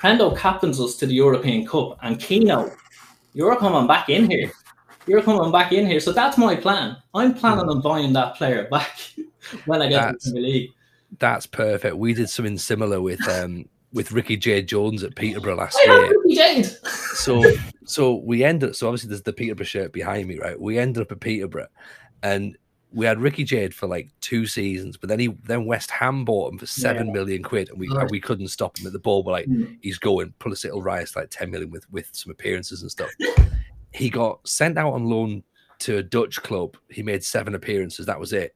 [0.00, 1.96] Prendo captains us to the European Cup.
[2.02, 2.72] And Keno,
[3.34, 4.50] you're coming back in here.
[5.06, 6.00] You're coming back in here.
[6.00, 6.96] So that's my plan.
[7.14, 8.98] I'm planning on buying that player back
[9.66, 10.70] when I get That's- to the League.
[11.18, 11.96] That's perfect.
[11.96, 16.12] We did something similar with um with Ricky J Jones at Peterborough last I have
[16.26, 16.64] year.
[17.14, 17.42] So
[17.84, 20.60] so we ended up so obviously there's the Peterborough shirt behind me, right?
[20.60, 21.68] We ended up at Peterborough
[22.24, 22.56] and
[22.92, 26.52] we had Ricky Jade for like two seasons, but then he then West Ham bought
[26.52, 27.12] him for seven Yeah.
[27.12, 28.02] million quid, and we Right.
[28.02, 29.22] and we couldn't stop him at the ball.
[29.22, 29.76] We're like, Mm.
[29.82, 30.32] he's going.
[30.40, 33.10] Plus, it'll rise like ten million with with some appearances and stuff.
[33.96, 35.42] he got sent out on loan
[35.80, 36.76] to a Dutch club.
[36.90, 38.06] He made seven appearances.
[38.06, 38.54] That was it.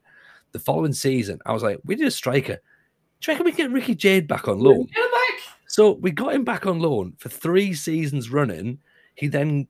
[0.53, 2.59] The following season, I was like, we need a striker.
[3.20, 4.86] Do you reckon we can get Ricky Jade back on loan?
[4.86, 5.41] Get him back.
[5.68, 8.79] So we got him back on loan for three seasons running.
[9.14, 9.68] He then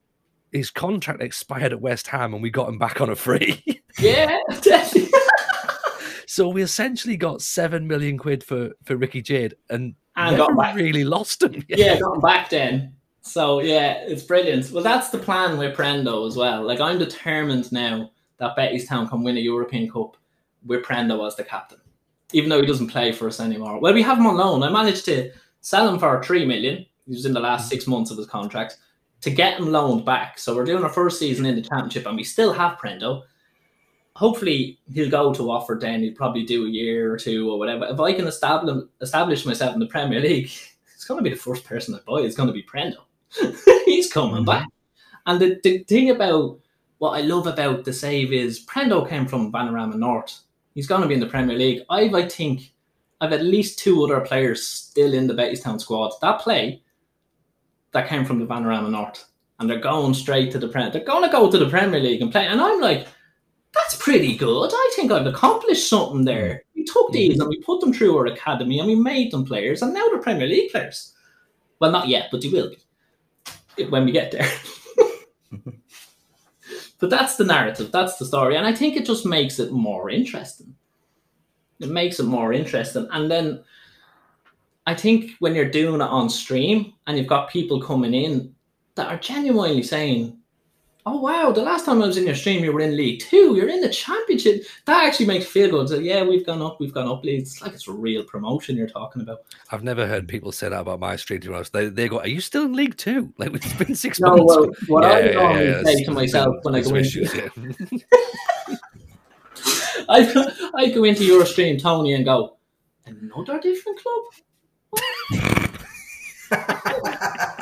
[0.52, 3.62] his contract expired at West Ham, and we got him back on a free.
[3.98, 4.38] Yeah,
[6.26, 10.76] so we essentially got seven million quid for for Ricky Jade, and, And got back.
[10.76, 11.64] really lost him.
[11.68, 12.94] yeah, got him back then.
[13.22, 14.70] So yeah, it's brilliant.
[14.70, 16.62] Well, that's the plan with Prendo as well.
[16.62, 20.16] Like I'm determined now that Bettystown can win a European Cup
[20.66, 21.80] with Prendo as the captain,
[22.32, 23.80] even though he doesn't play for us anymore.
[23.80, 24.62] Well, we have him on loan.
[24.62, 25.30] I managed to
[25.60, 26.86] sell him for three million.
[27.06, 28.76] He was in the last six months of his contract
[29.20, 30.38] to get him loaned back.
[30.38, 33.22] So we're doing our first season in the championship, and we still have Prendo.
[34.16, 35.80] Hopefully, he'll go to Watford.
[35.80, 37.86] Then he'll probably do a year or two or whatever.
[37.86, 40.50] If I can establish establish myself in the Premier League,
[40.94, 42.22] it's going to be the first person I buy.
[42.22, 42.96] It's going to be Prendo.
[43.84, 44.46] He's coming Mhm.
[44.46, 44.68] back.
[45.26, 46.58] And the, the thing about
[46.98, 50.40] what I love about the save is Prendo came from Vanarama North.
[50.74, 51.82] He's going to be in the Premier League.
[51.90, 52.72] I've, I think,
[53.20, 56.12] I've at least two other players still in the Town squad.
[56.20, 56.82] That play
[57.92, 59.24] that came from the Vanarama North,
[59.58, 60.90] and they're going straight to the Premier.
[60.90, 62.46] They're going to go to the Premier League and play.
[62.46, 63.06] And I'm like,
[63.74, 64.70] that's pretty good.
[64.72, 66.62] I think I've accomplished something there.
[66.74, 69.82] We took these and we put them through our academy and we made them players,
[69.82, 71.12] and now they're Premier League players.
[71.80, 72.78] Well, not yet, but they will be
[73.88, 74.48] when we get there.
[76.98, 80.10] but that's the narrative, that's the story, and I think it just makes it more
[80.10, 80.74] interesting.
[81.80, 83.64] It makes it more interesting, and then
[84.86, 88.54] I think when you're doing it on stream and you've got people coming in
[88.96, 90.36] that are genuinely saying,
[91.10, 93.56] oh wow, the last time I was in your stream, you were in League Two.
[93.56, 94.64] You're in the Championship.
[94.84, 95.88] That actually makes feel good.
[95.88, 97.24] So yeah, we've gone up, we've gone up.
[97.24, 99.40] It's like it's a real promotion you're talking about.
[99.70, 101.40] I've never heard people say that about my stream.
[101.40, 103.32] To They they go, "Are you still in League Two?
[103.38, 106.10] Like it's been six no, months." Well, what yeah, I yeah, normally yeah, say to
[106.12, 107.50] myself when I go issues, into,
[110.08, 112.58] I I go into your stream, Tony, and go,
[113.06, 114.22] another different club.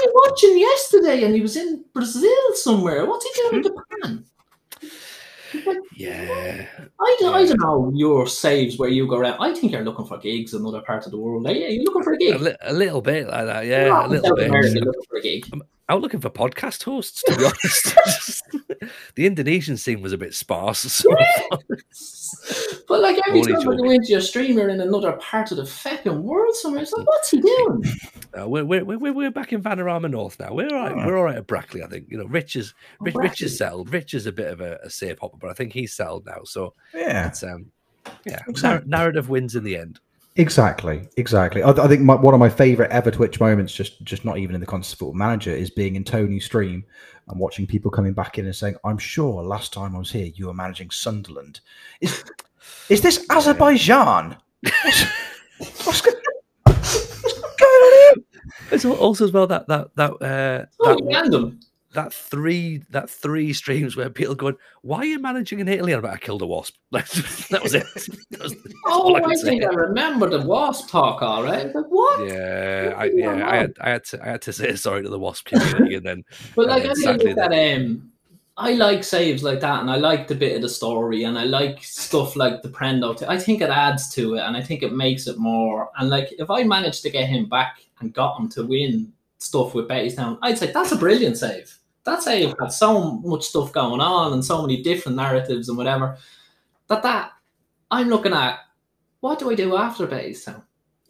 [0.00, 3.06] Was watching yesterday, and he was in Brazil somewhere.
[3.06, 3.76] What's he doing in hmm?
[4.00, 4.24] Japan?
[5.96, 6.66] yeah.
[7.00, 9.38] I don't, I don't know your saves where you go around.
[9.40, 11.46] I think you're looking for gigs in other parts of the world.
[11.46, 12.34] Yeah, you're looking for a gig.
[12.34, 14.06] A, li- a little bit like that, yeah.
[14.06, 14.50] a little bit.
[14.50, 15.46] looking for a gig.
[15.52, 18.44] Um, Out looking for podcast hosts, to be honest.
[19.14, 20.80] the Indonesian scene was a bit sparse.
[20.80, 21.08] So
[22.86, 26.22] but like every time I go into your streamer in another part of the fucking
[26.22, 27.84] world somewhere, it's like, what's he doing?
[28.38, 30.52] Uh, we're, we're, we're, we're back in Vanarama North now.
[30.52, 30.92] We're all right.
[30.92, 31.06] Oh.
[31.06, 32.08] We're all right at Brackley, I think.
[32.10, 33.90] You know, Rich is oh, Rich, Rich is settled.
[33.90, 36.42] Rich is a bit of a, a safe hopper, but I think he's settled now.
[36.44, 37.72] So yeah, it's um,
[38.26, 39.98] yeah, narrative wins in the end.
[40.38, 41.64] Exactly, exactly.
[41.64, 44.54] I, I think my, one of my favorite ever Twitch moments, just just not even
[44.54, 46.84] in the context of football manager, is being in Tony's stream
[47.26, 50.26] and watching people coming back in and saying, "I'm sure last time I was here,
[50.26, 51.58] you were managing Sunderland."
[52.00, 52.22] Is
[52.88, 54.36] is this Azerbaijan?
[54.62, 55.04] what's,
[55.84, 56.14] what's, going
[56.64, 58.24] on here?
[58.70, 61.58] It's also as well that that that uh, oh, that, random
[61.94, 66.14] that three that three streams where people going, "Why are you managing in Italy?" about
[66.14, 66.76] I killed a wasp.
[66.90, 67.86] that was it.
[68.30, 68.54] That was,
[68.86, 71.22] oh, I, I think I remember the wasp talk.
[71.22, 72.28] All right, like what?
[72.28, 75.18] Yeah, I, yeah, I had, I had to, I had to say sorry to the
[75.18, 76.24] wasp community, and then.
[76.54, 78.12] but like, I think that um,
[78.58, 81.44] I like saves like that, and I like the bit of the story, and I
[81.44, 83.20] like stuff like the Prendo.
[83.26, 85.90] I think it adds to it, and I think it makes it more.
[85.96, 89.74] And like, if I managed to get him back and got him to win stuff
[89.74, 91.78] with Bettystown, I'd say that's a brilliant save
[92.08, 96.16] that save had so much stuff going on and so many different narratives and whatever
[96.88, 97.32] that that
[97.90, 98.60] I'm looking at
[99.20, 100.62] what do I do after Town?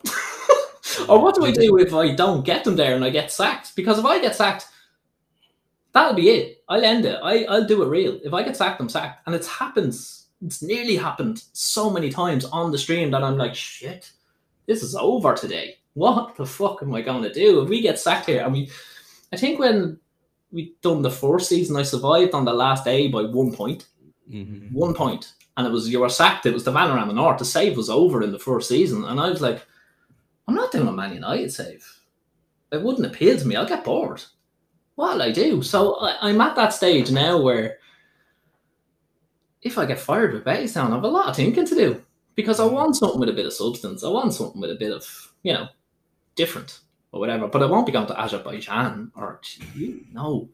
[1.09, 3.77] or what do I do if I don't get them there and I get sacked?
[3.77, 4.67] Because if I get sacked,
[5.93, 6.65] that'll be it.
[6.69, 7.19] I'll end it.
[7.23, 8.19] I, I'll do it real.
[8.25, 9.27] If I get sacked, I'm sacked.
[9.27, 10.29] And it's happens.
[10.41, 14.11] It's nearly happened so many times on the stream that I'm like, shit,
[14.67, 15.78] this is over today.
[15.99, 17.62] What the fuck am I going to do?
[17.62, 18.69] If we get sacked here, I mean,
[19.33, 19.99] I think when
[20.51, 21.77] we done the first season.
[21.77, 23.87] I survived on the last day by one point.
[24.31, 24.75] Mm-hmm.
[24.75, 25.33] One point.
[25.57, 26.47] And it was you were sacked.
[26.47, 27.39] It was the Vanarama North.
[27.39, 29.05] The save was over in the first season.
[29.05, 29.65] And I was like,
[30.47, 31.85] I'm not doing a Man United save.
[32.73, 33.57] It wouldn't appeal to me.
[33.57, 34.23] I'll get bored.
[34.95, 35.62] What'll I do?
[35.62, 37.79] So I, am at that stage now where
[39.62, 42.03] if I get fired with Bettystown, I have a lot of thinking to do.
[42.35, 44.05] Because I want something with a bit of substance.
[44.05, 45.05] I want something with a bit of,
[45.43, 45.66] you know,
[46.39, 46.81] different
[47.12, 47.48] or whatever.
[47.48, 49.40] But I won't be going to Azerbaijan or
[49.74, 50.48] you know.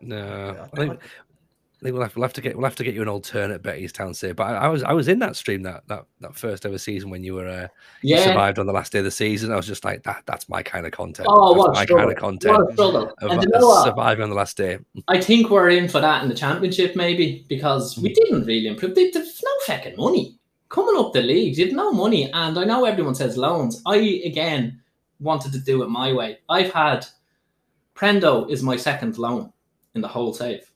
[0.00, 2.94] no, I think, I think we'll have, we'll have, to get we'll have to get
[2.94, 4.32] you an alternate Bettystown say.
[4.32, 7.08] But I, I, was I was in that stream that that, that first ever season
[7.08, 7.68] when you were uh,
[8.02, 8.18] yeah.
[8.18, 9.50] you survived on the last day of the season.
[9.50, 10.22] I was just like that.
[10.26, 11.28] That's my kind of content.
[11.30, 12.04] Oh, what my struggle.
[12.04, 12.76] kind of content.
[12.76, 14.78] What of, and you know surviving on the last day.
[15.08, 18.94] I think we're in for that in the championship maybe because we didn't really improve.
[18.94, 20.39] There's no fucking money
[20.70, 21.58] coming up the leagues.
[21.58, 23.82] You've no money, and I know everyone says loans.
[23.86, 24.80] I again
[25.20, 26.38] wanted to do it my way.
[26.48, 27.06] I've had
[27.94, 29.52] Prendo is my second loan
[29.94, 30.70] in the whole save.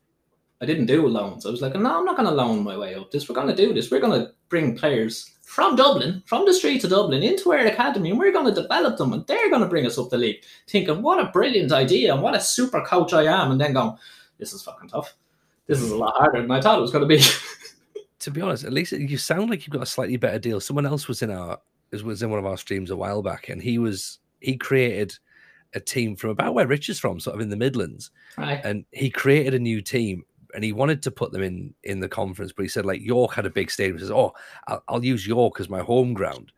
[0.60, 1.46] I didn't do loans.
[1.46, 3.28] I was like, no, I'm not going to loan my way up this.
[3.28, 3.90] We're going to do this.
[3.90, 8.10] We're going to bring players from Dublin, from the streets of Dublin, into our academy,
[8.10, 10.42] and we're going to develop them, and they're going to bring us up the league.
[10.68, 13.96] Thinking, what a brilliant idea, and what a super coach I am, and then going,
[14.38, 15.14] this is fucking tough.
[15.66, 17.22] This is a lot harder than I thought it was going to be.
[18.24, 20.59] to be honest, at least you sound like you've got a slightly better deal.
[20.59, 21.59] Someone else was in our
[22.02, 25.14] was in one of our streams a while back, and he was he created
[25.74, 28.64] a team from about where Rich is from, sort of in the Midlands, right.
[28.64, 30.24] and he created a new team.
[30.55, 33.34] And he wanted to put them in in the conference, but he said like York
[33.34, 33.96] had a big stadium.
[33.96, 34.32] He says, "Oh,
[34.68, 36.51] I'll, I'll use York as my home ground."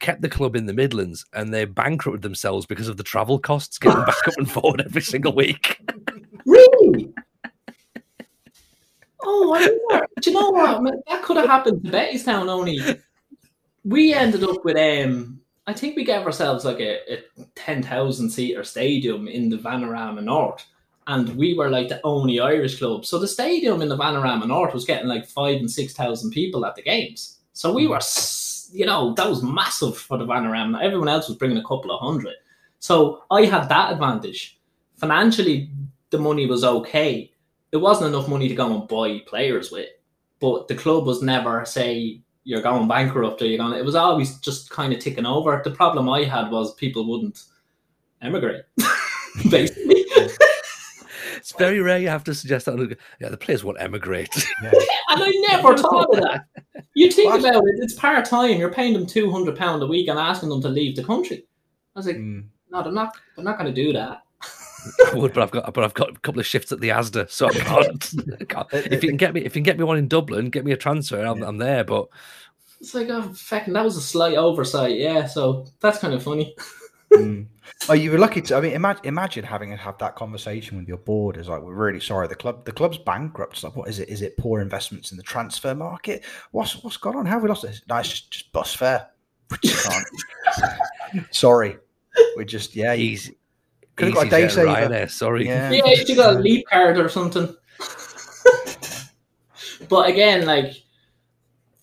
[0.00, 3.78] Kept the club in the Midlands, and they bankrupted themselves because of the travel costs
[3.78, 5.78] getting back up and forward every single week.
[6.46, 7.12] really?
[9.22, 10.06] Oh, I wonder.
[10.20, 10.82] Do you know what?
[10.82, 12.48] Man, That could have happened to Bettystown.
[12.48, 12.80] Only
[13.84, 15.40] we ended up with um.
[15.68, 17.22] I think we gave ourselves like a, a
[17.56, 20.64] ten thousand seater stadium in the Vanarama North,
[21.08, 23.04] and we were like the only Irish club.
[23.04, 26.64] So the stadium in the Vanarama North was getting like five and six thousand people
[26.64, 27.38] at the games.
[27.52, 30.82] So we were, s- you know, that was massive for the Vanarama.
[30.82, 32.34] Everyone else was bringing a couple of hundred.
[32.78, 34.60] So I had that advantage.
[34.96, 35.70] Financially,
[36.10, 37.32] the money was okay.
[37.76, 39.88] It wasn't enough money to go and buy players with,
[40.40, 43.78] but the club was never say you're going bankrupt or you're going.
[43.78, 45.60] It was always just kind of ticking over.
[45.64, 47.42] The problem I had was people wouldn't
[48.22, 48.62] emigrate,
[49.50, 50.04] basically.
[51.36, 52.96] It's very rare you have to suggest that.
[53.20, 54.34] Yeah, the players won't emigrate.
[54.62, 54.72] Yeah.
[55.08, 56.46] And I never thought of that.
[56.94, 57.40] You think What?
[57.40, 58.58] about it, it's part time.
[58.58, 61.46] You're paying them two hundred pound a week and asking them to leave the country.
[61.94, 62.48] I was like, Mm.
[62.70, 63.16] no, they're not.
[63.36, 64.22] They're not going to do that.
[65.12, 67.30] I would, but I've got, but I've got a couple of shifts at the ASDA,
[67.30, 68.14] so I can't.
[68.40, 68.68] I can't.
[68.72, 70.72] If you can get me, if you can get me one in Dublin, get me
[70.72, 71.24] a transfer.
[71.24, 71.84] I'm, I'm there.
[71.84, 72.08] But
[72.80, 74.96] It's like, oh, fucking, that was a slight oversight.
[74.96, 76.54] Yeah, so that's kind of funny.
[77.12, 77.46] Mm.
[77.88, 78.56] Oh, you were lucky to.
[78.56, 81.36] I mean, imagine, imagine having to have that conversation with your board.
[81.36, 82.26] Is like, we're really sorry.
[82.26, 83.54] The club, the club's bankrupt.
[83.54, 84.08] It's like, what is it?
[84.08, 86.24] Is it poor investments in the transfer market?
[86.50, 87.26] What's what's gone on?
[87.26, 87.82] How have we lost this?
[87.88, 89.08] No, it's just just bus fare.
[89.50, 91.26] We just can't.
[91.30, 91.76] sorry,
[92.36, 92.94] we're just yeah.
[92.94, 93.16] You,
[93.98, 94.12] easy.
[94.12, 94.68] Could've got a EasyJet day and saver.
[94.68, 95.46] Ryanair, sorry.
[95.46, 95.70] yeah.
[95.70, 97.54] Yeah, you should got a leap card or something.
[99.88, 100.82] but again, like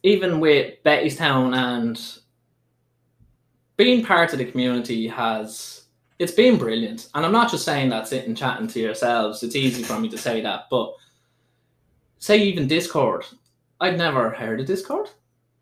[0.03, 1.99] even with Bettystown and
[3.77, 5.83] being part of the community has
[6.19, 7.09] it's been brilliant.
[7.15, 9.43] And I'm not just saying that sitting chatting to yourselves.
[9.43, 10.93] It's easy for me to say that, but
[12.19, 13.25] say even Discord.
[13.81, 15.09] I'd never heard of Discord.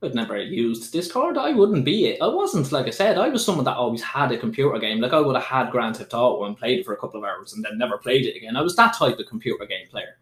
[0.04, 1.38] I'd never used Discord.
[1.38, 2.22] I wouldn't be it.
[2.22, 3.20] I wasn't like I said.
[3.20, 5.00] I was someone that always had a computer game.
[5.00, 7.30] Like I would have had Grand Theft Auto and played it for a couple of
[7.30, 8.56] hours and then never played it again.
[8.56, 10.18] I was that type of computer game player.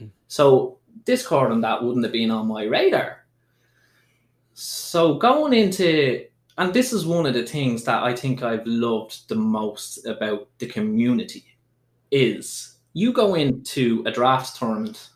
[0.00, 0.10] Mm.
[0.28, 3.24] So Discord and that wouldn't have been on my radar.
[4.54, 6.24] So going into
[6.56, 10.48] and this is one of the things that I think I've loved the most about
[10.58, 11.44] the community
[12.10, 15.10] is you go into a draft tournament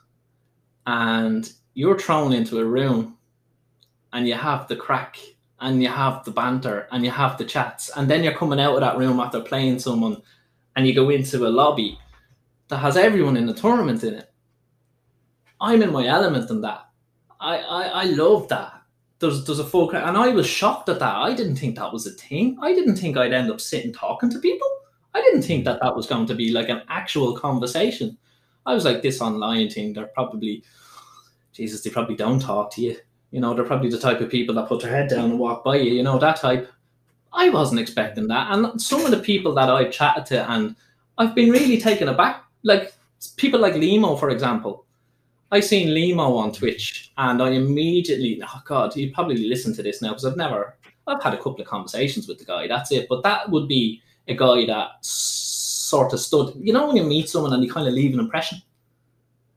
[0.87, 3.17] and you're thrown into a room
[4.13, 5.19] and you have the crack
[5.61, 8.75] and you have the banter and you have the chats and then you're coming out
[8.75, 10.21] of that room after playing someone
[10.77, 11.99] and you go into a lobby
[12.69, 14.33] that has everyone in the tournament in it.
[15.61, 16.89] I'm in my element in that.
[17.41, 18.73] I i, I love that.
[19.19, 21.17] There's there's a full crack and i was shocked at that.
[21.17, 22.59] I didn't think that was a thing.
[22.61, 24.69] I didn't think i'd end up sitting talking to people.
[25.15, 28.17] I didn't think that that was going to be like an actual conversation.
[28.65, 30.63] I was like this online thing they're probably
[31.53, 32.97] jesus they probably don't talk to you
[33.33, 35.65] you know, they're probably the type of people that put their head down and walk
[35.65, 36.71] by you, you know, that type.
[37.33, 38.53] I wasn't expecting that.
[38.53, 40.77] And some of the people that I've chatted to, and
[41.17, 42.45] I've been really taken aback.
[42.63, 42.95] Like
[43.37, 44.85] people like Limo, for example.
[45.51, 50.01] I seen Limo on Twitch, and I immediately, oh God, you probably listen to this
[50.01, 50.77] now because I've never,
[51.07, 52.69] I've had a couple of conversations with the guy.
[52.69, 53.07] That's it.
[53.09, 56.55] But that would be a guy that sort of stood.
[56.57, 58.61] You know, when you meet someone and you kind of leave an impression.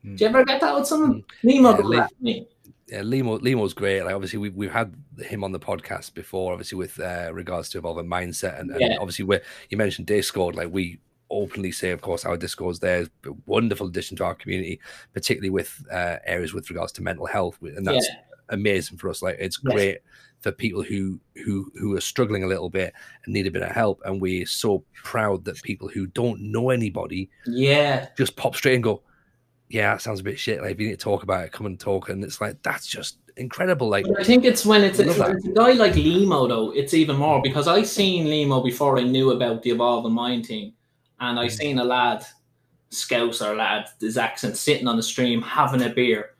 [0.06, 0.18] Mm.
[0.18, 1.26] Do you ever get that with someone?
[1.44, 2.48] Limo Yeah, did Li- that to me.
[2.88, 4.04] Yeah, Limo Limo's great.
[4.04, 7.78] Like obviously we've we've had him on the podcast before, obviously with uh, regards to
[7.80, 8.98] evolving mindset and, and Yeah.
[9.00, 9.40] obviously we
[9.70, 11.00] you mentioned Discord, like we
[11.32, 14.80] openly say, of course, our Discord's there is a wonderful addition to our community,
[15.14, 18.20] particularly with uh, areas with regards to mental health, and that's Yeah.
[18.50, 19.22] amazing for us.
[19.24, 19.74] Like it's Yes.
[19.74, 19.98] great
[20.42, 22.94] for people who who who are struggling a little bit
[23.26, 26.70] and need a bit of help, and we're so proud that people who don't know
[26.70, 28.10] anybody Yeah.
[28.16, 29.02] just pop straight and go,
[29.70, 30.62] yeah, that sounds a bit shit.
[30.62, 32.10] Like if you need to talk about it, come and talk.
[32.10, 33.90] And it's like that's just incredible.
[33.90, 36.72] Like I think it's when it's, it's, it's a guy like Limo though.
[36.72, 40.74] It's even more because I seen Limo before I knew about the evolving mind thing,
[41.20, 41.52] and I Mm.
[41.52, 42.26] seen a lad,
[42.92, 46.32] Scouser lad, his accent sitting on the stream having a beer,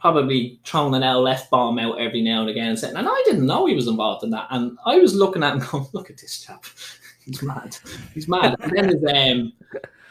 [0.00, 3.66] probably throwing an LF bomb out every now and again, sitting, and I didn't know
[3.66, 6.40] he was involved in that, and I was looking at him going, look at this
[6.40, 6.64] chap,
[7.24, 7.76] he's mad,
[8.14, 9.52] he's mad, and then his um.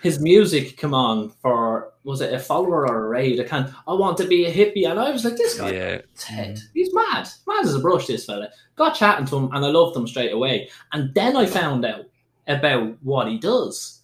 [0.08, 3.42] His music come on for was it a follower or a raid?
[3.42, 3.70] I can't.
[3.86, 6.60] I want to be a hippie, and I was like, "This guy yeah, head.
[6.74, 7.28] He's mad.
[7.46, 8.50] Mad as a brush, this fella.
[8.78, 10.70] Got chatting to him and I loved him straight away.
[10.94, 12.06] And then I found out
[12.48, 14.02] about what he does.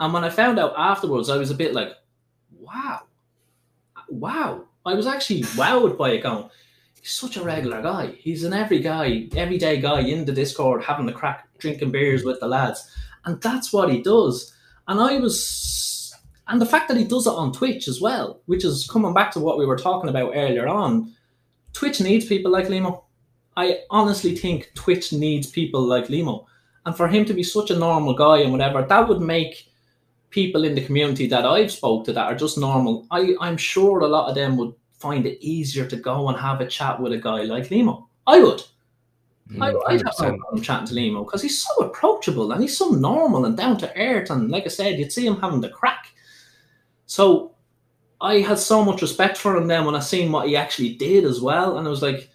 [0.00, 1.92] And when I found out afterwards, I was a bit like,
[2.58, 3.00] wow.
[4.08, 4.64] Wow.
[4.84, 6.50] I was actually wowed by it going,
[7.00, 8.08] he's such a regular guy.
[8.18, 12.40] He's an every guy, everyday guy in the Discord having the crack, drinking beers with
[12.40, 12.94] the lads.
[13.24, 14.54] And that's what he does.
[14.90, 16.12] And I was
[16.48, 19.30] and the fact that he does it on Twitch as well, which is coming back
[19.32, 21.14] to what we were talking about earlier on.
[21.72, 23.04] Twitch needs people like Limo.
[23.56, 26.48] I honestly think Twitch needs people like Limo.
[26.84, 29.70] And for him to be such a normal guy and whatever, that would make
[30.30, 34.00] people in the community that I've spoke to that are just normal, I, I'm sure
[34.00, 37.12] a lot of them would find it easier to go and have a chat with
[37.12, 38.08] a guy like Limo.
[38.26, 38.64] I would.
[39.60, 40.38] I, I'd have no 100%.
[40.38, 43.96] problem chatting to Limo because he's so approachable and he's so normal and down to
[43.96, 44.30] earth.
[44.30, 46.08] And like I said, you'd see him having the crack.
[47.06, 47.54] So
[48.20, 51.24] I had so much respect for him then when I seen what he actually did
[51.24, 51.78] as well.
[51.78, 52.30] And I was like,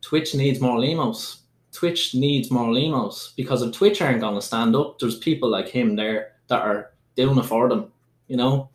[0.00, 1.40] Twitch needs more Limos.
[1.72, 5.68] Twitch needs more Limos because if Twitch aren't going to stand up, there's people like
[5.68, 7.92] him there that are doing it for them,
[8.28, 8.70] you know?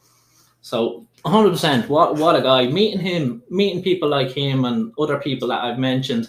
[0.62, 2.68] So 100%, what, what a guy.
[2.68, 6.28] Meeting him, meeting people like him and other people that I've mentioned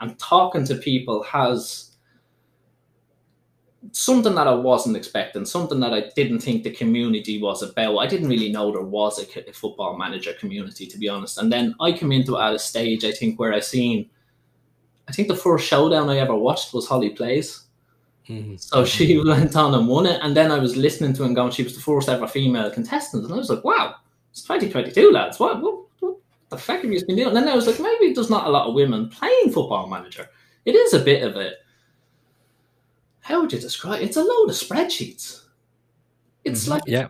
[0.00, 1.90] and talking to people has
[3.92, 7.98] something that I wasn't expecting, something that I didn't think the community was about.
[7.98, 11.38] I didn't really know there was a, a football manager community, to be honest.
[11.38, 14.10] And then I came into it at a stage, I think, where I seen,
[15.08, 17.64] I think the first showdown I ever watched was Holly Plays.
[18.28, 18.60] Mhm.
[18.60, 20.20] So she went on and won it.
[20.22, 23.24] And then I was listening to and going, she was the first ever female contestant.
[23.24, 23.96] And I was like, wow,
[24.30, 25.40] it's 2022, lads.
[25.40, 25.80] What, what,
[26.50, 27.28] what the fuck have you been doing?
[27.28, 30.28] And then I was like, maybe there's not a lot of women playing football manager.
[30.64, 31.52] It is a bit of a,
[33.20, 34.06] how would you describe it?
[34.06, 35.44] It's a load of spreadsheets.
[36.44, 36.70] It's Mhm.
[36.70, 37.06] like, Yeah,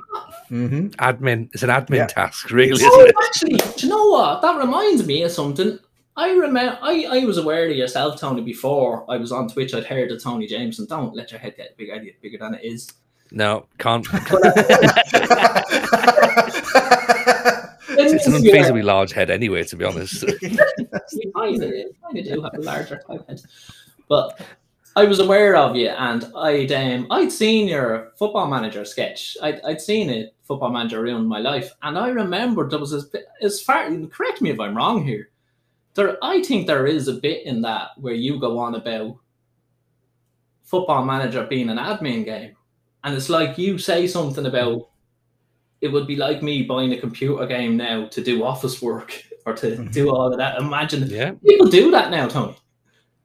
[0.50, 0.88] Mm-hmm.
[0.98, 1.48] admin.
[1.54, 2.06] It's an admin Yeah.
[2.08, 3.14] task, really, isn't oh, it?
[3.24, 4.42] actually, do you know what?
[4.42, 5.78] That reminds me of something.
[6.16, 9.72] I remember, I, I was aware of yourself, Tony, before I was on Twitch.
[9.72, 10.84] I'd heard of Tony Jameson.
[10.86, 12.92] Don't let your head get bigger, bigger than it is.
[13.30, 14.06] No, can't.
[18.12, 19.64] It's an unfeasibly large head, anyway.
[19.64, 20.24] To be honest.
[20.24, 20.32] I
[21.36, 23.42] kind of do have a larger head,
[24.08, 24.40] but
[24.96, 29.36] I was aware of you, and I'd um, I'd seen your football manager sketch.
[29.40, 33.02] I'd, I'd seen it, football manager ruined my life, and I remembered there was a
[33.40, 33.88] as far.
[34.08, 35.30] Correct me if I'm wrong here.
[35.94, 39.16] There, I think there is a bit in that where you go on about
[40.64, 42.56] football manager being an admin game,
[43.04, 44.89] and it's like you say something about.
[45.80, 49.54] It would be like me buying a computer game now to do office work or
[49.54, 50.58] to do all of that.
[50.60, 52.56] Imagine yeah, People do that now, Tony.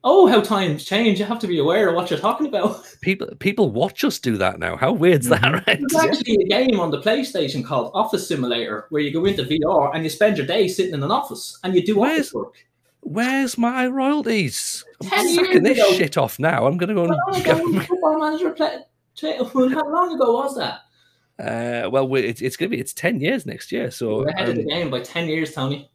[0.07, 1.18] Oh, how times change.
[1.19, 2.86] You have to be aware of what you're talking about.
[3.02, 4.77] people people watch us do that now.
[4.77, 5.65] How weird's that, Mhm.
[5.68, 5.80] right?
[5.90, 9.91] There's actually a game on the PlayStation called Office Simulator where you go into VR
[9.95, 12.53] and you spend your day sitting in an office and you do Where's- office work.
[13.02, 14.84] Where's my royalties?
[15.03, 15.94] I'm Ten sacking years this ago.
[15.98, 16.65] shit off now.
[16.65, 17.76] I'm go How long ago and.
[17.76, 18.77] was Football Manager play,
[19.15, 19.38] play-
[19.69, 20.80] How long ago was that?
[21.40, 23.91] Uh, well, it's, it's gonna be it's ten years next year.
[23.91, 25.90] So We're ahead of the um, game by 10 years, Tony.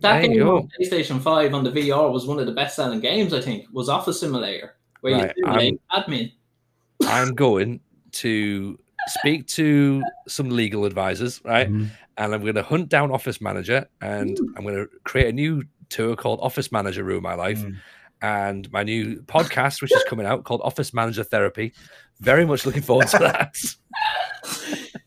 [0.00, 3.32] That game on PlayStation 5 on the VR was one of the best selling games,
[3.32, 6.32] I think, was Office Simulator, where Right, you simulate admin.
[7.04, 7.80] I'm going
[8.12, 11.70] to speak to some legal advisors, right?
[11.70, 11.90] Mhm.
[12.18, 15.62] And I'm going to hunt down Office Manager, and I'm going to create a new
[15.88, 17.76] tour called Office Manager Rule My Life, Mm.
[18.22, 21.72] And my new podcast, which is coming out, called Office Manager Therapy.
[22.20, 23.56] Very much looking forward to that.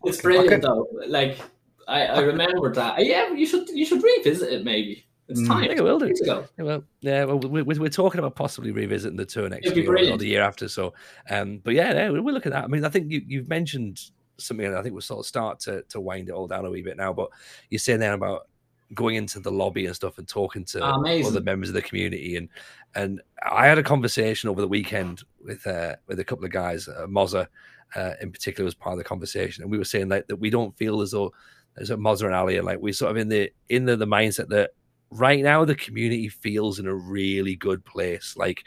[0.07, 0.87] It's brilliant though.
[1.07, 1.39] Like
[1.87, 3.03] I, I remember that.
[3.05, 5.05] Yeah, you should you should revisit it maybe.
[5.27, 5.47] It's Mm.
[5.47, 5.63] time.
[5.63, 6.13] I think I will do.
[6.23, 9.91] Yeah, well, yeah, well, we, we- we're talking about possibly revisiting the tour next year
[10.13, 10.67] or, the year after.
[10.67, 10.93] So,
[11.31, 12.57] um, but yeah, yeah, we're we're looking at.
[12.57, 12.63] That.
[12.65, 13.99] I mean, I think you you've mentioned
[14.37, 16.69] something, and I think we'll sort of start to to wind it all down a
[16.69, 17.11] wee bit now.
[17.13, 17.29] But
[17.71, 18.47] you're saying there about
[18.93, 21.31] going into the lobby and stuff and talking to Ah, amazing.
[21.31, 22.49] other members of the community, and
[22.95, 26.87] and I had a conversation over the weekend with uh, with a couple of guys,
[26.87, 27.47] uh, Mozza
[27.95, 30.49] uh, in particular was part of the conversation, and we were saying like that we
[30.49, 31.33] don't feel as though
[31.77, 34.47] as a Mozza and Ali like we're sort of in the in the, the mindset
[34.49, 34.71] that
[35.11, 38.35] right now the community feels in a really good place.
[38.37, 38.63] Like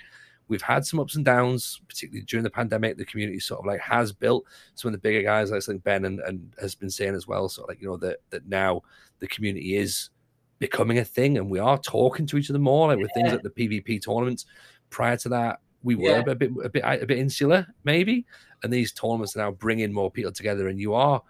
[0.49, 2.97] we've had some ups and downs, particularly during the pandemic.
[2.97, 5.85] The community sort of like has built some of the bigger guys, like I think
[5.85, 7.49] Ben and, and has been saying as well.
[7.49, 8.82] So like you know that that now
[9.20, 10.11] the community is
[10.59, 13.35] becoming a thing, and we are talking to each other more, like with things Yeah.
[13.35, 14.45] like the PvP tournaments.
[14.90, 16.24] Prior to that, we were Yeah.
[16.27, 18.27] a bit a bit a bit insular, maybe,
[18.62, 21.23] and these tournaments are now bringing more people together, and you are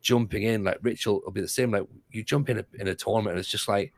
[0.00, 1.70] jumping in like Ritual will be the same.
[1.70, 3.92] Like you jump in a, in a tournament, and it's just like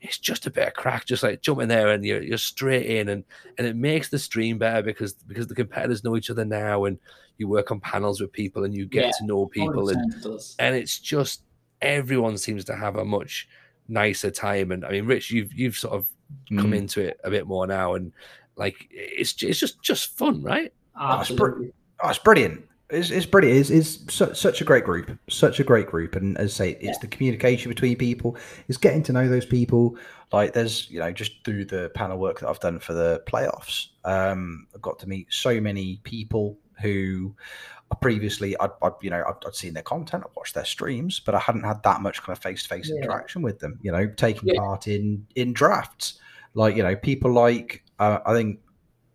[0.00, 2.86] it's just a bit of crack, just like jump in there and you're you're straight
[2.86, 3.24] in, and
[3.58, 6.98] and it makes the stream better because because the competitors know each other now, and
[7.38, 10.14] you work on panels with people, and you get Yeah, to know people, and 100%
[10.14, 10.54] it does.
[10.60, 11.42] and it's just
[11.82, 13.48] everyone seems to have a much
[13.88, 14.72] nicer time.
[14.72, 16.06] And I mean, Rich, you've you've sort of
[16.50, 16.76] come Mm.
[16.76, 18.12] into it a bit more now, and
[18.56, 20.72] like it's it's just just fun, right?
[20.98, 21.72] That's Absolutely.
[22.02, 22.64] Oh, it's brilliant.
[22.90, 23.58] It's, it's brilliant.
[23.58, 25.16] It's, it's su- such a great group.
[25.28, 26.16] Such a great group.
[26.16, 28.36] And as I say, it's the communication between people.
[28.66, 29.96] It's getting to know those people.
[30.32, 33.88] Like there's, you know, just through the panel work that I've done for the playoffs,
[34.04, 37.34] um, I've got to meet so many people who
[37.76, 41.20] I previously, I'd, I'd you know, I'd, I'd seen their content, I'd watched their streams,
[41.20, 43.78] but I hadn't had that much kind of face to face interaction with them.
[43.82, 44.60] You know, taking Yeah.
[44.60, 46.20] part in in drafts,
[46.54, 48.60] like you know, people like uh, I think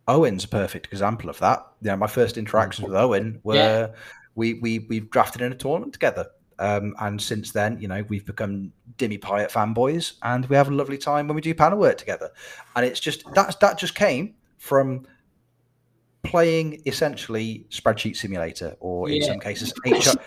[0.07, 1.65] Owen's a perfect example of that.
[1.81, 3.87] You know, my first interactions with Owen were Yeah.
[4.35, 6.27] we we we've drafted in a tournament together.
[6.59, 10.71] Um, and since then, you know, we've become Dimmy Pyatt fanboys, and we have a
[10.73, 12.29] lovely time when we do panel work together.
[12.75, 15.05] And it's just that's that just came from
[16.23, 19.27] playing essentially spreadsheet simulator, or in Yeah.
[19.27, 20.17] some cases HR,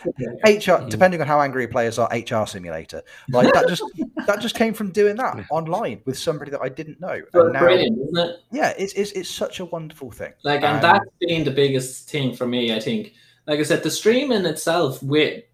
[0.47, 3.02] HR, depending on how angry players are, HR simulator.
[3.31, 3.82] Like that just
[4.27, 7.20] that just came from doing that online with somebody that I didn't know.
[7.35, 8.36] Now, brilliant, isn't it?
[8.52, 10.32] yeah, it's, it's it's such a wonderful thing.
[10.44, 12.74] Like, and Um, that's been the biggest thing for me.
[12.74, 13.14] I think,
[13.47, 15.02] like I said, the stream in itself.
[15.02, 15.44] With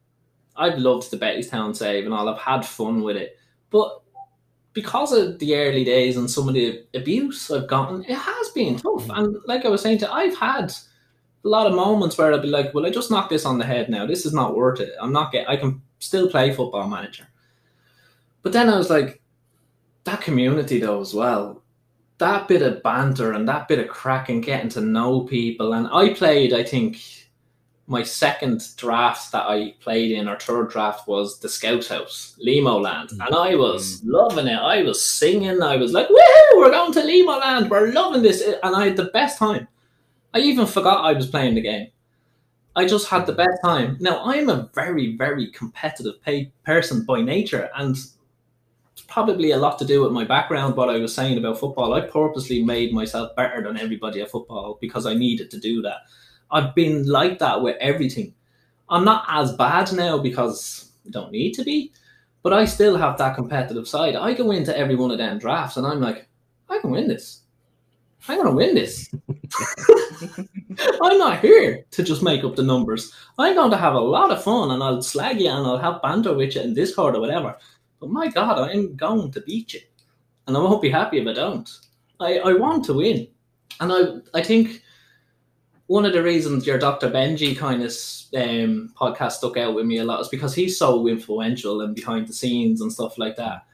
[0.56, 2.28] I've loved the Bettystown save and all.
[2.28, 3.38] I've had fun with it,
[3.70, 4.01] but
[4.72, 8.76] because of the early days and some of the abuse I've gotten, it has been
[8.76, 9.06] tough.
[9.06, 9.18] Mm.
[9.18, 10.72] And like I was saying, to I've had
[11.44, 13.66] a lot of moments where I'll be like, "Well, I just knock this on the
[13.66, 14.06] head now.
[14.06, 14.94] This is not worth it.
[15.00, 15.48] I'm not get.
[15.48, 17.26] I can still play Football Manager."
[18.42, 19.20] But then I was like,
[20.04, 21.62] that community though as well
[22.22, 25.72] that bit of banter and that bit of crack and getting to know people.
[25.72, 26.98] And I played, I think,
[27.86, 32.78] my second draft that I played in, or third draft, was the Scout House, Limo
[32.78, 33.10] Land.
[33.10, 33.26] Mm.
[33.26, 34.10] And I was mm.
[34.12, 34.58] loving it.
[34.58, 35.62] I was singing.
[35.62, 37.70] I was like, woohoo, we're going to Limo Land.
[37.70, 38.42] We're loving this.
[38.62, 39.68] And I had the best time.
[40.34, 41.88] I even forgot I was playing the game.
[42.74, 43.98] I just had the best time.
[44.00, 47.68] Now, I'm a very, very competitive pay- person by nature.
[47.76, 51.60] And it's probably a lot to do with my background, what I was saying about
[51.60, 51.92] football.
[51.92, 55.98] I purposely made myself better than everybody at football because I needed to do that.
[56.52, 58.34] I've been like that with everything.
[58.88, 61.92] I'm not as bad now because I don't need to be,
[62.42, 64.14] but I still have that competitive side.
[64.14, 66.28] I go into every one of them drafts and I'm like,
[66.68, 67.40] I can win this.
[68.28, 69.12] I'm going to win this.
[71.02, 73.12] I'm not here to just make up the numbers.
[73.38, 76.02] I'm going to have a lot of fun and I'll slag you and I'll have
[76.02, 77.56] banter with you in Discord or whatever.
[77.98, 79.80] But my God, I'm going to beat you.
[80.46, 81.68] And I won't be happy if I don't.
[82.20, 83.26] I, I want to win.
[83.80, 84.81] And I, I think
[85.92, 87.10] one of the reasons your Dr.
[87.10, 87.90] Benji kind of
[88.34, 92.26] um, podcast stuck out with me a lot is because he's so influential and behind
[92.26, 93.66] the scenes and stuff like that.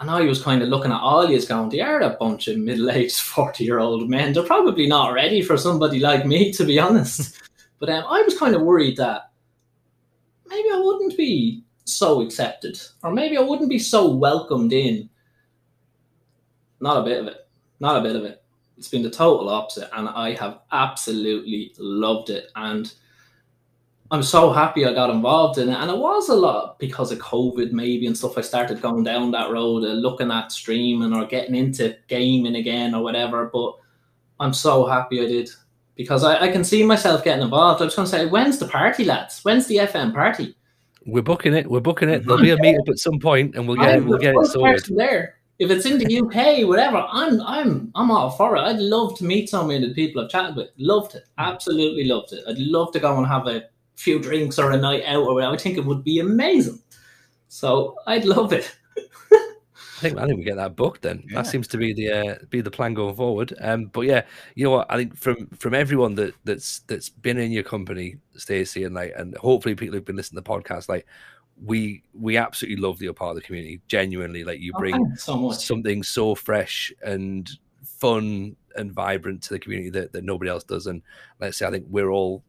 [0.00, 2.56] And I was kind of looking at all yous going, they are a bunch of
[2.56, 4.32] middle aged 40 year old men.
[4.32, 7.38] They're probably not ready for somebody like me, to be honest.
[7.78, 9.30] but um, I was kind of worried that
[10.46, 15.10] maybe I wouldn't be so accepted, or maybe I wouldn't be so welcomed in.
[16.80, 17.46] Not a bit of it.
[17.80, 18.39] Not a bit of it.
[18.80, 22.50] It's been the total opposite, and I have absolutely loved it.
[22.56, 22.90] And
[24.10, 25.74] I'm so happy I got involved in it.
[25.74, 28.38] And it was a lot because of COVID, maybe, and stuff.
[28.38, 32.94] I started going down that road, of looking at streaming or getting into gaming again
[32.94, 33.50] or whatever.
[33.52, 33.76] But
[34.40, 35.50] I'm so happy I did
[35.94, 37.82] because I, I can see myself getting involved.
[37.82, 39.44] I was going to say, when's the party, lads?
[39.44, 40.56] When's the FM party?
[41.04, 41.70] We're booking it.
[41.70, 42.24] We're booking it.
[42.24, 42.62] There'll mm-hmm.
[42.62, 44.96] be a meetup at some point, and we'll get I'm we'll get it sorted.
[44.96, 45.39] there.
[45.60, 48.60] If it's in the UK, whatever, I'm I'm I'm all for it.
[48.60, 50.70] I'd love to meet so many of the people I've chatted with.
[50.78, 52.42] Loved it, absolutely loved it.
[52.48, 53.64] I'd love to go and have a
[53.94, 55.54] few drinks or a night out or whatever.
[55.54, 56.80] I think it would be amazing.
[57.48, 58.74] So I'd love it.
[58.96, 61.22] I think I think we get that booked then.
[61.28, 61.42] Yeah.
[61.42, 63.52] That seems to be the uh, be the plan going forward.
[63.60, 64.22] Um, but yeah,
[64.54, 64.86] you know what?
[64.88, 69.12] I think from from everyone that that's that's been in your company, Stacey, and like,
[69.14, 71.04] and hopefully people who've been listening to the podcast, like,
[71.64, 73.80] we we absolutely love that you're part of the community.
[73.88, 75.58] Genuinely, like, you Oh, bring thanks so much.
[75.66, 77.50] something so fresh and
[77.84, 80.86] fun and vibrant to the community that, that nobody else does.
[80.86, 81.02] And
[81.40, 82.42] let's say I think we're all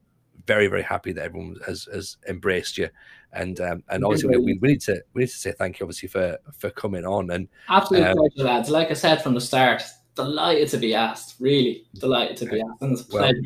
[0.48, 2.90] very very happy that everyone has has embraced you.
[3.34, 6.10] And um, and obviously we, we need to we need to say thank you obviously
[6.10, 8.70] for for coming on and absolutely Um, pleasure, lads.
[8.70, 9.84] Like I said from the start,
[10.16, 11.36] delighted to be asked.
[11.40, 12.82] Really delighted to be asked.
[12.82, 13.40] And it's Well, pleasure.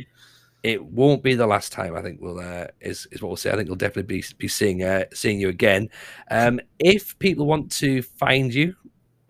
[0.66, 1.96] It won't be the last time.
[1.96, 3.52] I think we'll uh, is is what we'll say.
[3.52, 5.90] I think we'll definitely be be seeing uh, seeing you again.
[6.32, 8.76] Um, if people want to find you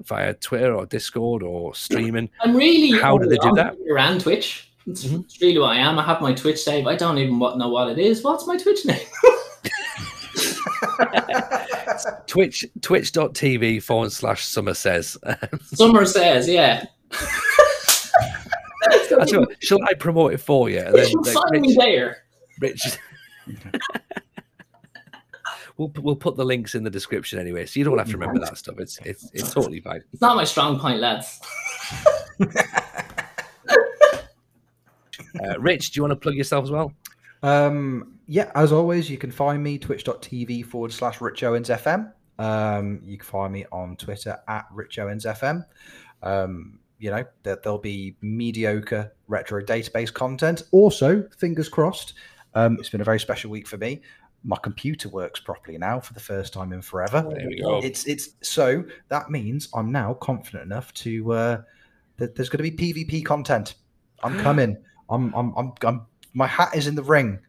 [0.03, 3.75] via Twitter or Discord or streaming, I'm really How do they do that?
[3.97, 4.71] And Twitch.
[4.87, 5.25] It's, Mhm.
[5.41, 5.99] really what I am.
[5.99, 6.87] I have my Twitch save.
[6.87, 8.23] I don't even know what it is.
[8.23, 8.99] What's my Twitch name?
[12.27, 15.17] Twitch twitch.tv forward slash summer says.
[15.73, 16.85] Summer says, yeah.
[19.09, 20.79] That's what, shall I promote it for you?
[20.79, 22.17] And then, You like, find me Rich, there.
[22.59, 22.97] Rich-
[25.77, 28.39] we'll we'll put the links in the description anyway, so you don't have to remember
[28.39, 28.75] that stuff.
[28.79, 30.01] It's it's it's totally fine.
[30.13, 31.39] It's not my strong point, lads.
[35.43, 36.93] Uh, Rich, do you want to plug yourself as well?
[37.43, 42.11] Um, yeah, as always, you can find me twitch.tv forward slash Rich Owens FM.
[42.39, 45.65] Um, you can find me on Twitter at Rich Owens FM.
[46.23, 50.63] Um, you know, that there'll be mediocre retro database content.
[50.71, 52.13] Also, fingers crossed,
[52.53, 54.01] um, it's been a very special week for me.
[54.43, 57.25] My computer works properly now for the first time in forever.
[57.27, 57.81] There we go.
[57.83, 61.61] It's it's so that means I'm now confident enough to uh,
[62.17, 63.75] that there's going to be PvP content.
[64.23, 64.77] I'm coming.
[65.09, 67.39] I'm, I'm I'm I'm my hat is in the ring.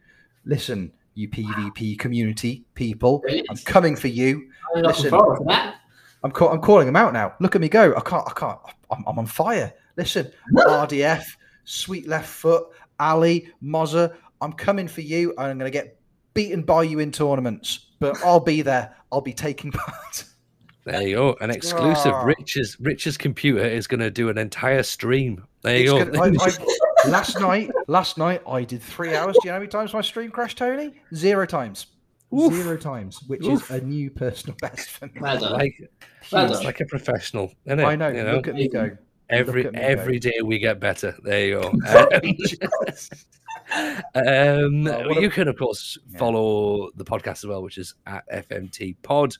[0.47, 3.23] Listen, you PvP community people.
[3.51, 4.49] I'm coming for you.
[4.75, 5.11] I'm Listen.
[5.11, 5.77] forward to that.
[6.23, 7.35] I'm call- I'm calling them out now.
[7.41, 7.95] Look at me go.
[7.95, 8.27] I can't.
[8.27, 8.59] I can't.
[8.91, 9.73] I'm, I'm on fire.
[9.97, 11.25] Listen, RDF,
[11.65, 12.67] sweet left foot,
[13.01, 14.15] Ali, Mozza.
[14.41, 15.99] I'm coming for you, and I'm going to get
[16.35, 17.87] beaten by you in tournaments.
[17.99, 18.95] But I'll be there.
[19.11, 20.25] I'll be taking part.
[20.85, 21.37] There you go.
[21.41, 22.13] An exclusive.
[22.15, 22.23] Ah.
[22.23, 25.45] Rich's Rich's computer is going to do an entire stream.
[25.63, 26.05] There It's you go.
[26.05, 26.47] gonna- I-
[27.05, 29.35] I- last night, last night I did three hours.
[29.35, 30.95] Do you know how many times my stream crashed, Tony?
[31.15, 31.87] Zero times.
[32.35, 32.53] Oof.
[32.55, 33.71] Zero times, which Oof.
[33.71, 35.13] is a new personal best for me.
[35.21, 35.75] Well like,
[36.33, 37.85] Well like a professional, isn't it?
[37.85, 38.09] I know.
[38.09, 38.91] You Look at me go.
[39.31, 39.87] every look at me go.
[40.01, 41.15] every day we get better.
[41.23, 41.73] There you go.
[43.75, 46.19] Um, um, Oh, what you can of course Yeah.
[46.19, 49.35] follow the podcast as well, which is at FMT Pod.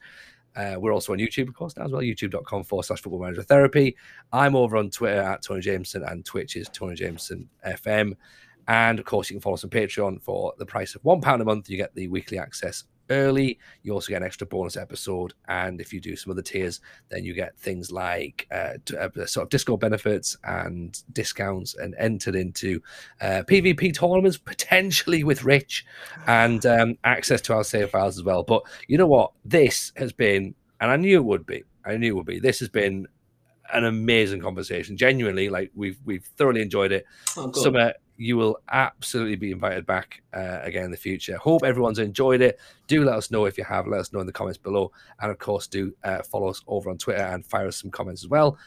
[0.57, 2.01] Uh, we're also on YouTube, of course, now as well.
[2.01, 3.95] YouTube.com forward slash football manager therapy.
[4.33, 8.15] I'm over on Twitter at Tony Jameson and Twitch is Tony Jameson FM.
[8.69, 11.43] And of course, you can follow us on Patreon for the price of one pound
[11.43, 11.71] a month.
[11.71, 13.59] You get the weekly access early.
[13.83, 15.35] You also get an extra bonus episode.
[15.49, 19.45] And if you do some other tiers, then you get things like uh, uh, sort
[19.45, 22.81] of Discord benefits and discounts and entered into
[23.21, 25.87] uh, PvP tournaments, potentially with Rich,
[26.27, 28.43] and um, access to our save files as well.
[28.43, 29.33] But you know what?
[29.45, 32.59] This has been, and I knew it would be, I knew it would be, this
[32.59, 33.07] has been
[33.73, 34.97] an amazing conversation.
[34.97, 37.05] Genuinely, like we've we've thoroughly enjoyed it.
[37.37, 37.63] Oh, good.
[37.63, 41.37] Summer, you will absolutely be invited back uh, again in the future.
[41.37, 42.59] Hope everyone's enjoyed it.
[42.87, 43.87] Do let us know if you have.
[43.87, 44.93] Let us know in the comments below.
[45.21, 48.25] And of course, do uh, follow us over on Twitter and fire us some comments
[48.25, 48.59] as well.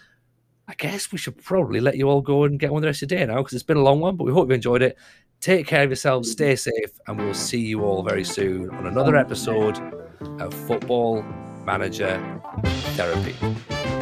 [0.68, 3.10] I guess we should probably let you all go and get on the rest of
[3.10, 4.98] the day now because it's been a long one, but we hope you enjoyed it.
[5.42, 9.16] Take care of yourselves, stay safe, and we'll see you all very soon on another
[9.16, 9.80] episode
[10.40, 11.24] of Football
[11.66, 12.22] Manager
[12.96, 13.99] Therapy.